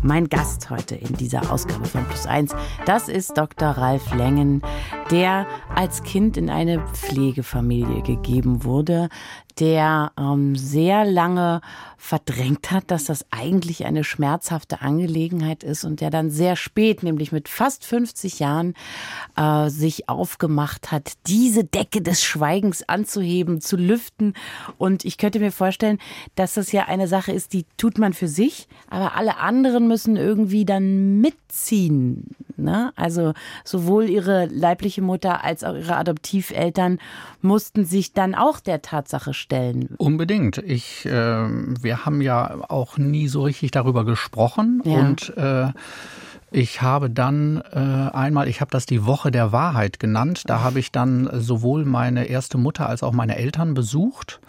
Mein 0.07 0.29
Gast 0.29 0.69
heute 0.69 0.97
in 0.97 1.15
dieser 1.15 1.51
Ausgabe 1.51 1.87
von 1.87 2.05
Plus 2.05 2.27
Eins, 2.27 2.55
das 2.85 3.09
ist 3.09 3.39
Dr. 3.39 3.71
Ralf 3.71 4.15
Lengen, 4.15 4.61
der 5.11 5.47
als 5.75 6.03
Kind 6.03 6.37
in 6.37 6.51
eine 6.51 6.87
Pflegefamilie 6.89 8.03
gegeben 8.03 8.65
wurde, 8.65 9.09
der 9.59 10.13
ähm, 10.19 10.57
sehr 10.57 11.07
lange 11.07 11.63
verdrängt 12.05 12.71
hat, 12.71 12.91
dass 12.91 13.05
das 13.05 13.25
eigentlich 13.31 13.87
eine 13.87 14.05
schmerzhafte 14.05 14.83
Angelegenheit 14.83 15.65
ist 15.65 15.85
und 15.85 16.03
der 16.03 16.11
dann 16.11 16.29
sehr 16.29 16.55
spät, 16.55 17.03
nämlich 17.03 17.33
mit 17.33 17.49
fast 17.49 17.87
50 17.87 18.41
Jahren, 18.41 18.75
äh, 19.39 19.71
sich 19.71 20.07
aufgemacht 20.07 20.93
hat, 20.93 21.15
diese 21.27 21.65
Decke 21.65 22.03
des 22.03 22.23
Schweigens 22.23 22.87
anzuheben, 22.87 23.63
zu 23.63 23.79
lüften. 23.79 24.35
Und 24.77 25.07
ich 25.07 25.17
könnte 25.17 25.41
mir 25.41 25.51
vorstellen, 25.51 25.99
dass 26.35 26.53
das 26.53 26.73
ja 26.73 26.85
eine 26.85 27.09
Sache 27.09 27.33
ist, 27.33 27.55
die 27.55 27.65
tut 27.79 27.97
man 27.97 28.13
für 28.13 28.29
sich, 28.29 28.69
aber 28.91 29.17
alle 29.17 29.39
anderen 29.39 29.89
müssen 29.89 30.17
irgendwie 30.17 30.67
dann 30.67 31.23
mitziehen. 31.23 32.37
Ne? 32.57 32.93
Also 32.97 33.33
sowohl 33.65 34.11
ihre 34.11 34.47
leibliche 34.47 35.01
Mutter 35.03 35.43
als 35.43 35.65
auch 35.65 35.75
ihre 35.75 35.97
Adoptiveltern 35.97 36.99
mussten 37.41 37.85
sich 37.85 38.13
dann 38.13 38.35
auch 38.35 38.61
der 38.61 38.83
Tatsache 38.83 39.35
stellen. 39.35 39.89
Unbedingt. 39.99 40.59
Ich, 40.59 41.07
äh, 41.07 41.49
wir 41.95 42.05
haben 42.05 42.21
ja 42.21 42.57
auch 42.69 42.99
nie 42.99 43.29
so 43.29 43.43
richtig 43.43 43.71
darüber 43.71 44.05
gesprochen 44.05 44.83
ja. 44.85 44.99
und 44.99 45.37
äh, 45.37 45.69
ich 46.51 46.83
habe 46.83 47.09
dann 47.09 47.63
äh, 47.73 47.79
einmal, 47.79 48.49
ich 48.49 48.61
habe 48.61 48.71
das 48.71 48.85
die 48.85 49.07
Woche 49.07 49.31
der 49.31 49.53
Wahrheit 49.53 50.01
genannt. 50.01 50.43
Da 50.47 50.61
habe 50.61 50.79
ich 50.81 50.91
dann 50.91 51.29
sowohl 51.33 51.85
meine 51.85 52.27
erste 52.27 52.59
Mutter 52.59 52.89
als 52.89 53.03
auch 53.03 53.13
meine 53.13 53.37
Eltern 53.37 53.75
besucht 53.75 54.41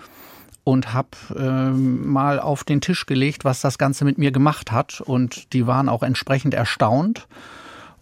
und 0.63 0.93
habe 0.93 1.09
äh, 1.35 1.71
mal 1.71 2.39
auf 2.39 2.63
den 2.63 2.81
Tisch 2.81 3.05
gelegt, 3.05 3.45
was 3.45 3.61
das 3.61 3.77
Ganze 3.77 4.05
mit 4.05 4.17
mir 4.17 4.31
gemacht 4.31 4.71
hat. 4.71 5.01
Und 5.01 5.53
die 5.53 5.67
waren 5.67 5.89
auch 5.89 6.01
entsprechend 6.03 6.55
erstaunt. 6.55 7.27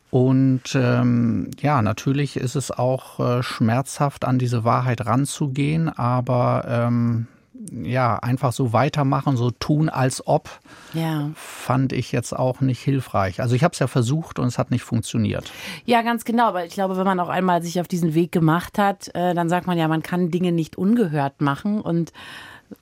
Und 0.10 0.76
ähm, 0.76 1.52
ja, 1.60 1.82
natürlich 1.82 2.38
ist 2.38 2.56
es 2.56 2.72
auch 2.72 3.20
äh, 3.20 3.44
schmerzhaft, 3.44 4.26
an 4.26 4.38
diese 4.38 4.63
Wahrheit 4.63 5.06
ranzugehen, 5.06 5.89
aber 5.89 6.65
ähm, 6.67 7.28
ja, 7.72 8.18
einfach 8.18 8.52
so 8.52 8.74
weitermachen, 8.74 9.38
so 9.38 9.52
tun, 9.52 9.89
als 9.89 10.26
ob, 10.26 10.50
ja. 10.94 11.30
fand 11.36 11.94
ich 11.94 12.12
jetzt 12.12 12.34
auch 12.36 12.62
nicht 12.62 12.80
hilfreich. 12.80 13.42
Also 13.42 13.56
ich 13.56 13.63
habe 13.63 13.74
es 13.74 13.80
ja 13.80 13.88
versucht 13.88 14.39
und 14.39 14.48
es 14.48 14.58
hat 14.58 14.72
nicht 14.72 14.84
funktioniert. 14.84 15.52
Ja, 15.86 16.02
ganz 16.02 16.26
genau. 16.26 16.48
Aber 16.48 16.66
ich 16.66 16.74
glaube, 16.74 16.98
wenn 16.98 17.06
man 17.06 17.20
auch 17.20 17.30
einmal 17.30 17.62
sich 17.62 17.80
auf 17.80 17.88
diesen 17.88 18.16
Weg 18.16 18.32
gemacht 18.32 18.78
hat, 18.78 19.10
äh, 19.13 19.34
dann 19.34 19.50
sagt 19.50 19.68
man 19.68 19.78
ja, 19.78 19.88
man 19.88 20.02
kann 20.02 20.32
Dinge 20.32 20.52
nicht 20.52 20.78
ungehört 20.78 21.42
machen 21.42 21.82
und 21.82 22.12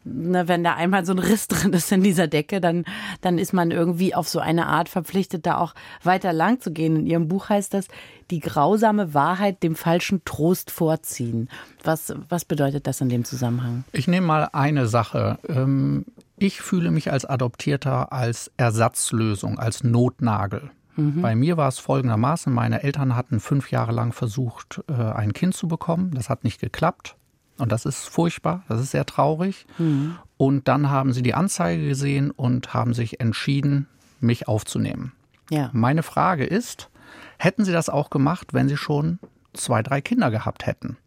ne, 0.04 0.48
wenn 0.48 0.64
da 0.64 0.76
einmal 0.76 1.06
so 1.06 1.14
ein 1.14 1.20
Riss 1.20 1.48
drin 1.50 1.74
ist 1.74 1.92
in 1.92 2.04
dieser 2.04 2.28
Decke, 2.28 2.62
dann, 2.62 2.86
dann 3.22 3.38
ist 3.38 3.54
man 3.54 3.72
irgendwie 3.72 4.16
auf 4.16 4.28
so 4.28 4.40
eine 4.40 4.68
Art 4.68 4.90
verpflichtet, 4.90 5.46
da 5.46 5.58
auch 5.58 5.74
weiter 6.04 6.34
lang 6.34 6.60
zu 6.60 6.72
gehen. 6.72 6.96
In 6.96 7.08
Ihrem 7.08 7.28
Buch 7.28 7.50
heißt 7.50 7.74
das, 7.74 7.88
die 8.30 8.40
grausame 8.40 9.14
Wahrheit 9.14 9.64
dem 9.64 9.76
falschen 9.76 10.24
Trost 10.26 10.72
vorziehen. 10.72 11.50
Was, 11.84 12.14
was 12.30 12.46
bedeutet 12.46 12.88
das 12.88 13.02
in 13.02 13.10
dem 13.10 13.26
Zusammenhang? 13.26 13.84
Ich 13.92 14.08
nehme 14.08 14.28
mal 14.28 14.50
eine 14.54 14.88
Sache. 14.88 15.40
Ähm, 15.48 16.06
ich 16.38 16.62
fühle 16.62 16.92
mich 16.92 17.12
als 17.12 17.26
Adoptierter 17.26 18.12
als 18.12 18.52
Ersatzlösung, 18.58 19.60
als 19.60 19.84
Notnagel. 19.84 20.72
Mhm. 20.96 21.22
Bei 21.22 21.36
mir 21.36 21.58
war 21.58 21.68
es 21.68 21.80
folgendermaßen, 21.80 22.52
meine 22.52 22.84
Eltern 22.84 23.16
hatten 23.16 23.40
fünf 23.40 23.72
Jahre 23.72 23.92
lang 23.92 24.12
versucht, 24.12 24.82
äh, 24.90 24.94
ein 24.94 25.34
Kind 25.34 25.54
zu 25.54 25.68
bekommen. 25.68 26.12
Das 26.16 26.30
hat 26.30 26.44
nicht 26.44 26.60
geklappt. 26.60 27.16
Und 27.58 27.72
das 27.72 27.86
ist 27.86 28.08
furchtbar, 28.08 28.64
das 28.68 28.82
ist 28.82 28.92
sehr 28.92 29.06
traurig. 29.06 29.66
Mhm. 29.78 30.18
Und 30.38 30.68
dann 30.68 30.90
haben 30.90 31.14
sie 31.14 31.22
die 31.22 31.34
Anzeige 31.34 31.88
gesehen 31.88 32.32
und 32.32 32.74
haben 32.74 32.94
sich 32.94 33.20
entschieden, 33.20 33.88
mich 34.20 34.48
aufzunehmen. 34.48 35.12
Ja. 35.50 35.70
Meine 35.74 36.04
Frage 36.04 36.46
ist, 36.46 36.90
hätten 37.38 37.66
sie 37.66 37.72
das 37.72 37.90
auch 37.90 38.10
gemacht, 38.10 38.54
wenn 38.54 38.70
sie 38.70 38.78
schon 38.78 39.20
zwei, 39.54 39.84
drei 39.84 40.02
Kinder 40.02 40.32
gehabt 40.32 40.66
hätten? 40.66 40.98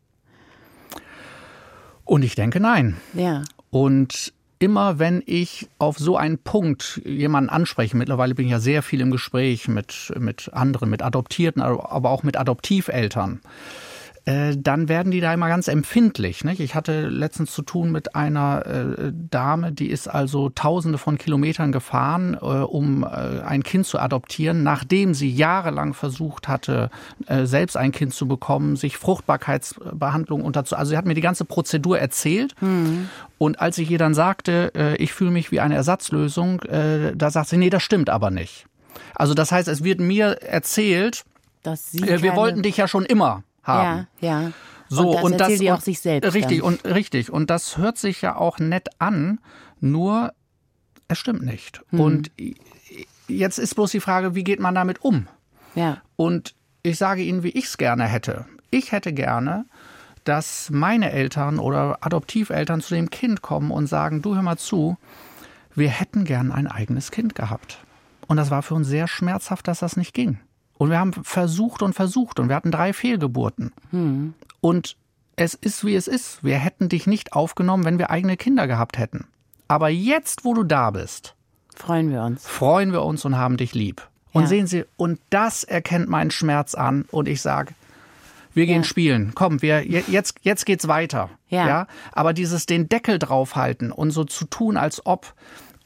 Und 2.04 2.22
ich 2.22 2.34
denke 2.34 2.60
nein. 2.60 2.96
Ja. 3.14 3.42
Und 3.70 4.32
immer 4.58 4.98
wenn 4.98 5.22
ich 5.26 5.68
auf 5.78 5.98
so 5.98 6.16
einen 6.16 6.38
Punkt 6.38 7.00
jemanden 7.04 7.50
anspreche, 7.50 7.96
mittlerweile 7.96 8.34
bin 8.34 8.46
ich 8.46 8.52
ja 8.52 8.60
sehr 8.60 8.82
viel 8.82 9.00
im 9.00 9.10
Gespräch 9.10 9.68
mit, 9.68 10.12
mit 10.18 10.50
anderen, 10.52 10.90
mit 10.90 11.02
Adoptierten, 11.02 11.60
aber 11.60 12.10
auch 12.10 12.22
mit 12.22 12.36
Adoptiveltern, 12.36 13.40
äh, 14.26 14.56
dann 14.56 14.88
werden 14.88 15.12
die 15.12 15.20
da 15.20 15.34
immer 15.34 15.48
ganz 15.48 15.68
empfindlich. 15.68 16.44
Nicht? 16.44 16.60
Ich 16.60 16.74
hatte 16.74 17.08
letztens 17.08 17.52
zu 17.52 17.60
tun 17.62 17.92
mit 17.92 18.14
einer 18.14 18.66
äh, 18.66 19.12
Dame, 19.12 19.72
die 19.72 19.90
ist 19.90 20.08
also 20.08 20.48
tausende 20.48 20.96
von 20.96 21.18
Kilometern 21.18 21.72
gefahren, 21.72 22.34
äh, 22.34 22.46
um 22.46 23.02
äh, 23.02 23.06
ein 23.06 23.62
Kind 23.62 23.86
zu 23.86 23.98
adoptieren, 23.98 24.62
nachdem 24.62 25.12
sie 25.12 25.30
jahrelang 25.30 25.92
versucht 25.92 26.48
hatte, 26.48 26.90
äh, 27.26 27.44
selbst 27.44 27.76
ein 27.76 27.92
Kind 27.92 28.14
zu 28.14 28.26
bekommen, 28.26 28.76
sich 28.76 28.96
Fruchtbarkeitsbehandlung 28.96 30.42
unterzu. 30.42 30.76
Also 30.76 30.90
sie 30.90 30.96
hat 30.96 31.04
mir 31.04 31.14
die 31.14 31.20
ganze 31.20 31.44
Prozedur 31.44 31.98
erzählt. 31.98 32.54
Mhm. 32.62 33.10
Und 33.36 33.60
als 33.60 33.76
ich 33.76 33.90
ihr 33.90 33.98
dann 33.98 34.14
sagte, 34.14 34.72
ich 34.98 35.12
fühle 35.12 35.30
mich 35.30 35.50
wie 35.50 35.60
eine 35.60 35.74
Ersatzlösung, 35.74 36.62
da 36.70 37.30
sagt 37.30 37.48
sie, 37.48 37.58
nee, 37.58 37.68
das 37.68 37.82
stimmt 37.82 38.08
aber 38.08 38.30
nicht. 38.30 38.66
Also 39.14 39.34
das 39.34 39.52
heißt, 39.52 39.68
es 39.68 39.84
wird 39.84 40.00
mir 40.00 40.42
erzählt, 40.42 41.24
wir 41.62 42.36
wollten 42.36 42.62
dich 42.62 42.78
ja 42.78 42.88
schon 42.88 43.04
immer 43.04 43.42
haben. 43.64 44.06
Ja, 44.20 44.42
ja. 44.42 44.52
So, 44.88 45.08
und 45.08 45.14
das 45.14 45.24
und 45.24 45.38
das, 45.38 45.58
die 45.58 45.72
auch 45.72 45.80
sich 45.80 46.00
selbst. 46.00 46.34
Richtig, 46.34 46.58
dann. 46.58 46.68
und 46.68 46.84
richtig. 46.84 47.30
Und 47.30 47.50
das 47.50 47.78
hört 47.78 47.98
sich 47.98 48.22
ja 48.22 48.36
auch 48.36 48.58
nett 48.58 48.88
an, 48.98 49.40
nur 49.80 50.32
es 51.08 51.18
stimmt 51.18 51.42
nicht. 51.42 51.82
Mhm. 51.90 52.00
Und 52.00 52.30
jetzt 53.28 53.58
ist 53.58 53.74
bloß 53.74 53.90
die 53.90 54.00
Frage, 54.00 54.34
wie 54.34 54.44
geht 54.44 54.60
man 54.60 54.74
damit 54.74 55.02
um? 55.02 55.26
Ja. 55.74 56.02
Und 56.16 56.54
ich 56.82 56.98
sage 56.98 57.22
Ihnen, 57.22 57.42
wie 57.42 57.50
ich 57.50 57.64
es 57.64 57.78
gerne 57.78 58.04
hätte. 58.04 58.44
Ich 58.70 58.92
hätte 58.92 59.12
gerne, 59.12 59.66
dass 60.24 60.70
meine 60.70 61.12
Eltern 61.12 61.58
oder 61.58 61.98
Adoptiveltern 62.00 62.80
zu 62.80 62.94
dem 62.94 63.10
Kind 63.10 63.42
kommen 63.42 63.70
und 63.70 63.86
sagen, 63.86 64.22
du 64.22 64.34
hör 64.34 64.42
mal 64.42 64.58
zu, 64.58 64.96
wir 65.74 65.88
hätten 65.88 66.24
gern 66.24 66.52
ein 66.52 66.66
eigenes 66.66 67.10
Kind 67.10 67.34
gehabt. 67.34 67.78
Und 68.26 68.36
das 68.36 68.50
war 68.50 68.62
für 68.62 68.74
uns 68.74 68.88
sehr 68.88 69.08
schmerzhaft, 69.08 69.68
dass 69.68 69.80
das 69.80 69.96
nicht 69.96 70.14
ging. 70.14 70.38
Und 70.76 70.90
wir 70.90 70.98
haben 70.98 71.12
versucht 71.12 71.82
und 71.82 71.94
versucht 71.94 72.40
und 72.40 72.48
wir 72.48 72.56
hatten 72.56 72.70
drei 72.70 72.92
Fehlgeburten. 72.92 73.72
Hm. 73.90 74.34
Und 74.60 74.96
es 75.36 75.54
ist, 75.54 75.84
wie 75.84 75.94
es 75.94 76.08
ist. 76.08 76.42
Wir 76.42 76.58
hätten 76.58 76.88
dich 76.88 77.06
nicht 77.06 77.32
aufgenommen, 77.32 77.84
wenn 77.84 77.98
wir 77.98 78.10
eigene 78.10 78.36
Kinder 78.36 78.66
gehabt 78.66 78.98
hätten. 78.98 79.26
Aber 79.68 79.88
jetzt, 79.88 80.44
wo 80.44 80.54
du 80.54 80.64
da 80.64 80.90
bist, 80.90 81.34
freuen 81.74 82.10
wir 82.10 82.22
uns. 82.22 82.46
Freuen 82.46 82.92
wir 82.92 83.02
uns 83.02 83.24
und 83.24 83.36
haben 83.36 83.56
dich 83.56 83.74
lieb. 83.74 84.08
Und 84.32 84.42
ja. 84.42 84.48
sehen 84.48 84.66
Sie, 84.66 84.84
und 84.96 85.20
das 85.30 85.64
erkennt 85.64 86.08
meinen 86.08 86.30
Schmerz 86.30 86.74
an. 86.74 87.04
Und 87.10 87.28
ich 87.28 87.40
sage, 87.40 87.74
wir 88.52 88.66
gehen 88.66 88.82
ja. 88.82 88.84
spielen. 88.84 89.32
Komm, 89.34 89.62
wir 89.62 89.84
jetzt 89.86 90.36
jetzt 90.42 90.66
geht's 90.66 90.88
weiter. 90.88 91.30
Ja. 91.48 91.66
ja. 91.66 91.86
Aber 92.12 92.32
dieses 92.32 92.66
den 92.66 92.88
Deckel 92.88 93.18
draufhalten 93.18 93.92
und 93.92 94.10
so 94.10 94.24
zu 94.24 94.44
tun, 94.44 94.76
als 94.76 95.04
ob 95.06 95.34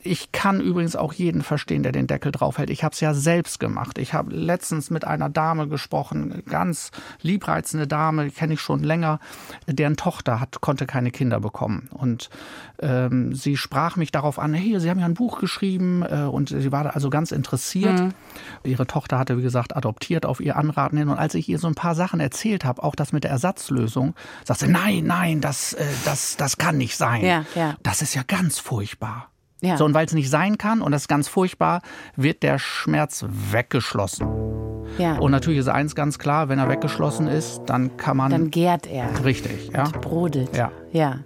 ich 0.09 0.33
kann 0.33 0.61
übrigens 0.61 0.97
auch 0.97 1.13
jeden 1.13 1.43
verstehen, 1.43 1.83
der 1.83 1.93
den 1.93 2.07
Deckel 2.07 2.33
draufhält. 2.33 2.71
Ich 2.71 2.83
habe 2.83 2.93
es 2.93 3.01
ja 3.01 3.15
selbst 3.15 3.61
gemacht. 3.61 3.99
Ich 3.99 4.15
habe 4.15 4.35
letztens 4.35 4.91
mit 4.91 5.05
einer 5.05 5.29
Dame 5.29 5.69
gesprochen, 5.69 6.43
ganz 6.49 6.91
liebreizende 7.21 7.87
Dame, 7.87 8.31
kenne 8.31 8.55
ich 8.55 8.61
schon 8.61 8.83
länger, 8.83 9.21
deren 9.67 9.97
Tochter 9.97 10.41
hat, 10.41 10.61
konnte 10.61 10.87
keine 10.87 11.11
Kinder 11.11 11.41
bekommen. 11.41 11.89
Und 11.93 12.31
ähm, 12.81 13.35
sie 13.35 13.57
sprach 13.57 13.97
mich 13.97 14.11
darauf 14.11 14.39
an, 14.39 14.55
hey, 14.55 14.79
Sie 14.81 14.91
haben 14.91 15.01
ja 15.01 15.07
ein 15.07 15.15
Buch 15.15 15.41
geschrieben 15.41 16.03
äh, 16.03 16.23
und 16.23 16.49
sie 16.51 16.73
war 16.73 16.95
also 16.95 17.11
ganz 17.11 17.33
interessiert. 17.33 17.99
Mhm. 17.99 18.15
Ihre 18.65 18.87
Tochter 18.87 19.19
hatte, 19.19 19.37
wie 19.37 19.43
gesagt, 19.43 19.77
adoptiert 19.77 20.25
auf 20.25 20.41
ihr 20.41 20.57
Anraten 20.57 20.97
hin. 20.97 21.09
Und 21.09 21.19
als 21.19 21.35
ich 21.35 21.49
ihr 21.49 21.59
so 21.59 21.67
ein 21.67 21.75
paar 21.75 21.95
Sachen 21.95 22.21
erzählt 22.21 22.65
habe, 22.65 22.83
auch 22.83 22.95
das 22.95 23.13
mit 23.13 23.25
der 23.25 23.31
Ersatzlösung, 23.31 24.15
sagte 24.45 24.67
sie, 24.67 24.73
nein, 24.73 25.05
nein, 25.05 25.41
das, 25.41 25.73
äh, 25.73 25.85
das, 26.05 26.37
das 26.37 26.57
kann 26.59 26.79
nicht 26.79 26.97
sein. 26.97 27.25
Ja, 27.25 27.45
ja. 27.55 27.77
Das 27.83 28.03
ist 28.03 28.15
ja 28.15 28.23
ganz 28.27 28.59
furchtbar. 28.59 29.31
Ja. 29.61 29.77
So, 29.77 29.85
und 29.85 29.95
weil 29.95 30.07
es 30.07 30.13
nicht 30.13 30.31
sein 30.31 30.57
kann, 30.57 30.81
und 30.81 30.93
das 30.93 31.03
ist 31.03 31.09
ganz 31.09 31.29
furchtbar, 31.29 31.83
wird 32.17 32.43
der 32.43 32.59
Schmerz 32.59 33.25
weggeschlossen. 33.29 34.29
Ja. 34.99 35.19
Und 35.19 35.31
natürlich 35.33 35.59
ist 35.61 35.69
eins 35.69 35.95
ganz 35.95 36.19
klar, 36.19 36.49
wenn 36.49 36.59
er 36.59 36.69
weggeschlossen 36.69 37.29
ist, 37.29 37.63
dann 37.67 37.97
kann 37.97 38.17
man. 38.17 38.31
Dann 38.31 38.51
gärt 38.51 38.87
er. 38.87 39.25
Richtig, 39.25 39.71
ja. 39.75 39.85
Und 39.85 40.01
brodelt. 40.01 40.57
Ja. 40.57 40.71
ja. 40.93 41.19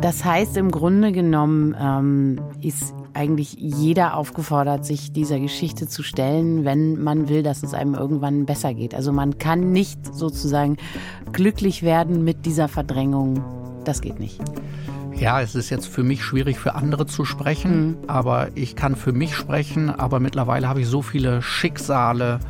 Das 0.00 0.24
heißt, 0.24 0.56
im 0.56 0.70
Grunde 0.70 1.12
genommen 1.12 1.76
ähm, 1.80 2.40
ist 2.60 2.92
eigentlich 3.14 3.54
jeder 3.54 4.16
aufgefordert, 4.16 4.84
sich 4.84 5.12
dieser 5.12 5.38
Geschichte 5.38 5.86
zu 5.86 6.02
stellen, 6.02 6.64
wenn 6.64 7.02
man 7.02 7.28
will, 7.28 7.42
dass 7.42 7.62
es 7.62 7.74
einem 7.74 7.94
irgendwann 7.94 8.46
besser 8.46 8.74
geht. 8.74 8.94
Also 8.94 9.12
man 9.12 9.38
kann 9.38 9.70
nicht 9.70 10.14
sozusagen 10.14 10.76
glücklich 11.32 11.82
werden 11.82 12.24
mit 12.24 12.46
dieser 12.46 12.68
Verdrängung. 12.68 13.44
Das 13.84 14.00
geht 14.00 14.18
nicht. 14.18 14.40
Ja, 15.16 15.40
es 15.40 15.54
ist 15.54 15.70
jetzt 15.70 15.86
für 15.86 16.02
mich 16.02 16.24
schwierig, 16.24 16.58
für 16.58 16.74
andere 16.74 17.06
zu 17.06 17.24
sprechen, 17.24 17.86
mhm. 17.86 17.96
aber 18.08 18.48
ich 18.54 18.76
kann 18.76 18.96
für 18.96 19.12
mich 19.12 19.36
sprechen. 19.36 19.90
Aber 19.90 20.20
mittlerweile 20.20 20.68
habe 20.68 20.80
ich 20.80 20.88
so 20.88 21.02
viele 21.02 21.42
Schicksale 21.42 22.40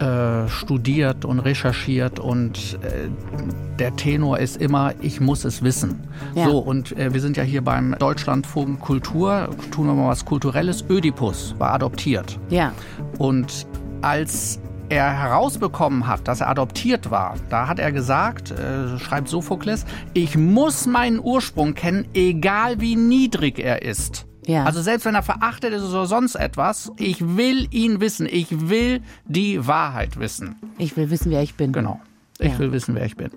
äh, 0.00 0.48
studiert 0.48 1.24
und 1.24 1.40
recherchiert 1.40 2.18
und 2.20 2.78
äh, 2.82 3.08
der 3.78 3.96
Tenor 3.96 4.38
ist 4.38 4.56
immer, 4.56 4.92
ich 5.00 5.20
muss 5.20 5.44
es 5.44 5.62
wissen. 5.62 6.00
Ja. 6.34 6.46
So, 6.46 6.58
und 6.58 6.96
äh, 6.96 7.12
wir 7.12 7.20
sind 7.20 7.36
ja 7.36 7.42
hier 7.42 7.62
beim 7.62 7.96
Deutschlandfunk 7.98 8.80
Kultur, 8.80 9.48
tun 9.70 9.86
wir 9.86 9.94
mal 9.94 10.08
was 10.08 10.24
Kulturelles. 10.24 10.84
Ödipus 10.88 11.54
war 11.58 11.72
adoptiert. 11.72 12.38
Ja. 12.48 12.72
Und 13.18 13.66
als 14.02 14.60
er 14.88 15.18
herausbekommen 15.18 16.06
hat, 16.06 16.28
dass 16.28 16.40
er 16.40 16.48
adoptiert 16.48 17.10
war, 17.10 17.36
da 17.50 17.68
hat 17.68 17.78
er 17.78 17.92
gesagt, 17.92 18.50
äh, 18.50 18.98
schreibt 18.98 19.28
Sophokles, 19.28 19.84
ich 20.14 20.36
muss 20.36 20.86
meinen 20.86 21.20
Ursprung 21.20 21.74
kennen, 21.74 22.06
egal 22.14 22.80
wie 22.80 22.96
niedrig 22.96 23.58
er 23.58 23.82
ist. 23.82 24.26
Ja. 24.46 24.64
Also 24.64 24.80
selbst 24.80 25.04
wenn 25.04 25.14
er 25.14 25.22
verachtet 25.22 25.74
ist 25.74 25.82
oder 25.82 26.06
sonst 26.06 26.34
etwas, 26.34 26.90
ich 26.96 27.36
will 27.36 27.68
ihn 27.70 28.00
wissen, 28.00 28.26
ich 28.26 28.70
will 28.70 29.02
die 29.26 29.66
Wahrheit 29.66 30.18
wissen. 30.18 30.56
Ich 30.78 30.96
will 30.96 31.10
wissen, 31.10 31.30
wer 31.30 31.42
ich 31.42 31.54
bin. 31.54 31.72
Genau. 31.72 32.00
Ich 32.38 32.52
ja. 32.52 32.58
will 32.58 32.72
wissen, 32.72 32.94
wer 32.94 33.04
ich 33.04 33.16
bin. 33.16 33.30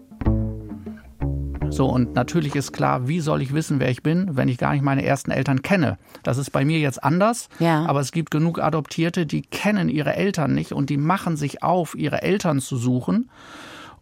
So, 1.72 1.88
und 1.88 2.16
natürlich 2.16 2.54
ist 2.56 2.74
klar, 2.74 3.08
wie 3.08 3.22
soll 3.22 3.42
ich 3.42 3.54
wissen, 3.54 3.80
wer 3.80 3.90
ich 3.90 4.04
bin, 4.04 4.36
wenn 4.36 4.50
ich 4.50 4.58
gar 4.58 4.74
nicht 4.74 4.82
meine 4.82 5.06
ersten 5.06 5.32
Eltern 5.32 5.62
kenne? 5.62 5.98
Das 6.22 6.38
ist 6.38 6.52
bei 6.52 6.66
mir 6.66 6.80
jetzt 6.80 7.02
anders, 7.02 7.48
ja. 7.60 7.86
aber 7.86 8.02
es 8.02 8.12
gibt 8.12 8.30
genug 8.30 8.62
Adoptierte, 8.62 9.26
die 9.26 9.42
kennen 9.42 9.88
ihre 9.88 10.16
Eltern 10.16 10.54
nicht 10.54 10.74
und 10.74 10.90
die 10.90 10.98
machen 10.98 11.38
sich 11.38 11.64
auf, 11.64 11.96
ihre 11.96 12.24
Eltern 12.24 12.60
zu 12.60 12.76
suchen 12.76 13.30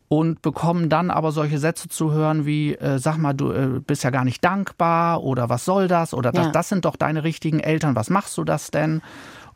und 0.08 0.42
bekommen 0.42 0.90
dann 0.90 1.12
aber 1.12 1.32
solche 1.32 1.60
Sätze 1.60 1.88
zu 1.88 2.12
hören 2.12 2.48
wie, 2.48 2.74
äh, 2.74 2.98
sag 2.98 3.18
mal, 3.18 3.34
du 3.34 3.52
äh, 3.52 3.80
bist 3.86 4.04
ja 4.04 4.10
gar 4.10 4.26
nicht 4.26 4.44
dankbar 4.44 5.24
oder 5.24 5.50
was 5.50 5.64
soll 5.64 5.88
das 5.88 6.16
oder 6.16 6.32
das, 6.32 6.48
ja. 6.48 6.52
das 6.52 6.70
sind 6.70 6.86
doch 6.86 6.96
deine 6.96 7.24
richtigen 7.24 7.60
Eltern, 7.60 7.96
was 7.96 8.10
machst 8.10 8.36
du 8.40 8.44
das 8.44 8.72
denn? 8.72 9.02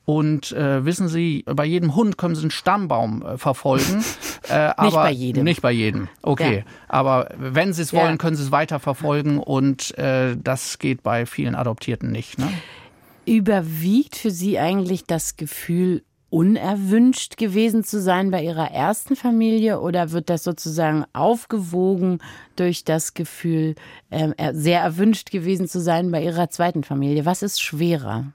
Und 0.05 0.51
äh, 0.51 0.83
wissen 0.83 1.07
Sie, 1.07 1.45
bei 1.45 1.65
jedem 1.65 1.95
Hund 1.95 2.17
können 2.17 2.35
Sie 2.35 2.41
einen 2.41 2.51
Stammbaum 2.51 3.25
äh, 3.25 3.37
verfolgen. 3.37 4.03
Äh, 4.49 4.73
aber 4.75 4.83
nicht 4.83 4.95
bei 4.95 5.11
jedem. 5.11 5.43
Nicht 5.45 5.61
bei 5.61 5.71
jedem. 5.71 6.09
Okay. 6.21 6.57
Ja. 6.57 6.63
Aber 6.89 7.29
wenn 7.37 7.71
Sie 7.71 7.81
es 7.81 7.93
wollen, 7.93 8.11
ja. 8.11 8.17
können 8.17 8.35
Sie 8.35 8.43
es 8.43 8.51
weiter 8.51 8.81
verfolgen 8.81 9.39
und 9.39 9.97
äh, 9.97 10.35
das 10.35 10.79
geht 10.79 11.01
bei 11.01 11.25
vielen 11.25 11.55
Adoptierten 11.55 12.11
nicht. 12.11 12.37
Ne? 12.39 12.49
Überwiegt 13.25 14.17
für 14.17 14.31
Sie 14.31 14.59
eigentlich 14.59 15.05
das 15.05 15.37
Gefühl, 15.37 16.03
unerwünscht 16.29 17.37
gewesen 17.37 17.85
zu 17.85 18.01
sein 18.01 18.31
bei 18.31 18.43
Ihrer 18.43 18.71
ersten 18.71 19.15
Familie 19.15 19.79
oder 19.79 20.11
wird 20.11 20.29
das 20.29 20.43
sozusagen 20.43 21.05
aufgewogen 21.13 22.19
durch 22.57 22.83
das 22.83 23.13
Gefühl, 23.13 23.75
äh, 24.09 24.53
sehr 24.53 24.81
erwünscht 24.81 25.31
gewesen 25.31 25.69
zu 25.69 25.79
sein 25.79 26.11
bei 26.11 26.21
Ihrer 26.21 26.49
zweiten 26.49 26.83
Familie? 26.83 27.25
Was 27.25 27.43
ist 27.43 27.61
schwerer? 27.61 28.33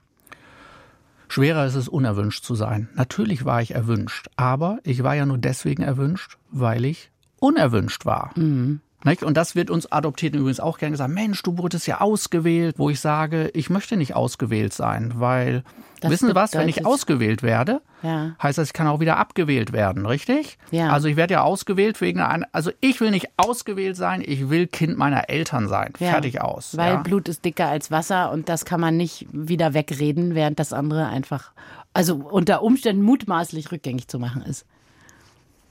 Schwerer 1.29 1.65
ist 1.65 1.75
es, 1.75 1.87
unerwünscht 1.87 2.43
zu 2.43 2.55
sein. 2.55 2.89
Natürlich 2.95 3.45
war 3.45 3.61
ich 3.61 3.75
erwünscht, 3.75 4.29
aber 4.35 4.79
ich 4.83 5.03
war 5.03 5.15
ja 5.15 5.25
nur 5.25 5.37
deswegen 5.37 5.83
erwünscht, 5.83 6.37
weil 6.51 6.85
ich 6.85 7.11
unerwünscht 7.39 8.05
war. 8.05 8.31
Mhm. 8.35 8.81
Und 9.05 9.37
das 9.37 9.55
wird 9.55 9.69
uns 9.69 9.89
Adoptierten 9.91 10.39
übrigens 10.39 10.59
auch 10.59 10.77
gerne 10.77 10.91
gesagt, 10.91 11.13
Mensch, 11.13 11.41
du 11.41 11.57
wurdest 11.57 11.87
ja 11.87 12.01
ausgewählt, 12.01 12.75
wo 12.77 12.89
ich 12.89 12.99
sage, 12.99 13.49
ich 13.53 13.69
möchte 13.69 13.95
nicht 13.95 14.13
ausgewählt 14.13 14.73
sein, 14.73 15.13
weil, 15.15 15.63
das 16.01 16.11
wissen 16.11 16.27
Sie 16.27 16.35
was, 16.35 16.53
wenn 16.53 16.67
ich 16.67 16.85
ausgewählt 16.85 17.41
werde, 17.41 17.81
ja. 18.03 18.35
heißt 18.43 18.57
das, 18.57 18.67
ich 18.67 18.73
kann 18.73 18.87
auch 18.87 18.99
wieder 18.99 19.15
abgewählt 19.15 19.71
werden, 19.71 20.05
richtig? 20.05 20.57
Ja. 20.71 20.89
Also 20.89 21.07
ich 21.07 21.15
werde 21.15 21.35
ja 21.35 21.43
ausgewählt 21.43 22.01
wegen 22.01 22.19
einer, 22.19 22.45
also 22.51 22.71
ich 22.81 22.99
will 22.99 23.11
nicht 23.11 23.27
ausgewählt 23.37 23.95
sein, 23.95 24.21
ich 24.25 24.49
will 24.49 24.67
Kind 24.67 24.97
meiner 24.97 25.29
Eltern 25.29 25.69
sein. 25.69 25.93
Ja. 25.99 26.11
Fertig 26.11 26.41
aus. 26.41 26.75
Weil 26.75 26.95
ja. 26.95 27.01
Blut 27.01 27.29
ist 27.29 27.45
dicker 27.45 27.67
als 27.67 27.91
Wasser 27.91 28.31
und 28.31 28.49
das 28.49 28.65
kann 28.65 28.81
man 28.81 28.97
nicht 28.97 29.27
wieder 29.31 29.73
wegreden, 29.73 30.35
während 30.35 30.59
das 30.59 30.73
andere 30.73 31.07
einfach, 31.07 31.51
also 31.93 32.15
unter 32.15 32.63
Umständen 32.63 33.01
mutmaßlich 33.03 33.71
rückgängig 33.71 34.09
zu 34.09 34.19
machen 34.19 34.41
ist. 34.41 34.65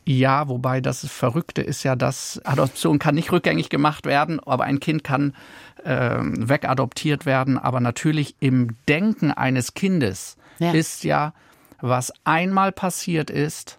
Ja, 0.09 0.49
wobei 0.49 0.81
das 0.81 1.07
Verrückte 1.07 1.61
ist 1.61 1.83
ja, 1.83 1.95
dass 1.95 2.41
Adoption 2.45 2.99
kann 2.99 3.15
nicht 3.15 3.31
rückgängig 3.31 3.69
gemacht 3.69 4.07
werden, 4.07 4.41
aber 4.41 4.65
ein 4.65 4.81
Kind 4.81 5.05
kann 5.05 5.35
äh, 5.85 6.17
wegadoptiert 6.19 7.27
werden. 7.27 7.59
Aber 7.59 7.81
natürlich 7.81 8.35
im 8.41 8.75
Denken 8.89 9.33
eines 9.33 9.75
Kindes 9.75 10.39
ja. 10.61 10.73
ist 10.73 11.05
ja, 11.05 11.35
was 11.83 12.11
einmal 12.25 12.73
passiert 12.73 13.29
ist, 13.29 13.79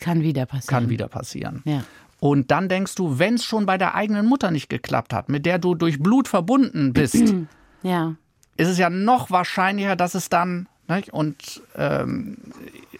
kann 0.00 0.22
wieder 0.22 0.46
passieren. 0.46 0.66
Kann 0.66 0.90
wieder 0.90 1.06
passieren. 1.06 1.62
Ja. 1.64 1.84
Und 2.18 2.50
dann 2.50 2.68
denkst 2.68 2.96
du, 2.96 3.20
wenn 3.20 3.34
es 3.34 3.44
schon 3.44 3.66
bei 3.66 3.78
der 3.78 3.94
eigenen 3.94 4.26
Mutter 4.26 4.50
nicht 4.50 4.68
geklappt 4.68 5.12
hat, 5.12 5.28
mit 5.28 5.46
der 5.46 5.60
du 5.60 5.76
durch 5.76 6.02
Blut 6.02 6.26
verbunden 6.26 6.92
bist, 6.92 7.34
ja. 7.84 8.16
ist 8.56 8.66
es 8.66 8.78
ja 8.78 8.90
noch 8.90 9.30
wahrscheinlicher, 9.30 9.94
dass 9.94 10.16
es 10.16 10.28
dann 10.28 10.66
und 11.12 11.62
ähm, 11.76 12.36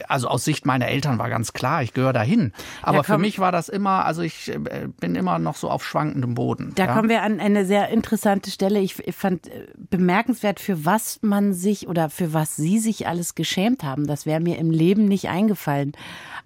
also 0.09 0.29
aus 0.29 0.45
Sicht 0.45 0.67
meiner 0.67 0.89
Eltern 0.89 1.19
war 1.19 1.29
ganz 1.29 1.53
klar, 1.53 1.83
ich 1.83 1.93
gehöre 1.93 2.13
dahin. 2.13 2.53
Aber 2.83 2.99
ja, 2.99 3.03
für 3.03 3.19
mich 3.19 3.39
war 3.39 3.53
das 3.53 3.69
immer, 3.69 4.05
also 4.05 4.23
ich 4.23 4.49
äh, 4.49 4.89
bin 5.01 5.15
immer 5.15 5.39
noch 5.39 5.57
so 5.57 5.71
auf 5.71 5.85
schwankendem 5.85 6.35
Boden. 6.35 6.73
Da 6.77 6.87
ja? 6.87 6.95
kommen 6.95 7.09
wir 7.09 7.23
an 7.23 7.41
eine 7.41 7.65
sehr 7.65 7.89
interessante 7.89 8.51
Stelle. 8.51 8.81
Ich 8.81 8.97
fand 9.15 9.49
äh, 9.49 9.67
bemerkenswert, 9.77 10.61
für 10.61 10.85
was 10.85 11.21
man 11.23 11.53
sich 11.53 11.89
oder 11.89 12.11
für 12.11 12.33
was 12.33 12.57
Sie 12.57 12.79
sich 12.79 13.07
alles 13.07 13.35
geschämt 13.35 13.85
haben. 13.85 14.07
Das 14.07 14.27
wäre 14.27 14.41
mir 14.41 14.59
im 14.59 14.71
Leben 14.71 15.07
nicht 15.07 15.29
eingefallen. 15.29 15.93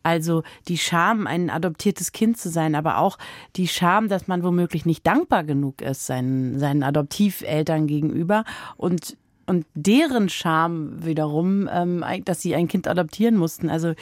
Also 0.02 0.42
die 0.68 0.78
Scham, 0.78 1.26
ein 1.26 1.48
adoptiertes 1.48 2.12
Kind 2.12 2.37
zu 2.37 2.50
sein, 2.50 2.74
aber 2.74 2.98
auch 2.98 3.18
die 3.57 3.68
Scham, 3.68 4.09
dass 4.09 4.28
man 4.28 4.42
womöglich 4.42 4.85
nicht 4.85 5.07
dankbar 5.07 5.44
genug 5.44 5.80
ist 5.80 6.07
seinen, 6.07 6.59
seinen 6.59 6.83
Adoptiveltern 6.83 7.87
gegenüber 7.87 8.44
und 8.76 9.16
und 9.46 9.66
deren 9.74 10.28
Scham 10.28 11.04
wiederum, 11.04 11.68
ähm, 11.72 12.04
dass 12.24 12.40
sie 12.40 12.54
ein 12.54 12.68
Kind 12.68 12.88
adoptieren 12.88 13.37
mussten. 13.37 13.70
Also 13.70 13.94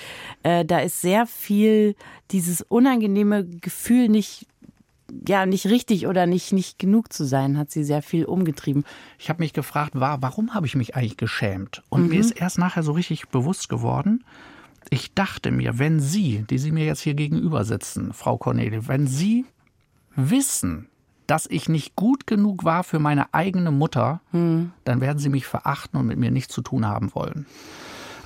äh, 0.43 0.65
da 0.65 0.81
ist 0.81 1.01
sehr 1.01 1.27
viel 1.27 1.95
dieses 2.31 2.63
unangenehme 2.63 3.45
Gefühl, 3.45 4.09
nicht 4.09 4.47
ja 5.29 5.45
nicht 5.45 5.67
richtig 5.67 6.07
oder 6.07 6.27
nicht 6.27 6.53
nicht 6.53 6.79
genug 6.79 7.13
zu 7.13 7.25
sein, 7.25 7.59
hat 7.59 7.71
sie 7.71 7.85
sehr 7.85 8.03
viel 8.03 8.25
umgetrieben. 8.25 8.85
Ich 9.19 9.29
habe 9.29 9.43
mich 9.43 9.53
gefragt, 9.53 9.93
war, 9.95 10.23
warum 10.23 10.55
habe 10.55 10.67
ich 10.67 10.75
mich 10.75 10.97
eigentlich 10.97 11.17
geschämt? 11.17 11.83
Und 11.91 12.05
mhm. 12.05 12.09
mir 12.09 12.21
ist 12.21 12.33
erst 12.33 12.59
nachher 12.59 12.83
so 12.83 12.93
richtig 12.93 13.29
bewusst 13.29 13.69
geworden. 13.69 14.25
Ich 14.91 15.15
dachte 15.15 15.51
mir, 15.51 15.79
wenn 15.79 16.01
Sie, 16.01 16.45
die 16.49 16.59
Sie 16.59 16.73
mir 16.73 16.85
jetzt 16.85 17.01
hier 17.01 17.15
gegenüber 17.15 17.65
sitzen, 17.65 18.13
Frau 18.13 18.37
Cornelie, 18.37 18.89
wenn 18.89 19.07
Sie 19.07 19.45
wissen, 20.17 20.89
dass 21.33 21.47
ich 21.47 21.67
nicht 21.67 21.97
gut 21.97 22.27
genug 22.27 22.63
war 22.63 22.85
für 22.85 22.99
meine 22.99 23.33
eigene 23.33 23.71
Mutter, 23.71 24.21
hm. 24.33 24.71
dann 24.85 25.01
werden 25.01 25.19
sie 25.19 25.31
mich 25.31 25.47
verachten 25.47 25.99
und 25.99 26.07
mit 26.07 26.19
mir 26.19 26.31
nichts 26.31 26.53
zu 26.53 26.61
tun 26.61 26.87
haben 26.87 27.15
wollen. 27.15 27.47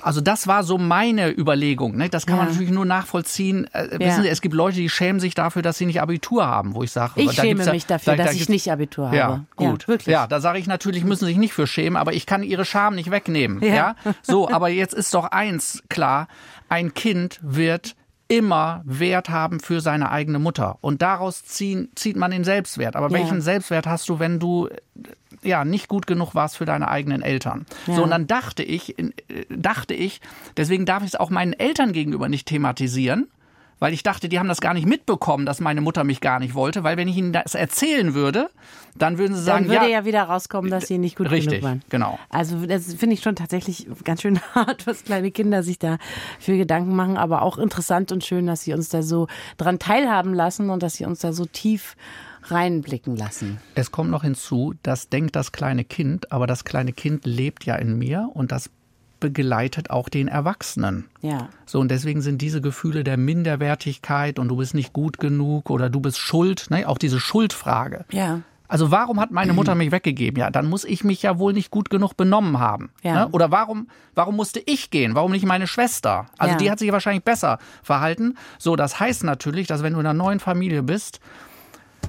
Also 0.01 0.19
das 0.19 0.45
war 0.45 0.63
so 0.63 0.77
meine 0.77 1.31
Überlegung. 1.31 1.95
Ne? 1.95 2.09
Das 2.09 2.25
kann 2.25 2.35
ja. 2.35 2.43
man 2.43 2.51
natürlich 2.51 2.71
nur 2.71 2.85
nachvollziehen. 2.85 3.65
Äh, 3.73 3.93
ja. 3.93 3.99
Wissen 3.99 4.23
Sie, 4.23 4.29
es 4.29 4.41
gibt 4.41 4.55
Leute, 4.55 4.75
die 4.75 4.89
schämen 4.89 5.21
sich 5.21 5.35
dafür, 5.35 5.61
dass 5.61 5.77
sie 5.77 5.85
nicht 5.85 6.01
Abitur 6.01 6.45
haben, 6.45 6.75
wo 6.75 6.83
ich 6.83 6.91
sage, 6.91 7.13
ich 7.21 7.31
schäme 7.31 7.65
mich 7.71 7.85
dafür, 7.85 8.15
da, 8.17 8.25
dass 8.25 8.35
ich 8.35 8.47
nicht 8.49 8.71
Abitur 8.71 9.07
habe. 9.07 9.17
Ja, 9.17 9.45
gut. 9.55 9.83
Ja, 9.83 9.87
wirklich. 9.87 10.13
ja 10.13 10.27
da 10.27 10.39
sage 10.39 10.59
ich 10.59 10.67
natürlich, 10.67 11.03
müssen 11.03 11.25
Sie 11.25 11.31
sich 11.31 11.37
nicht 11.37 11.53
für 11.53 11.67
schämen, 11.67 11.95
aber 11.97 12.11
ich 12.13 12.25
kann 12.25 12.43
Ihre 12.43 12.65
Scham 12.65 12.95
nicht 12.95 13.09
wegnehmen. 13.09 13.61
Ja. 13.61 13.73
ja. 13.73 13.95
So, 14.21 14.49
aber 14.49 14.69
jetzt 14.69 14.93
ist 14.93 15.13
doch 15.13 15.25
eins 15.25 15.83
klar: 15.89 16.27
Ein 16.69 16.93
Kind 16.93 17.39
wird 17.41 17.96
immer 18.27 18.81
Wert 18.85 19.29
haben 19.29 19.59
für 19.59 19.81
seine 19.81 20.11
eigene 20.11 20.39
Mutter. 20.39 20.77
Und 20.81 21.01
daraus 21.01 21.45
ziehen, 21.45 21.89
zieht 21.95 22.17
man 22.17 22.31
den 22.31 22.43
Selbstwert. 22.43 22.95
Aber 22.95 23.07
ja. 23.07 23.13
welchen 23.13 23.41
Selbstwert 23.41 23.87
hast 23.87 24.09
du, 24.09 24.19
wenn 24.19 24.39
du 24.39 24.69
ja 25.43 25.65
nicht 25.65 25.87
gut 25.87 26.07
genug 26.07 26.35
warst 26.35 26.57
für 26.57 26.65
deine 26.65 26.89
eigenen 26.89 27.21
Eltern. 27.21 27.65
Ja. 27.85 27.95
So 27.95 28.03
und 28.03 28.09
dann 28.09 28.27
dachte 28.27 28.63
ich, 28.63 28.97
äh, 28.99 29.11
dachte 29.49 29.93
ich, 29.93 30.21
deswegen 30.57 30.85
darf 30.85 31.03
ich 31.03 31.09
es 31.09 31.15
auch 31.15 31.29
meinen 31.29 31.53
Eltern 31.53 31.93
gegenüber 31.93 32.27
nicht 32.29 32.47
thematisieren, 32.47 33.27
weil 33.79 33.93
ich 33.93 34.03
dachte, 34.03 34.29
die 34.29 34.39
haben 34.39 34.47
das 34.47 34.61
gar 34.61 34.73
nicht 34.73 34.87
mitbekommen, 34.87 35.45
dass 35.45 35.59
meine 35.59 35.81
Mutter 35.81 36.03
mich 36.03 36.21
gar 36.21 36.39
nicht 36.39 36.55
wollte, 36.55 36.83
weil 36.83 36.97
wenn 36.97 37.07
ich 37.07 37.17
ihnen 37.17 37.33
das 37.33 37.55
erzählen 37.55 38.13
würde, 38.13 38.49
dann 38.95 39.17
würden 39.17 39.35
sie 39.35 39.43
sagen, 39.43 39.65
dann 39.65 39.75
würde 39.75 39.91
ja, 39.91 39.99
ja 39.99 40.05
wieder 40.05 40.23
rauskommen, 40.23 40.71
dass 40.71 40.87
sie 40.87 40.97
nicht 40.97 41.17
gut 41.17 41.29
richtig, 41.29 41.59
genug 41.59 41.63
waren. 41.63 41.81
genau. 41.89 42.19
Also 42.29 42.65
das 42.65 42.93
finde 42.93 43.13
ich 43.13 43.21
schon 43.21 43.35
tatsächlich 43.35 43.87
ganz 44.03 44.21
schön 44.21 44.39
hart, 44.55 44.87
was 44.87 45.03
kleine 45.03 45.31
Kinder 45.31 45.63
sich 45.63 45.79
da 45.79 45.97
für 46.39 46.57
Gedanken 46.57 46.95
machen, 46.95 47.17
aber 47.17 47.41
auch 47.41 47.57
interessant 47.57 48.11
und 48.11 48.23
schön, 48.23 48.47
dass 48.47 48.63
sie 48.63 48.73
uns 48.73 48.89
da 48.89 49.03
so 49.03 49.27
dran 49.57 49.79
teilhaben 49.79 50.33
lassen 50.33 50.69
und 50.69 50.83
dass 50.83 50.95
sie 50.95 51.05
uns 51.05 51.19
da 51.19 51.33
so 51.33 51.45
tief 51.45 51.95
reinblicken 52.43 53.15
lassen. 53.15 53.59
Es 53.75 53.91
kommt 53.91 54.09
noch 54.09 54.23
hinzu, 54.23 54.73
das 54.83 55.09
denkt 55.09 55.35
das 55.35 55.51
kleine 55.51 55.83
Kind, 55.83 56.31
aber 56.31 56.47
das 56.47 56.63
kleine 56.63 56.93
Kind 56.93 57.25
lebt 57.25 57.65
ja 57.65 57.75
in 57.75 57.97
mir 57.97 58.29
und 58.33 58.51
das 58.51 58.69
begleitet 59.19 59.89
auch 59.89 60.09
den 60.09 60.27
Erwachsenen. 60.27 61.05
Ja. 61.21 61.49
So, 61.65 61.79
und 61.79 61.89
deswegen 61.89 62.21
sind 62.21 62.41
diese 62.41 62.61
Gefühle 62.61 63.03
der 63.03 63.17
Minderwertigkeit 63.17 64.39
und 64.39 64.47
du 64.47 64.57
bist 64.57 64.73
nicht 64.73 64.93
gut 64.93 65.19
genug 65.19 65.69
oder 65.69 65.89
du 65.89 65.99
bist 65.99 66.19
schuld, 66.19 66.67
ne, 66.69 66.87
auch 66.87 66.97
diese 66.97 67.19
Schuldfrage. 67.19 68.05
Ja. 68.11 68.41
Also 68.69 68.91
warum 68.91 69.19
hat 69.19 69.31
meine 69.31 69.53
Mutter 69.53 69.75
mich 69.75 69.91
weggegeben? 69.91 70.39
Ja, 70.39 70.49
dann 70.49 70.67
muss 70.67 70.83
ich 70.83 71.03
mich 71.03 71.23
ja 71.23 71.39
wohl 71.39 71.53
nicht 71.53 71.71
gut 71.71 71.89
genug 71.89 72.17
benommen 72.17 72.59
haben. 72.59 72.89
Ja. 73.01 73.13
Ne? 73.13 73.29
Oder 73.29 73.51
warum, 73.51 73.87
warum 74.13 74.35
musste 74.35 74.61
ich 74.65 74.89
gehen? 74.91 75.15
Warum 75.15 75.31
nicht 75.31 75.45
meine 75.45 75.67
Schwester? 75.67 76.27
Also 76.37 76.53
ja. 76.53 76.57
die 76.57 76.71
hat 76.71 76.79
sich 76.79 76.91
wahrscheinlich 76.91 77.23
besser 77.23 77.59
verhalten. 77.81 78.35
So, 78.59 78.75
das 78.75 78.99
heißt 78.99 79.23
natürlich, 79.23 79.67
dass 79.67 79.83
wenn 79.83 79.93
du 79.93 79.99
in 79.99 80.05
einer 80.05 80.13
neuen 80.13 80.39
Familie 80.39 80.83
bist 80.83 81.21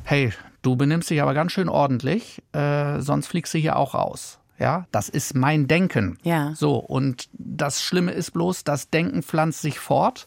hey, 0.04 0.32
du 0.62 0.76
benimmst 0.76 1.10
dich 1.10 1.20
aber 1.22 1.34
ganz 1.34 1.52
schön 1.52 1.68
ordentlich, 1.68 2.42
äh, 2.52 3.00
sonst 3.00 3.26
fliegst 3.26 3.52
du 3.54 3.58
hier 3.58 3.76
auch 3.76 3.94
raus. 3.94 4.38
Ja, 4.58 4.86
das 4.90 5.08
ist 5.08 5.34
mein 5.34 5.68
Denken. 5.68 6.18
Ja. 6.22 6.52
So, 6.54 6.76
und 6.76 7.28
das 7.32 7.82
Schlimme 7.82 8.10
ist 8.12 8.32
bloß, 8.32 8.64
das 8.64 8.90
Denken 8.90 9.22
pflanzt 9.22 9.62
sich 9.62 9.78
fort. 9.78 10.26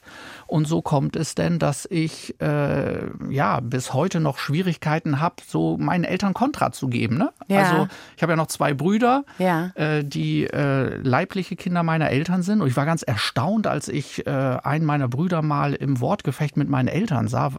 Und 0.52 0.68
so 0.68 0.82
kommt 0.82 1.16
es 1.16 1.34
denn, 1.34 1.60
dass 1.60 1.88
ich 1.90 2.36
äh, 2.42 3.06
ja 3.30 3.62
bis 3.62 3.94
heute 3.94 4.20
noch 4.20 4.38
Schwierigkeiten 4.38 5.22
habe, 5.22 5.36
so 5.48 5.78
meinen 5.78 6.04
Eltern 6.04 6.34
Kontra 6.34 6.74
zu 6.74 6.90
geben. 6.90 7.18
Ne? 7.18 7.32
Ja. 7.48 7.60
Also 7.60 7.88
ich 8.18 8.22
habe 8.22 8.34
ja 8.34 8.36
noch 8.36 8.48
zwei 8.48 8.74
Brüder, 8.74 9.24
ja. 9.40 9.72
äh, 9.76 10.04
die 10.04 10.44
äh, 10.44 10.98
leibliche 10.98 11.56
Kinder 11.56 11.84
meiner 11.84 12.10
Eltern 12.10 12.44
sind. 12.44 12.60
Und 12.60 12.68
ich 12.68 12.76
war 12.76 12.86
ganz 12.86 13.02
erstaunt, 13.02 13.66
als 13.66 13.88
ich 13.88 14.28
äh, 14.28 14.30
einen 14.30 14.84
meiner 14.84 15.08
Brüder 15.08 15.42
mal 15.42 15.74
im 15.74 16.02
Wortgefecht 16.02 16.58
mit 16.58 16.68
meinen 16.68 16.90
Eltern 16.90 17.30
sah. 17.30 17.54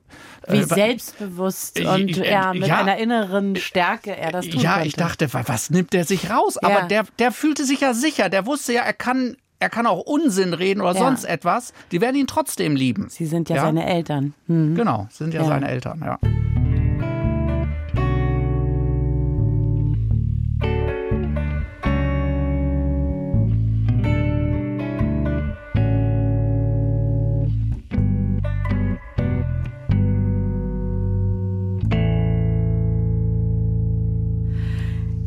Wie 0.47 0.59
äh, 0.59 0.65
selbstbewusst 0.65 1.81
und 1.81 2.15
ja, 2.19 2.53
mit 2.53 2.67
ja, 2.67 2.77
einer 2.79 2.99
inneren 2.99 3.57
Stärke 3.57 4.15
er 4.15 4.33
das 4.33 4.47
tun 4.47 4.61
Ja, 4.61 4.75
könnte. 4.75 4.89
ich 4.89 4.95
dachte, 4.97 5.33
was 5.33 5.71
nimmt 5.71 5.95
der 5.95 6.05
sich 6.05 6.29
raus? 6.29 6.59
Aber 6.59 6.83
der, 6.83 7.05
der 7.19 7.33
fühlte 7.33 7.65
sich 7.65 7.81
ja 7.81 7.95
sicher. 7.95 8.29
Der 8.29 8.45
wusste 8.45 8.75
ja, 8.75 8.83
er 8.83 8.93
kann, 8.93 9.39
er 9.63 9.71
kann 9.71 9.87
auch 9.87 10.01
Unsinn 10.01 10.55
reden 10.55 10.81
oder 10.81 10.95
ja. 10.95 10.99
sonst 10.99 11.25
etwas. 11.25 11.73
Die 11.93 12.01
werden 12.01 12.17
ihn 12.17 12.27
trotzdem 12.27 12.75
lieben. 12.75 13.07
Sie 13.09 13.27
sind 13.27 13.49
ja, 13.49 13.57
ja? 13.57 13.63
seine 13.63 13.87
Eltern. 13.87 14.35
Mhm. 14.49 14.75
Genau, 14.75 15.07
sind 15.11 15.33
ja, 15.33 15.45
seine 15.45 15.69
Eltern, 15.69 16.03
ja. 16.05 16.19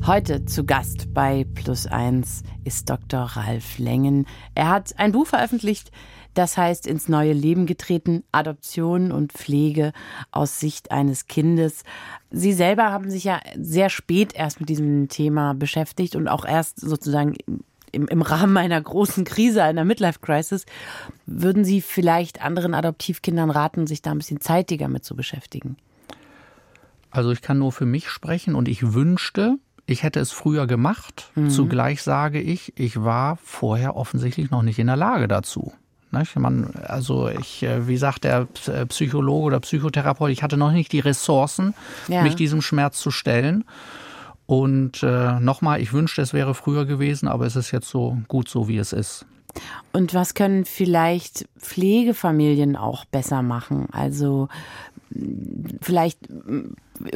Heute 0.08 0.46
zu 0.46 0.66
Gast 0.66 1.16
bei 1.16 1.48
Plus 1.56 1.88
Eins 1.88 2.44
ist 2.64 2.92
Dr. 2.92 3.22
Ralf 3.22 3.80
Lengen. 3.80 4.28
Er 4.54 4.70
hat 4.70 5.00
ein 5.00 5.14
Buch 5.14 5.26
veröffentlicht, 5.26 5.90
das 6.36 6.58
heißt 6.58 6.86
ins 6.86 7.10
neue 7.10 7.34
Leben 7.34 7.66
getreten, 7.66 8.24
Adoption 8.32 9.12
und 9.12 9.34
Pflege 9.34 9.94
aus 10.30 10.60
Sicht 10.60 10.92
eines 10.92 11.26
Kindes. 11.26 11.84
Sie 12.30 12.54
selber 12.54 12.92
haben 12.92 13.10
sich 13.10 13.24
ja 13.24 13.40
sehr 13.58 13.90
spät 13.90 14.36
erst 14.36 14.60
mit 14.60 14.70
diesem 14.70 15.10
Thema 15.10 15.56
beschäftigt 15.56 16.16
und 16.16 16.28
auch 16.28 16.46
erst 16.46 16.82
sozusagen 16.82 17.34
im, 17.92 18.08
im 18.08 18.22
Rahmen 18.22 18.58
einer 18.58 18.80
großen 18.80 19.24
Krise, 19.24 19.64
einer 19.64 19.86
Midlife-Crisis. 19.86 20.68
Würden 21.26 21.66
Sie 21.66 21.82
vielleicht 21.82 22.44
anderen 22.44 22.76
Adoptivkindern 22.76 23.50
raten, 23.50 23.88
sich 23.88 24.04
da 24.04 24.12
ein 24.12 24.20
bisschen 24.20 24.40
zeitiger 24.40 24.88
mit 24.88 25.04
zu 25.04 25.16
beschäftigen? 25.16 25.78
Also 27.10 27.32
ich 27.32 27.42
kann 27.42 27.58
nur 27.58 27.72
für 27.72 27.88
mich 27.88 28.10
sprechen 28.10 28.54
und 28.54 28.68
ich 28.68 28.94
wünschte, 28.94 29.58
ich 29.86 30.04
hätte 30.04 30.20
es 30.20 30.32
früher 30.32 30.68
gemacht. 30.68 31.32
Mhm. 31.36 31.50
Zugleich 31.50 32.02
sage 32.02 32.42
ich, 32.42 32.74
ich 32.78 33.04
war 33.04 33.38
vorher 33.44 33.96
offensichtlich 33.96 34.52
noch 34.52 34.64
nicht 34.64 34.80
in 34.80 34.88
der 34.88 34.96
Lage 34.96 35.28
dazu. 35.28 35.74
Man, 36.36 36.72
also 36.84 37.28
ich, 37.28 37.64
äh, 37.64 37.90
wie 37.90 37.98
sagt 37.98 38.24
der 38.24 38.48
äh, 38.68 38.86
Psychologe 38.86 39.48
oder 39.48 39.60
Psychotherapeut, 39.60 40.32
ich 40.32 40.44
hatte 40.44 40.56
noch 40.56 40.72
nicht 40.72 40.94
die 40.94 41.02
Ressourcen, 41.02 41.74
ja. 42.08 42.24
mich 42.24 42.36
diesem 42.36 42.62
Schmerz 42.62 43.00
zu 43.00 43.12
stellen. 43.12 43.66
Und 44.46 45.04
äh, 45.04 45.40
nochmal, 45.42 45.82
ich 45.82 45.92
wünschte, 45.92 46.22
es 46.22 46.34
wäre 46.34 46.54
früher 46.54 46.86
gewesen, 46.86 47.28
aber 47.28 47.46
es 47.46 47.58
ist 47.58 47.72
jetzt 47.72 47.90
so 47.90 48.18
gut 48.30 48.48
so, 48.48 48.70
wie 48.70 48.78
es 48.78 48.94
ist. 48.94 49.26
Und 49.92 50.14
was 50.14 50.34
können 50.34 50.66
vielleicht 50.66 51.48
Pflegefamilien 51.60 52.76
auch 52.76 53.06
besser 53.06 53.42
machen? 53.42 53.88
Also 53.92 54.48
vielleicht 55.82 56.20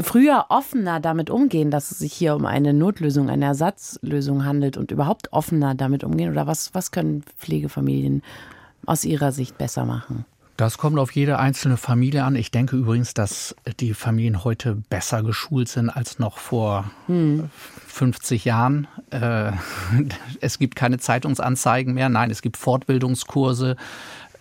früher 0.01 0.45
offener 0.49 0.99
damit 0.99 1.29
umgehen, 1.29 1.71
dass 1.71 1.91
es 1.91 1.99
sich 1.99 2.13
hier 2.13 2.35
um 2.35 2.45
eine 2.45 2.73
Notlösung, 2.73 3.29
eine 3.29 3.45
Ersatzlösung 3.45 4.45
handelt 4.45 4.77
und 4.77 4.91
überhaupt 4.91 5.31
offener 5.33 5.75
damit 5.75 6.03
umgehen? 6.03 6.31
Oder 6.31 6.47
was, 6.47 6.73
was 6.73 6.91
können 6.91 7.23
Pflegefamilien 7.39 8.21
aus 8.85 9.05
Ihrer 9.05 9.31
Sicht 9.31 9.57
besser 9.57 9.85
machen? 9.85 10.25
Das 10.59 10.77
kommt 10.77 10.99
auf 10.99 11.13
jede 11.13 11.39
einzelne 11.39 11.77
Familie 11.77 12.25
an. 12.25 12.35
Ich 12.35 12.51
denke 12.51 12.75
übrigens, 12.75 13.13
dass 13.13 13.55
die 13.79 13.93
Familien 13.93 14.43
heute 14.43 14.75
besser 14.89 15.23
geschult 15.23 15.69
sind 15.69 15.89
als 15.89 16.19
noch 16.19 16.37
vor 16.37 16.91
hm. 17.05 17.49
50 17.87 18.43
Jahren. 18.43 18.85
Äh, 19.11 19.53
es 20.41 20.59
gibt 20.59 20.75
keine 20.75 20.97
Zeitungsanzeigen 20.97 21.93
mehr. 21.93 22.09
Nein, 22.09 22.29
es 22.29 22.41
gibt 22.41 22.57
Fortbildungskurse. 22.57 23.77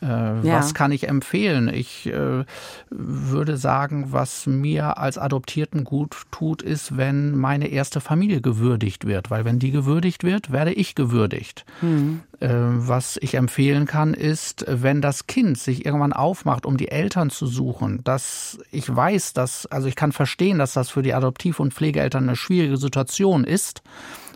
Äh, 0.01 0.07
ja. 0.07 0.59
Was 0.59 0.75
kann 0.75 0.93
ich 0.93 1.09
empfehlen? 1.09 1.69
Ich 1.69 2.07
äh, 2.07 2.45
würde 2.91 3.57
sagen, 3.57 4.13
was 4.13 4.47
mir 4.47 4.99
als 4.99 5.19
Adoptierten 5.19 5.85
gut 5.85 6.17
tut, 6.31 6.63
ist, 6.63 6.97
wenn 6.97 7.37
meine 7.37 7.69
erste 7.69 8.01
Familie 8.01 8.41
gewürdigt 8.41 9.07
wird. 9.07 9.31
Weil 9.31 9.45
wenn 9.45 9.59
die 9.59 9.71
gewürdigt 9.71 10.25
wird, 10.25 10.53
werde 10.53 10.73
ich 10.73 10.95
gewürdigt. 10.95 11.65
Mhm. 11.81 12.21
Äh, 12.41 12.49
was 12.51 13.19
ich 13.21 13.35
empfehlen 13.35 13.87
kann, 13.87 14.15
ist, 14.15 14.65
wenn 14.69 15.03
das 15.03 15.27
Kind 15.27 15.59
sich 15.59 15.85
irgendwann 15.85 16.13
aufmacht, 16.13 16.67
um 16.67 16.77
die 16.77 16.89
Eltern 16.89 17.31
zu 17.31 17.47
suchen, 17.47 18.03
dass 18.05 18.59
ich 18.71 18.95
weiß, 18.95 19.33
dass, 19.33 19.67
also 19.67 19.89
ich 19.89 19.97
kann 19.97 20.13
verstehen, 20.13 20.59
dass 20.59 20.75
das 20.75 20.91
für 20.91 21.03
die 21.03 21.15
Adoptiv- 21.15 21.59
und 21.59 21.75
Pflegeeltern 21.75 22.25
eine 22.25 22.37
schwierige 22.37 22.77
Situation 22.77 23.45
ist 23.45 23.83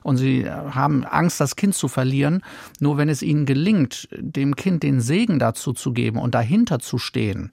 und 0.03 0.17
sie 0.17 0.49
haben 0.49 1.05
Angst, 1.05 1.41
das 1.41 1.57
Kind 1.57 1.75
zu 1.75 1.89
verlieren. 1.89 2.43
Nur 2.81 2.97
wenn 2.99 3.09
es 3.09 3.23
ihnen 3.23 3.47
gelingt, 3.47 4.09
dem 4.17 4.57
Kind 4.57 4.83
den 4.83 5.01
Segen 5.01 5.39
dazu 5.39 5.73
zu 5.73 5.93
geben 5.93 6.19
und 6.19 6.35
dahinter 6.35 6.79
zu 6.79 6.99
stehen 6.99 7.51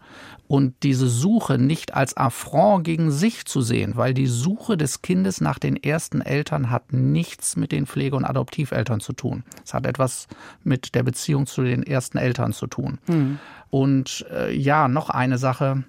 und 0.50 0.74
diese 0.82 1.08
Suche 1.08 1.60
nicht 1.60 1.94
als 1.94 2.18
Affront 2.18 2.84
gegen 2.84 3.12
sich 3.12 3.46
zu 3.46 3.62
sehen, 3.62 3.94
weil 3.96 4.16
die 4.16 4.26
Suche 4.26 4.78
des 4.78 5.04
Kindes 5.04 5.42
nach 5.42 5.60
den 5.60 5.76
ersten 5.76 6.22
Eltern 6.22 6.72
hat 6.72 6.92
nichts 6.92 7.56
mit 7.56 7.72
den 7.72 7.86
Pflege- 7.86 8.16
und 8.16 8.26
Adoptiveltern 8.26 9.00
zu 9.00 9.14
tun. 9.14 9.44
Es 9.64 9.76
hat 9.76 9.86
etwas 9.86 10.28
mit 10.64 10.96
der 10.96 11.04
Beziehung 11.04 11.46
zu 11.46 11.64
den 11.64 11.84
ersten 11.84 12.18
Eltern 12.18 12.52
zu 12.52 12.66
tun. 12.66 12.98
Mhm. 13.08 13.38
Und 13.70 14.26
äh, 14.32 14.52
ja, 14.52 14.88
noch 14.88 15.12
eine 15.12 15.38
Sache, 15.38 15.84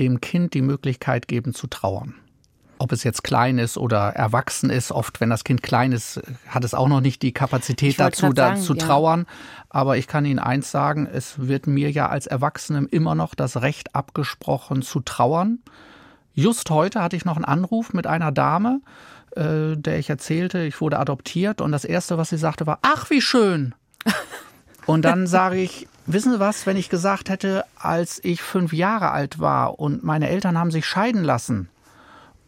dem 0.00 0.20
Kind 0.20 0.54
die 0.54 0.62
Möglichkeit 0.62 1.28
geben 1.28 1.54
zu 1.54 1.68
trauern 1.68 2.14
ob 2.80 2.92
es 2.92 3.04
jetzt 3.04 3.22
klein 3.22 3.58
ist 3.58 3.76
oder 3.76 4.10
erwachsen 4.16 4.70
ist. 4.70 4.90
Oft, 4.90 5.20
wenn 5.20 5.28
das 5.28 5.44
Kind 5.44 5.62
klein 5.62 5.92
ist, 5.92 6.20
hat 6.48 6.64
es 6.64 6.72
auch 6.72 6.88
noch 6.88 7.02
nicht 7.02 7.20
die 7.20 7.32
Kapazität 7.32 8.00
dazu, 8.00 8.32
da 8.32 8.56
zu 8.56 8.74
trauern. 8.74 9.26
Ja. 9.28 9.64
Aber 9.68 9.98
ich 9.98 10.06
kann 10.06 10.24
Ihnen 10.24 10.38
eins 10.38 10.70
sagen, 10.70 11.06
es 11.06 11.46
wird 11.46 11.66
mir 11.66 11.90
ja 11.90 12.08
als 12.08 12.26
Erwachsenem 12.26 12.88
immer 12.90 13.14
noch 13.14 13.34
das 13.34 13.60
Recht 13.60 13.94
abgesprochen 13.94 14.80
zu 14.80 15.00
trauern. 15.00 15.58
Just 16.32 16.70
heute 16.70 17.02
hatte 17.02 17.16
ich 17.16 17.26
noch 17.26 17.36
einen 17.36 17.44
Anruf 17.44 17.92
mit 17.92 18.06
einer 18.06 18.32
Dame, 18.32 18.80
äh, 19.36 19.76
der 19.76 19.98
ich 19.98 20.08
erzählte, 20.08 20.62
ich 20.62 20.80
wurde 20.80 20.98
adoptiert 20.98 21.60
und 21.60 21.72
das 21.72 21.84
Erste, 21.84 22.16
was 22.16 22.30
sie 22.30 22.38
sagte, 22.38 22.66
war, 22.66 22.78
ach, 22.80 23.10
wie 23.10 23.20
schön. 23.20 23.74
Und 24.86 25.02
dann 25.04 25.28
sage 25.28 25.58
ich, 25.58 25.86
wissen 26.06 26.32
Sie 26.32 26.40
was, 26.40 26.66
wenn 26.66 26.76
ich 26.76 26.88
gesagt 26.88 27.28
hätte, 27.28 27.64
als 27.78 28.18
ich 28.24 28.42
fünf 28.42 28.72
Jahre 28.72 29.10
alt 29.10 29.38
war 29.38 29.78
und 29.78 30.02
meine 30.02 30.28
Eltern 30.28 30.58
haben 30.58 30.72
sich 30.72 30.84
scheiden 30.86 31.22
lassen 31.22 31.68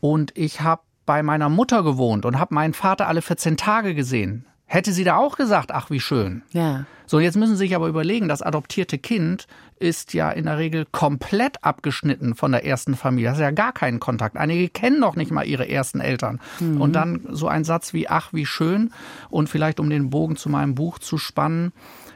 und 0.03 0.37
ich 0.37 0.63
habe 0.63 0.83
bei 1.07 1.23
meiner 1.23 1.49
Mutter 1.49 1.85
gewohnt 1.85 2.27
und 2.27 2.41
habe 2.41 2.55
meinen 2.55 2.75
Vater 2.75 3.07
alle 3.07 3.23
14 3.23 3.57
Tage 3.57 3.95
gesehen, 3.95 4.47
hätte 4.67 4.93
sie 4.93 5.05
da 5.05 5.17
auch 5.17 5.37
gesagt, 5.37 5.71
ach 5.71 5.91
wie 5.91 6.01
schön. 6.01 6.43
Ja. 6.51 6.87
So, 7.07 7.21
jetzt 7.21 7.37
müssen 7.37 7.53
Sie 7.53 7.67
sich 7.67 7.77
aber 7.77 7.87
überlegen, 7.87 8.27
das 8.27 8.43
adoptierte 8.43 8.99
Kind 8.99 9.47
ist 9.79 10.13
ja 10.13 10.31
in 10.31 10.47
der 10.47 10.59
Regel 10.59 10.87
komplett 10.91 11.63
abgeschnitten 11.63 12.35
von 12.35 12.51
der 12.51 12.67
ersten 12.67 12.97
Familie. 12.97 13.29
Das 13.29 13.39
ist 13.39 13.43
ja 13.43 13.53
gar 13.53 13.73
keinen 13.73 14.01
Kontakt. 14.01 14.37
Einige 14.37 14.69
kennen 14.69 14.99
noch 14.99 15.15
nicht 15.15 15.31
mal 15.31 15.47
ihre 15.47 15.69
ersten 15.69 16.01
Eltern. 16.01 16.41
Mhm. 16.59 16.81
Und 16.81 16.95
dann 16.95 17.21
so 17.31 17.47
ein 17.47 17.63
Satz 17.63 17.93
wie, 17.93 18.09
ach, 18.09 18.33
wie 18.33 18.47
schön. 18.47 18.91
Und 19.31 19.49
vielleicht, 19.49 19.79
um 19.79 19.89
den 19.89 20.11
Bogen 20.11 20.35
zu 20.35 20.49
meinem 20.49 20.75
Buch 20.75 20.99
zu 20.99 21.17
spannen, 21.17 21.73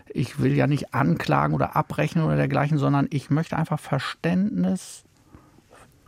ich 0.08 0.40
will 0.40 0.54
ja 0.56 0.66
nicht 0.66 0.92
anklagen 0.92 1.54
oder 1.54 1.76
abbrechen 1.76 2.22
oder 2.22 2.34
dergleichen, 2.34 2.78
sondern 2.78 3.06
ich 3.10 3.30
möchte 3.30 3.56
einfach 3.56 3.78
Verständnis 3.78 5.05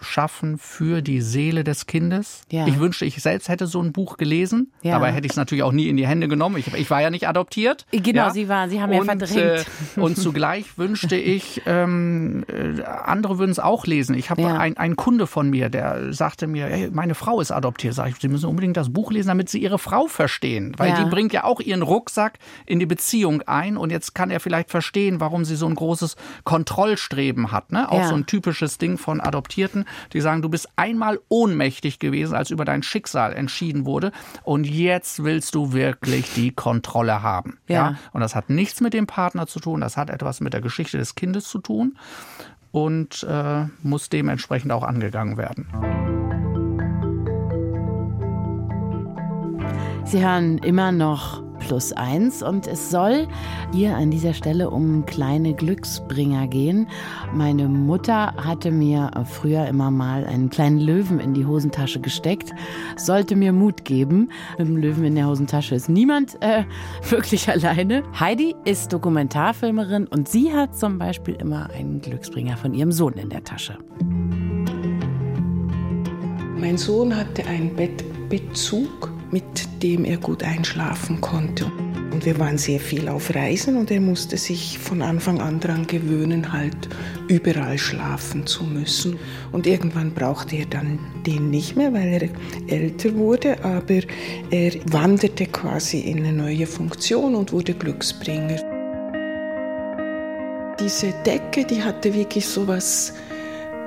schaffen 0.01 0.59
für 0.59 1.03
die 1.03 1.21
Seele 1.21 1.65
des 1.65 1.87
Kindes. 1.87 2.43
Ja. 2.51 2.67
Ich 2.67 2.79
wünschte, 2.79 3.05
ich 3.05 3.21
selbst 3.21 3.49
hätte 3.49 3.67
so 3.67 3.81
ein 3.83 3.93
Buch 3.93 4.17
gelesen. 4.17 4.73
Ja. 4.83 4.93
Dabei 4.93 5.13
hätte 5.13 5.27
ich 5.27 5.33
es 5.33 5.37
natürlich 5.37 5.65
auch 5.65 5.73
nie 5.73 5.89
in 5.89 5.97
die 5.97 6.07
Hände 6.07 6.29
genommen. 6.29 6.57
Ich, 6.57 6.73
ich 6.73 6.91
war 6.91 7.03
ja 7.03 7.11
nicht 7.11 7.29
adoptiert. 7.29 7.87
Genau, 7.91 8.27
ja. 8.27 8.31
Sie 8.31 8.49
waren, 8.49 8.71
Sie 8.71 8.81
haben 8.81 8.93
ja 8.93 9.03
verdrängt. 9.03 9.67
Äh, 9.97 10.01
und 10.01 10.17
zugleich 10.17 10.79
wünschte 10.79 11.17
ich, 11.17 11.63
ähm, 11.67 12.45
äh, 12.49 12.83
andere 12.83 13.39
würden 13.39 13.51
es 13.51 13.59
auch 13.59 13.87
lesen. 13.87 14.15
Ich 14.15 14.31
habe 14.31 14.43
ja. 14.43 14.57
einen 14.57 14.97
Kunde 14.97 15.27
von 15.27 15.51
mir, 15.51 15.69
der 15.69 16.13
sagte 16.13 16.47
mir, 16.47 16.67
hey, 16.67 16.91
meine 16.93 17.15
Frau 17.15 17.41
ist 17.41 17.51
adoptiert. 17.51 17.95
Sag 17.95 18.09
ich, 18.09 18.17
Sie 18.17 18.29
müssen 18.29 18.47
unbedingt 18.47 18.77
das 18.77 18.93
Buch 18.93 19.11
lesen, 19.11 19.29
damit 19.29 19.49
Sie 19.49 19.59
Ihre 19.59 19.79
Frau 19.79 20.07
verstehen. 20.07 20.75
Weil 20.77 20.95
die 20.95 21.05
bringt 21.05 21.33
ja 21.33 21.45
auch 21.45 21.61
ihren 21.61 21.83
Rucksack 21.83 22.39
in 22.67 22.79
die 22.79 22.87
Beziehung 22.87 23.43
ein. 23.43 23.77
Und 23.77 23.91
jetzt 23.91 24.15
kann 24.15 24.31
er 24.31 24.41
vielleicht 24.41 24.71
verstehen, 24.71 25.21
warum 25.21 25.45
sie 25.45 25.57
so 25.57 25.67
ein 25.67 25.75
großes 25.75 26.17
Kontrollstreben 26.45 27.53
hat. 27.53 27.73
Ne? 27.73 27.91
Auch 27.91 28.05
so 28.05 28.15
ein 28.15 28.27
typisches 28.27 28.79
Ding 28.79 28.99
von 28.99 29.21
Adoptierten 29.21 29.87
die 30.13 30.21
sagen, 30.21 30.43
du 30.43 30.49
bist 30.49 30.69
einmal 30.77 31.19
ohnmächtig 31.29 31.99
gewesen, 31.99 32.35
als 32.35 32.51
über 32.51 32.65
dein 32.65 32.83
Schicksal 32.83 33.33
entschieden 33.33 33.85
wurde 33.85 34.13
und 34.43 34.65
jetzt 34.65 35.25
willst 35.25 35.55
du 35.55 35.73
wirklich 35.73 36.33
die 36.35 36.51
Kontrolle 36.53 37.23
haben. 37.23 37.59
Ja. 37.69 37.75
ja? 37.75 37.97
Und 38.13 38.21
das 38.21 38.35
hat 38.35 38.51
nichts 38.51 38.81
mit 38.81 38.95
dem 38.95 39.07
Partner 39.07 39.47
zu 39.47 39.61
tun, 39.61 39.81
das 39.81 39.97
hat 39.97 40.11
etwas 40.11 40.41
mit 40.41 40.53
der 40.53 40.61
Geschichte 40.61 40.99
des 40.99 41.15
Kindes 41.15 41.49
zu 41.49 41.59
tun 41.59 41.99
und 42.73 43.25
äh, 43.29 43.65
muss 43.83 44.09
dementsprechend 44.09 44.73
auch 44.73 44.83
angegangen 44.83 45.37
werden. 45.37 45.67
Sie 50.05 50.25
hören 50.25 50.59
immer 50.59 50.91
noch 50.91 51.48
plus 51.69 51.93
eins 51.93 52.43
und 52.43 52.67
es 52.67 52.91
soll 52.91 53.29
hier 53.75 53.95
an 53.95 54.11
dieser 54.11 54.33
Stelle 54.33 54.71
um 54.71 55.05
kleine 55.05 55.53
Glücksbringer 55.53 56.47
gehen. 56.49 56.89
Meine 57.35 57.69
Mutter 57.69 58.33
hatte 58.37 58.71
mir 58.71 59.11
früher 59.31 59.67
immer 59.67 59.91
mal 59.91 60.25
einen 60.25 60.49
kleinen 60.49 60.79
Löwen 60.79 61.21
in 61.21 61.35
die 61.35 61.45
Hosentasche 61.45 62.01
gesteckt, 62.01 62.55
sollte 62.97 63.37
mir 63.37 63.53
Mut 63.53 63.85
geben. 63.85 64.31
Mit 64.57 64.67
dem 64.67 64.77
Löwen 64.79 65.05
in 65.05 65.15
der 65.15 65.29
Hosentasche 65.29 65.75
ist 65.75 65.91
niemand 65.91 66.41
äh, 66.41 66.65
wirklich 67.11 67.51
alleine. 67.51 68.03
Heidi 68.19 68.55
ist 68.65 68.91
Dokumentarfilmerin 68.91 70.07
und 70.07 70.27
sie 70.27 70.55
hat 70.55 70.75
zum 70.75 70.99
Beispiel 70.99 71.35
immer 71.35 71.69
einen 71.71 72.01
Glücksbringer 72.01 72.57
von 72.57 72.73
ihrem 72.73 72.93
Sohn 72.93 73.13
in 73.13 73.29
der 73.29 73.45
Tasche. 73.45 73.77
Mein 76.59 76.79
Sohn 76.79 77.15
hatte 77.15 77.47
einen 77.47 77.77
Bettbezug 77.77 79.18
mit 79.31 79.83
dem 79.83 80.05
er 80.05 80.17
gut 80.17 80.43
einschlafen 80.43 81.21
konnte. 81.21 81.67
Und 82.13 82.25
wir 82.25 82.39
waren 82.39 82.59
sehr 82.59 82.81
viel 82.81 83.09
auf 83.09 83.35
Reisen 83.35 83.77
und 83.77 83.91
er 83.91 84.01
musste 84.01 84.39
sich 84.39 84.79
von 84.79 85.03
Anfang 85.03 85.41
an 85.41 85.61
daran 85.61 85.87
gewöhnen, 85.87 86.53
halt 86.53 86.89
überall 87.29 87.79
schlafen 87.79 88.47
zu 88.47 88.65
müssen. 88.65 89.19
Und 89.53 89.67
irgendwann 89.67 90.13
brauchte 90.15 90.57
er 90.57 90.67
dann 90.67 90.99
den 91.27 91.51
nicht 91.51 91.77
mehr, 91.77 91.93
weil 91.93 92.09
er 92.09 92.73
älter 92.73 93.15
wurde, 93.15 93.63
aber 93.63 94.01
er 94.51 94.73
wanderte 94.91 95.47
quasi 95.47 96.01
in 96.01 96.19
eine 96.19 96.33
neue 96.33 96.67
Funktion 96.67 97.35
und 97.35 97.53
wurde 97.53 97.75
Glücksbringer. 97.75 98.63
Diese 100.81 101.13
Decke, 101.27 101.65
die 101.65 101.83
hatte 101.83 102.15
wirklich 102.15 102.47
so 102.47 102.67
was 102.67 103.13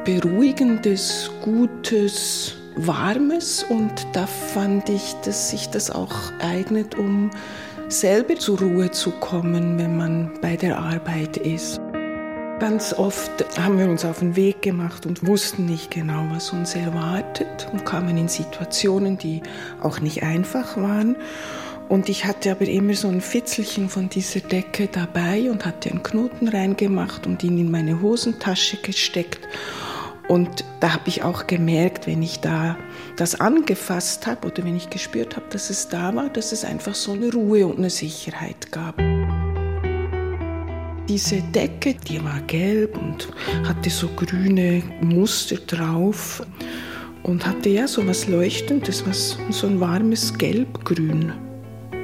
Beruhigendes, 0.06 1.32
Gutes, 1.42 2.61
Warmes 2.76 3.64
und 3.64 3.94
da 4.14 4.26
fand 4.26 4.90
ich, 4.90 5.14
dass 5.26 5.50
sich 5.50 5.70
das 5.70 5.92
auch 5.92 6.14
eignet, 6.40 6.96
um 6.96 7.30
selber 7.90 8.36
zur 8.36 8.60
Ruhe 8.60 8.92
zu 8.92 9.12
kommen, 9.12 9.78
wenn 9.78 9.98
man 9.98 10.32
bei 10.42 10.56
der 10.56 10.80
Arbeit 10.80 11.38
ist. 11.38 11.82
Ganz 12.60 12.94
oft 12.94 13.60
haben 13.60 13.80
wir 13.80 13.90
uns 13.90 14.06
auf 14.06 14.20
den 14.20 14.36
Weg 14.36 14.62
gemacht 14.62 15.06
und 15.06 15.26
wussten 15.26 15.66
nicht 15.66 15.90
genau, 15.90 16.28
was 16.30 16.52
uns 16.52 16.76
erwartet 16.76 17.68
und 17.74 17.86
kamen 17.86 18.18
in 18.18 18.28
Situationen, 18.28 19.18
die 19.18 19.42
auch 19.82 20.00
nicht 20.00 20.24
einfach 20.24 20.78
waren. 20.78 21.16
Und 21.90 22.08
ich 22.08 22.26
hatte 22.26 22.52
aber 22.52 22.68
immer 22.68 22.94
so 22.94 23.10
ein 23.10 23.20
Fitzelchen 23.20 23.90
von 23.90 24.10
dieser 24.10 24.40
Decke 24.40 24.88
dabei 24.90 25.52
und 25.52 25.66
hatte 25.66 25.90
einen 25.90 26.04
Knoten 26.04 26.48
reingemacht 26.48 27.28
und 27.28 27.44
ihn 27.44 27.58
in 27.58 27.72
meine 27.72 28.02
Hosentasche 28.02 28.78
gesteckt. 28.78 29.40
Und 30.32 30.64
da 30.80 30.94
habe 30.94 31.10
ich 31.10 31.24
auch 31.24 31.46
gemerkt, 31.46 32.08
wenn 32.08 32.24
ich 32.24 32.40
da 32.40 32.78
das 33.18 33.42
angefasst 33.42 34.28
habe 34.28 34.48
oder 34.48 34.64
wenn 34.64 34.78
ich 34.78 34.90
gespürt 34.90 35.36
habe, 35.36 35.48
dass 35.50 35.70
es 35.70 35.90
da 35.90 36.16
war, 36.16 36.30
dass 36.30 36.54
es 36.54 36.64
einfach 36.64 36.96
so 36.96 37.12
eine 37.12 37.34
Ruhe 37.34 37.68
und 37.68 37.80
eine 37.80 37.90
Sicherheit 37.90 38.72
gab. 38.72 38.96
Diese 41.10 41.42
Decke, 41.42 41.96
die 41.96 42.24
war 42.24 42.40
gelb 42.48 42.98
und 42.98 43.28
hatte 43.68 43.90
so 43.90 44.08
grüne 44.16 44.82
Muster 45.02 45.58
drauf 45.58 46.42
und 47.24 47.46
hatte 47.46 47.68
ja 47.68 47.86
so 47.86 48.08
was 48.08 48.30
Leuchtendes, 48.30 49.06
was, 49.06 49.38
so 49.50 49.68
ein 49.68 49.82
warmes 49.82 50.34
Gelbgrün. 50.38 51.34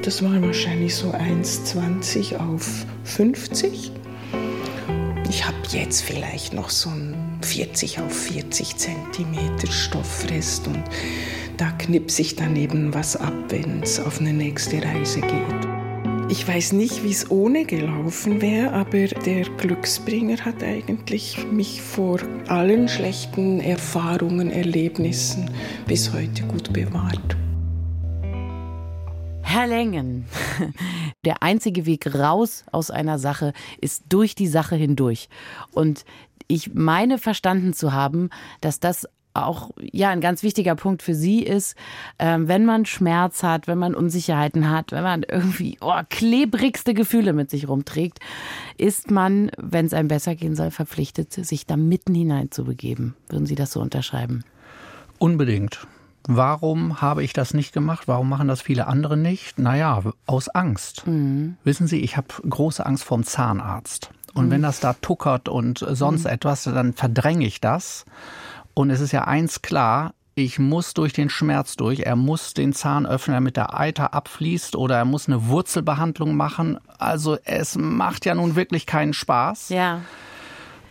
Das 0.03 0.21
war 0.21 0.41
wahrscheinlich 0.41 0.93
so 0.93 1.11
1,20 1.11 2.35
auf 2.35 2.85
50. 3.05 3.93
Ich 5.29 5.47
habe 5.47 5.55
jetzt 5.71 6.01
vielleicht 6.01 6.53
noch 6.53 6.69
so 6.69 6.89
ein 6.89 7.16
40 7.47 8.01
auf 8.01 8.13
40 8.13 8.75
Zentimeter 8.75 9.71
Stoffrest 9.71 10.67
und 10.67 10.83
da 11.55 11.71
knipse 11.71 12.21
ich 12.21 12.36
dann 12.36 12.57
eben 12.57 12.93
was 12.93 13.15
ab, 13.15 13.33
wenn 13.47 13.81
es 13.81 14.01
auf 14.01 14.19
eine 14.19 14.33
nächste 14.33 14.83
Reise 14.83 15.21
geht. 15.21 15.67
Ich 16.29 16.45
weiß 16.45 16.73
nicht, 16.73 17.05
wie 17.05 17.12
es 17.12 17.31
ohne 17.31 17.63
gelaufen 17.63 18.41
wäre, 18.41 18.73
aber 18.73 19.07
der 19.07 19.45
Glücksbringer 19.45 20.43
hat 20.43 20.62
eigentlich 20.62 21.38
mich 21.49 21.81
vor 21.81 22.19
allen 22.49 22.89
schlechten 22.89 23.62
Erfahrungen, 23.62 24.51
Erlebnissen 24.51 25.49
bis 25.88 26.12
heute 26.12 26.43
gut 26.43 26.73
bewahrt. 26.73 27.38
Herr 29.41 29.67
Lengen, 29.67 30.25
der 31.25 31.41
einzige 31.41 31.86
Weg 31.86 32.13
raus 32.13 32.65
aus 32.73 32.91
einer 32.91 33.17
Sache 33.17 33.53
ist 33.79 34.03
durch 34.10 34.36
die 34.36 34.47
Sache 34.47 34.75
hindurch. 34.75 35.29
Und 35.71 36.03
ich 36.47 36.73
meine 36.73 37.17
verstanden 37.17 37.73
zu 37.73 37.93
haben, 37.93 38.29
dass 38.62 38.79
das 38.79 39.07
auch 39.38 39.69
ja 39.79 40.10
ein 40.10 40.21
ganz 40.21 40.43
wichtiger 40.43 40.75
Punkt 40.75 41.03
für 41.03 41.13
Sie 41.13 41.43
ist, 41.43 41.75
äh, 42.17 42.38
wenn 42.39 42.65
man 42.65 42.86
Schmerz 42.86 43.43
hat, 43.43 43.67
wenn 43.67 43.77
man 43.77 43.95
Unsicherheiten 43.95 44.69
hat, 44.69 44.91
wenn 44.91 45.03
man 45.03 45.23
irgendwie 45.23 45.77
oh, 45.81 45.93
klebrigste 46.10 46.93
Gefühle 46.93 47.33
mit 47.33 47.49
sich 47.49 47.67
rumträgt, 47.67 48.19
ist 48.77 49.12
man, 49.12 49.51
wenn 49.57 49.86
es 49.86 49.93
einem 49.93 50.07
besser 50.07 50.36
gehen 50.36 50.55
soll, 50.55 50.71
verpflichtet, 50.71 51.33
sich 51.33 51.65
da 51.65 51.77
mitten 51.77 52.15
hinein 52.15 52.51
zu 52.51 52.65
begeben. 52.65 53.15
Würden 53.29 53.45
Sie 53.45 53.55
das 53.55 53.71
so 53.71 53.79
unterschreiben? 53.79 54.43
Unbedingt. 55.19 55.88
Warum 56.29 56.99
habe 57.01 57.23
ich 57.23 57.31
das 57.31 57.53
nicht 57.53 57.71
gemacht? 57.71 58.07
Warum 58.07 58.27
machen 58.27 58.49
das 58.49 58.62
viele 58.62 58.88
andere 58.88 59.15
nicht? 59.15 59.60
Naja, 59.60 60.03
aus 60.25 60.49
Angst. 60.49 61.07
Mhm. 61.07 61.55
Wissen 61.63 61.88
Sie, 61.88 62.01
ich 62.01 62.17
habe 62.17 62.27
große 62.47 62.86
Angst 62.86 63.05
vorm 63.05 63.23
Zahnarzt. 63.23 64.12
Und 64.33 64.51
wenn 64.51 64.61
mhm. 64.61 64.65
das 64.65 64.79
da 64.79 64.93
tuckert 64.93 65.49
und 65.49 65.85
sonst 65.89 66.25
mhm. 66.25 66.31
etwas, 66.31 66.63
dann 66.63 66.93
verdränge 66.93 67.45
ich 67.45 67.61
das. 67.61 68.05
Und 68.73 68.89
es 68.89 68.99
ist 68.99 69.11
ja 69.11 69.23
eins 69.23 69.61
klar, 69.61 70.13
ich 70.35 70.59
muss 70.59 70.93
durch 70.93 71.13
den 71.13 71.31
Schmerz 71.31 71.77
durch. 71.77 72.01
Er 72.01 72.15
muss 72.15 72.53
den 72.53 72.71
Zahn 72.71 73.07
öffnen, 73.07 73.33
damit 73.33 73.57
der 73.57 73.77
Eiter 73.77 74.13
abfließt 74.13 74.75
oder 74.75 74.95
er 74.95 75.05
muss 75.05 75.27
eine 75.27 75.47
Wurzelbehandlung 75.47 76.35
machen. 76.35 76.79
Also 76.99 77.39
es 77.43 77.75
macht 77.75 78.25
ja 78.25 78.35
nun 78.35 78.55
wirklich 78.55 78.85
keinen 78.85 79.13
Spaß. 79.13 79.69
Ja. 79.69 80.01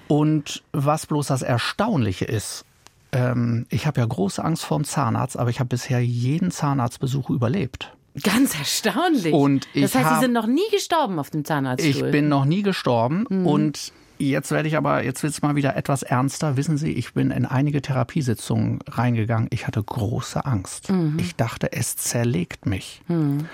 Und 0.08 0.64
was 0.72 1.06
bloß 1.06 1.28
das 1.28 1.42
Erstaunliche 1.42 2.24
ist, 2.24 2.64
ähm, 3.12 3.66
ich 3.70 3.86
habe 3.86 4.00
ja 4.00 4.06
große 4.06 4.44
Angst 4.44 4.64
vor 4.64 4.78
dem 4.78 4.84
Zahnarzt, 4.84 5.38
aber 5.38 5.50
ich 5.50 5.60
habe 5.60 5.68
bisher 5.68 6.04
jeden 6.04 6.50
Zahnarztbesuch 6.50 7.30
überlebt. 7.30 7.96
Ganz 8.22 8.58
erstaunlich. 8.58 9.32
Und 9.32 9.68
das 9.74 9.94
heißt, 9.94 10.04
hab, 10.04 10.14
Sie 10.14 10.20
sind 10.24 10.32
noch 10.32 10.46
nie 10.46 10.68
gestorben 10.70 11.18
auf 11.18 11.30
dem 11.30 11.44
Zahnarztstuhl? 11.44 12.06
Ich 12.06 12.12
bin 12.12 12.28
noch 12.28 12.44
nie 12.44 12.62
gestorben 12.62 13.26
mhm. 13.28 13.46
und 13.46 13.92
Jetzt 14.18 14.50
werde 14.50 14.66
ich 14.66 14.78
aber, 14.78 15.04
jetzt 15.04 15.22
wird 15.22 15.34
es 15.34 15.42
mal 15.42 15.56
wieder 15.56 15.76
etwas 15.76 16.02
ernster. 16.02 16.56
Wissen 16.56 16.78
Sie, 16.78 16.92
ich 16.92 17.12
bin 17.12 17.30
in 17.30 17.44
einige 17.44 17.82
Therapiesitzungen 17.82 18.78
reingegangen. 18.88 19.48
Ich 19.50 19.66
hatte 19.66 19.82
große 19.82 20.46
Angst. 20.46 20.90
Mhm. 20.90 21.18
Ich 21.20 21.36
dachte, 21.36 21.70
es 21.72 21.96
zerlegt 21.96 22.64
mich. 22.64 23.02
Mhm. 23.08 23.46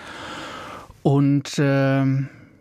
Und 1.03 1.59
äh, 1.59 2.05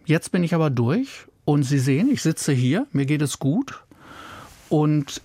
jetzt 0.05 0.31
bin 0.31 0.43
ich 0.43 0.55
aber 0.55 0.71
durch. 0.71 1.27
Und 1.45 1.61
Sie 1.61 1.77
sehen, 1.77 2.09
ich 2.11 2.23
sitze 2.23 2.53
hier, 2.53 2.87
mir 2.91 3.05
geht 3.05 3.21
es 3.21 3.37
gut. 3.37 3.83
Und 4.69 5.21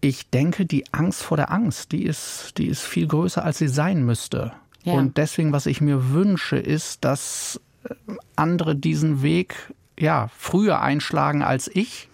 ich 0.00 0.30
denke, 0.30 0.66
die 0.66 0.84
Angst 0.92 1.22
vor 1.22 1.36
der 1.36 1.50
Angst, 1.50 1.92
die 1.92 2.04
ist, 2.04 2.54
die 2.58 2.66
ist 2.66 2.82
viel 2.82 3.06
größer, 3.06 3.44
als 3.44 3.58
sie 3.58 3.68
sein 3.68 4.04
müsste. 4.04 4.52
Ja. 4.82 4.94
Und 4.94 5.16
deswegen, 5.16 5.52
was 5.52 5.66
ich 5.66 5.80
mir 5.80 6.10
wünsche, 6.10 6.56
ist, 6.56 7.04
dass 7.04 7.60
äh, 7.84 7.94
andere 8.36 8.76
diesen 8.76 9.22
Weg 9.22 9.72
ja 9.98 10.28
früher 10.36 10.80
einschlagen 10.80 11.42
als 11.42 11.70
ich 11.72 12.08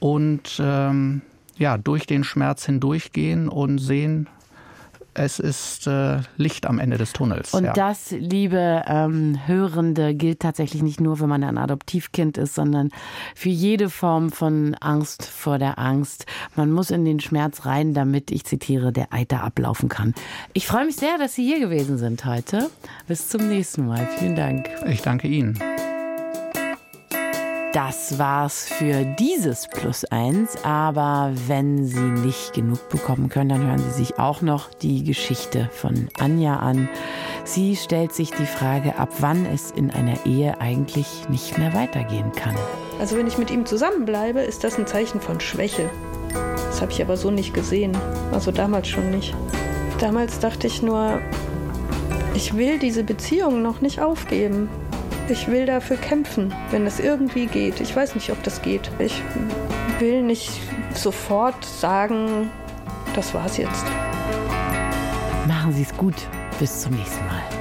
und 0.00 0.60
ähm, 0.60 1.22
ja, 1.56 1.78
durch 1.78 2.06
den 2.06 2.24
Schmerz 2.24 2.66
hindurchgehen 2.66 3.48
und 3.48 3.78
sehen, 3.78 4.28
es 5.18 5.38
ist 5.38 5.86
äh, 5.86 6.20
Licht 6.36 6.66
am 6.66 6.78
Ende 6.78 6.98
des 6.98 7.12
Tunnels. 7.12 7.54
Und 7.54 7.64
ja. 7.64 7.72
das, 7.72 8.10
liebe 8.10 8.82
ähm, 8.86 9.38
Hörende, 9.46 10.14
gilt 10.14 10.40
tatsächlich 10.40 10.82
nicht 10.82 11.00
nur, 11.00 11.20
wenn 11.20 11.28
man 11.28 11.42
ein 11.42 11.58
Adoptivkind 11.58 12.38
ist, 12.38 12.54
sondern 12.54 12.90
für 13.34 13.48
jede 13.48 13.90
Form 13.90 14.30
von 14.30 14.74
Angst 14.80 15.24
vor 15.24 15.58
der 15.58 15.78
Angst. 15.78 16.26
Man 16.54 16.70
muss 16.70 16.90
in 16.90 17.04
den 17.04 17.20
Schmerz 17.20 17.66
rein, 17.66 17.94
damit, 17.94 18.30
ich 18.30 18.44
zitiere, 18.44 18.92
der 18.92 19.12
Eiter 19.12 19.42
ablaufen 19.42 19.88
kann. 19.88 20.14
Ich 20.52 20.66
freue 20.66 20.84
mich 20.84 20.96
sehr, 20.96 21.18
dass 21.18 21.34
Sie 21.34 21.44
hier 21.44 21.60
gewesen 21.60 21.98
sind 21.98 22.24
heute. 22.24 22.70
Bis 23.06 23.28
zum 23.28 23.48
nächsten 23.48 23.86
Mal. 23.86 24.06
Vielen 24.18 24.36
Dank. 24.36 24.68
Ich 24.86 25.02
danke 25.02 25.28
Ihnen. 25.28 25.58
Das 27.76 28.18
war's 28.18 28.66
für 28.66 29.04
dieses 29.04 29.68
Plus 29.68 30.06
eins. 30.06 30.56
Aber 30.64 31.30
wenn 31.46 31.84
Sie 31.84 32.00
nicht 32.00 32.54
genug 32.54 32.88
bekommen 32.88 33.28
können, 33.28 33.50
dann 33.50 33.66
hören 33.66 33.78
Sie 33.80 33.90
sich 33.90 34.18
auch 34.18 34.40
noch 34.40 34.72
die 34.72 35.04
Geschichte 35.04 35.68
von 35.74 36.08
Anja 36.18 36.56
an. 36.56 36.88
Sie 37.44 37.76
stellt 37.76 38.14
sich 38.14 38.30
die 38.30 38.46
Frage, 38.46 38.96
ab 38.96 39.10
wann 39.18 39.44
es 39.44 39.72
in 39.72 39.90
einer 39.90 40.24
Ehe 40.24 40.58
eigentlich 40.58 41.28
nicht 41.28 41.58
mehr 41.58 41.74
weitergehen 41.74 42.32
kann. 42.32 42.54
Also 42.98 43.14
wenn 43.18 43.26
ich 43.26 43.36
mit 43.36 43.50
ihm 43.50 43.66
zusammenbleibe, 43.66 44.40
ist 44.40 44.64
das 44.64 44.78
ein 44.78 44.86
Zeichen 44.86 45.20
von 45.20 45.38
Schwäche. 45.38 45.90
Das 46.54 46.80
habe 46.80 46.92
ich 46.92 47.02
aber 47.02 47.18
so 47.18 47.30
nicht 47.30 47.52
gesehen. 47.52 47.94
Also 48.32 48.52
damals 48.52 48.88
schon 48.88 49.10
nicht. 49.10 49.34
Damals 50.00 50.38
dachte 50.38 50.66
ich 50.66 50.80
nur, 50.80 51.20
ich 52.34 52.56
will 52.56 52.78
diese 52.78 53.04
Beziehung 53.04 53.60
noch 53.60 53.82
nicht 53.82 54.00
aufgeben. 54.00 54.70
Ich 55.28 55.48
will 55.48 55.66
dafür 55.66 55.96
kämpfen, 55.96 56.54
wenn 56.70 56.86
es 56.86 57.00
irgendwie 57.00 57.46
geht. 57.46 57.80
Ich 57.80 57.96
weiß 57.96 58.14
nicht, 58.14 58.30
ob 58.30 58.40
das 58.44 58.62
geht. 58.62 58.90
Ich 59.00 59.22
will 59.98 60.22
nicht 60.22 60.50
sofort 60.94 61.64
sagen, 61.64 62.50
das 63.14 63.34
war's 63.34 63.56
jetzt. 63.56 63.84
Machen 65.48 65.72
Sie 65.72 65.82
es 65.82 65.96
gut. 65.96 66.14
Bis 66.60 66.82
zum 66.82 66.94
nächsten 66.94 67.26
Mal. 67.26 67.55